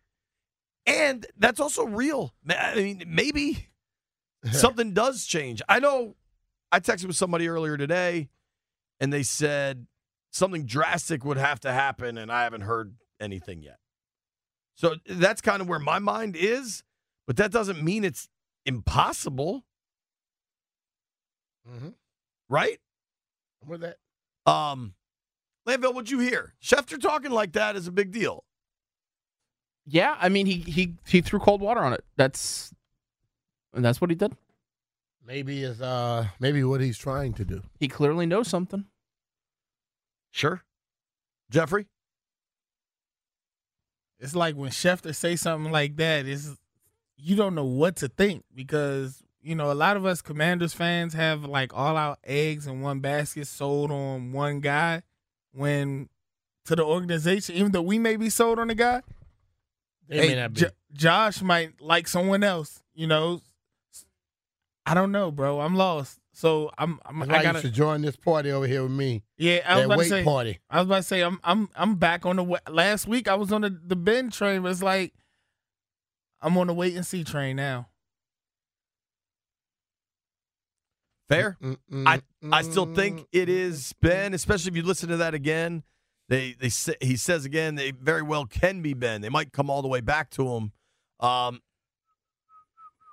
And 0.86 1.26
that's 1.36 1.60
also 1.60 1.84
real. 1.84 2.34
I 2.48 2.74
mean, 2.74 3.04
maybe 3.06 3.68
something 4.52 4.92
does 4.92 5.24
change. 5.24 5.62
I 5.68 5.80
know 5.80 6.16
I 6.70 6.80
texted 6.80 7.06
with 7.06 7.16
somebody 7.16 7.48
earlier 7.48 7.76
today 7.76 8.28
and 9.00 9.12
they 9.12 9.22
said 9.22 9.86
something 10.36 10.66
drastic 10.66 11.24
would 11.24 11.38
have 11.38 11.60
to 11.60 11.72
happen, 11.72 12.18
and 12.18 12.30
I 12.30 12.44
haven't 12.44 12.62
heard 12.62 12.94
anything 13.20 13.62
yet. 13.62 13.78
So 14.74 14.96
that's 15.06 15.40
kind 15.40 15.62
of 15.62 15.68
where 15.68 15.78
my 15.78 15.98
mind 15.98 16.36
is, 16.36 16.82
but 17.26 17.36
that 17.38 17.50
doesn't 17.50 17.82
mean 17.82 18.04
it's 18.04 18.28
impossible. 18.66 19.64
Mm-hmm. 21.68 21.88
Right? 22.48 22.78
I'm 23.62 23.68
with 23.68 23.80
that. 23.80 23.96
Um, 24.50 24.94
Landville, 25.66 25.94
what'd 25.94 26.10
you 26.10 26.20
hear? 26.20 26.54
Schefter 26.62 27.00
talking 27.00 27.32
like 27.32 27.52
that 27.52 27.74
is 27.74 27.88
a 27.88 27.92
big 27.92 28.12
deal. 28.12 28.44
Yeah, 29.86 30.16
I 30.20 30.28
mean 30.28 30.46
he 30.46 30.58
he 30.58 30.94
he 31.06 31.20
threw 31.20 31.38
cold 31.38 31.60
water 31.60 31.80
on 31.80 31.92
it. 31.92 32.04
That's 32.16 32.72
and 33.72 33.84
that's 33.84 34.00
what 34.00 34.10
he 34.10 34.16
did. 34.16 34.36
Maybe 35.24 35.62
is 35.62 35.80
uh 35.80 36.26
maybe 36.40 36.62
what 36.64 36.80
he's 36.80 36.98
trying 36.98 37.34
to 37.34 37.44
do. 37.44 37.62
He 37.78 37.88
clearly 37.88 38.26
knows 38.26 38.48
something. 38.48 38.84
Sure. 40.36 40.62
Jeffrey? 41.48 41.86
It's 44.20 44.36
like 44.36 44.54
when 44.54 44.70
Schefter 44.70 45.14
say 45.14 45.34
something 45.34 45.72
like 45.72 45.96
that, 45.96 46.26
it's 46.26 46.58
you 47.16 47.36
don't 47.36 47.54
know 47.54 47.64
what 47.64 47.96
to 47.96 48.08
think 48.08 48.44
because 48.54 49.22
you 49.40 49.54
know 49.54 49.72
a 49.72 49.74
lot 49.74 49.96
of 49.96 50.04
us 50.04 50.20
Commanders 50.20 50.74
fans 50.74 51.14
have 51.14 51.46
like 51.46 51.72
all 51.72 51.96
our 51.96 52.18
eggs 52.22 52.66
in 52.66 52.82
one 52.82 53.00
basket 53.00 53.46
sold 53.46 53.90
on 53.90 54.32
one 54.32 54.60
guy. 54.60 55.00
When 55.52 56.10
to 56.66 56.76
the 56.76 56.84
organization, 56.84 57.54
even 57.54 57.72
though 57.72 57.80
we 57.80 57.98
may 57.98 58.16
be 58.16 58.28
sold 58.28 58.58
on 58.58 58.68
a 58.68 58.74
guy, 58.74 59.00
they 60.06 60.34
hey, 60.34 60.48
J- 60.52 60.70
Josh 60.92 61.40
might 61.40 61.80
like 61.80 62.06
someone 62.08 62.44
else. 62.44 62.82
You 62.94 63.06
know, 63.06 63.40
I 64.84 64.92
don't 64.92 65.12
know, 65.12 65.30
bro. 65.30 65.60
I'm 65.60 65.76
lost. 65.76 66.20
So 66.36 66.70
I'm, 66.76 67.00
I'm 67.06 67.22
I 67.22 67.42
gotta 67.42 67.56
you 67.56 67.62
should 67.62 67.72
join 67.72 68.02
this 68.02 68.14
party 68.14 68.50
over 68.50 68.66
here 68.66 68.82
with 68.82 68.92
me. 68.92 69.22
Yeah, 69.38 69.60
I 69.66 69.76
was 69.76 69.80
that 69.80 69.84
about 69.86 69.98
weight 69.98 70.04
to 70.04 70.10
say, 70.10 70.24
party. 70.24 70.58
I 70.68 70.80
was 70.80 70.86
about 70.86 70.96
to 70.96 71.02
say 71.04 71.22
I'm 71.22 71.40
I'm 71.42 71.70
I'm 71.74 71.94
back 71.94 72.26
on 72.26 72.36
the 72.36 72.60
last 72.70 73.08
week. 73.08 73.26
I 73.26 73.36
was 73.36 73.52
on 73.52 73.62
the 73.62 73.70
the 73.70 73.96
Ben 73.96 74.30
train, 74.30 74.60
but 74.60 74.70
it's 74.70 74.82
like 74.82 75.14
I'm 76.42 76.58
on 76.58 76.66
the 76.66 76.74
wait 76.74 76.94
and 76.94 77.06
see 77.06 77.24
train 77.24 77.56
now. 77.56 77.88
Fair. 81.30 81.56
Mm, 81.62 81.78
mm, 81.90 82.02
mm, 82.02 82.06
I 82.06 82.20
I 82.58 82.60
still 82.60 82.94
think 82.94 83.26
it 83.32 83.48
is 83.48 83.94
Ben, 84.02 84.34
especially 84.34 84.72
if 84.72 84.76
you 84.76 84.82
listen 84.82 85.08
to 85.08 85.16
that 85.16 85.32
again. 85.32 85.84
They 86.28 86.52
they 86.52 86.68
say, 86.68 86.96
he 87.00 87.16
says 87.16 87.46
again 87.46 87.76
they 87.76 87.92
very 87.92 88.22
well 88.22 88.44
can 88.44 88.82
be 88.82 88.92
Ben. 88.92 89.22
They 89.22 89.30
might 89.30 89.54
come 89.54 89.70
all 89.70 89.80
the 89.80 89.88
way 89.88 90.02
back 90.02 90.28
to 90.32 90.46
him. 90.46 90.72
Um, 91.18 91.62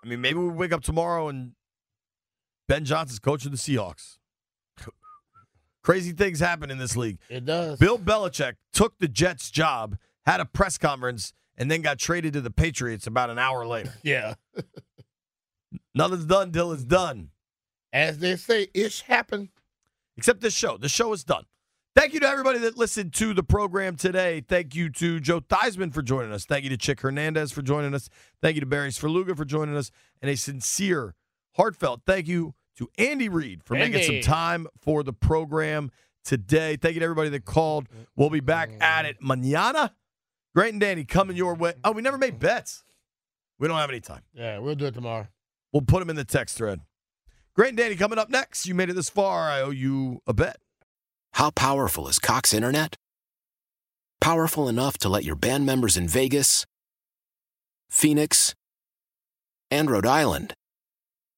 I 0.03 0.09
mean, 0.09 0.19
maybe 0.19 0.39
we 0.39 0.49
wake 0.49 0.73
up 0.73 0.83
tomorrow 0.83 1.29
and 1.29 1.53
Ben 2.67 2.85
Johnson's 2.85 3.19
coach 3.19 3.45
of 3.45 3.51
the 3.51 3.57
Seahawks. 3.57 4.17
Crazy 5.83 6.11
things 6.11 6.39
happen 6.39 6.71
in 6.71 6.77
this 6.77 6.95
league. 6.95 7.19
It 7.29 7.45
does. 7.45 7.77
Bill 7.79 7.99
Belichick 7.99 8.53
took 8.71 8.97
the 8.99 9.07
Jets 9.07 9.51
job, 9.51 9.97
had 10.25 10.39
a 10.39 10.45
press 10.45 10.77
conference, 10.77 11.33
and 11.57 11.69
then 11.69 11.81
got 11.81 11.99
traded 11.99 12.33
to 12.33 12.41
the 12.41 12.51
Patriots 12.51 13.05
about 13.07 13.29
an 13.29 13.39
hour 13.39 13.65
later. 13.65 13.93
Yeah. 14.03 14.35
Nothing's 15.95 16.25
done 16.25 16.51
till 16.51 16.71
it's 16.71 16.83
done. 16.83 17.29
As 17.91 18.19
they 18.19 18.35
say, 18.35 18.67
ish 18.73 19.01
happened. 19.01 19.49
Except 20.17 20.41
this 20.41 20.53
show. 20.55 20.77
The 20.77 20.89
show 20.89 21.13
is 21.13 21.23
done. 21.23 21.45
Thank 21.95 22.13
you 22.13 22.19
to 22.21 22.27
everybody 22.27 22.57
that 22.59 22.77
listened 22.77 23.13
to 23.15 23.35
the 23.35 23.43
program 23.43 23.95
today. 23.95 24.41
Thank 24.47 24.73
you 24.73 24.89
to 24.91 25.19
Joe 25.19 25.41
Theismann 25.41 25.93
for 25.93 26.01
joining 26.01 26.31
us. 26.31 26.45
Thank 26.45 26.63
you 26.63 26.69
to 26.71 26.77
Chick 26.77 27.01
Hernandez 27.01 27.51
for 27.51 27.61
joining 27.61 27.93
us. 27.93 28.09
Thank 28.41 28.55
you 28.55 28.61
to 28.61 28.65
Barry 28.65 28.89
Svrluga 28.89 29.37
for 29.37 29.45
joining 29.45 29.75
us. 29.75 29.91
And 30.21 30.31
a 30.31 30.35
sincere, 30.35 31.13
heartfelt 31.55 32.01
thank 32.05 32.27
you 32.27 32.53
to 32.77 32.89
Andy 32.97 33.29
Reid 33.29 33.63
for 33.63 33.75
making 33.75 34.03
some 34.03 34.21
time 34.21 34.67
for 34.81 35.03
the 35.03 35.13
program 35.13 35.91
today. 36.23 36.75
Thank 36.75 36.95
you 36.95 36.99
to 36.99 37.03
everybody 37.03 37.29
that 37.29 37.45
called. 37.45 37.87
We'll 38.15 38.29
be 38.29 38.39
back 38.39 38.71
at 38.81 39.05
it 39.05 39.17
manana. 39.21 39.93
Grant 40.55 40.73
and 40.73 40.81
Danny 40.81 41.03
coming 41.03 41.35
your 41.35 41.55
way. 41.55 41.73
Oh, 41.83 41.91
we 41.91 42.01
never 42.01 42.17
made 42.17 42.39
bets. 42.39 42.83
We 43.59 43.67
don't 43.67 43.77
have 43.77 43.89
any 43.89 43.99
time. 43.99 44.21
Yeah, 44.33 44.59
we'll 44.59 44.75
do 44.75 44.85
it 44.85 44.93
tomorrow. 44.93 45.27
We'll 45.71 45.81
put 45.81 45.99
them 45.99 46.09
in 46.09 46.15
the 46.15 46.25
text 46.25 46.57
thread. 46.57 46.81
Grant 47.55 47.69
and 47.69 47.77
Danny 47.77 47.95
coming 47.95 48.19
up 48.19 48.29
next. 48.29 48.65
You 48.65 48.75
made 48.75 48.89
it 48.89 48.93
this 48.93 49.09
far. 49.09 49.49
I 49.49 49.61
owe 49.61 49.69
you 49.71 50.21
a 50.27 50.33
bet. 50.33 50.57
How 51.33 51.49
powerful 51.49 52.07
is 52.07 52.19
Cox 52.19 52.53
Internet? 52.53 52.97
Powerful 54.21 54.69
enough 54.69 54.97
to 54.99 55.09
let 55.09 55.23
your 55.23 55.35
band 55.35 55.65
members 55.65 55.97
in 55.97 56.07
Vegas, 56.07 56.65
Phoenix, 57.89 58.55
and 59.69 59.89
Rhode 59.89 60.05
Island 60.05 60.53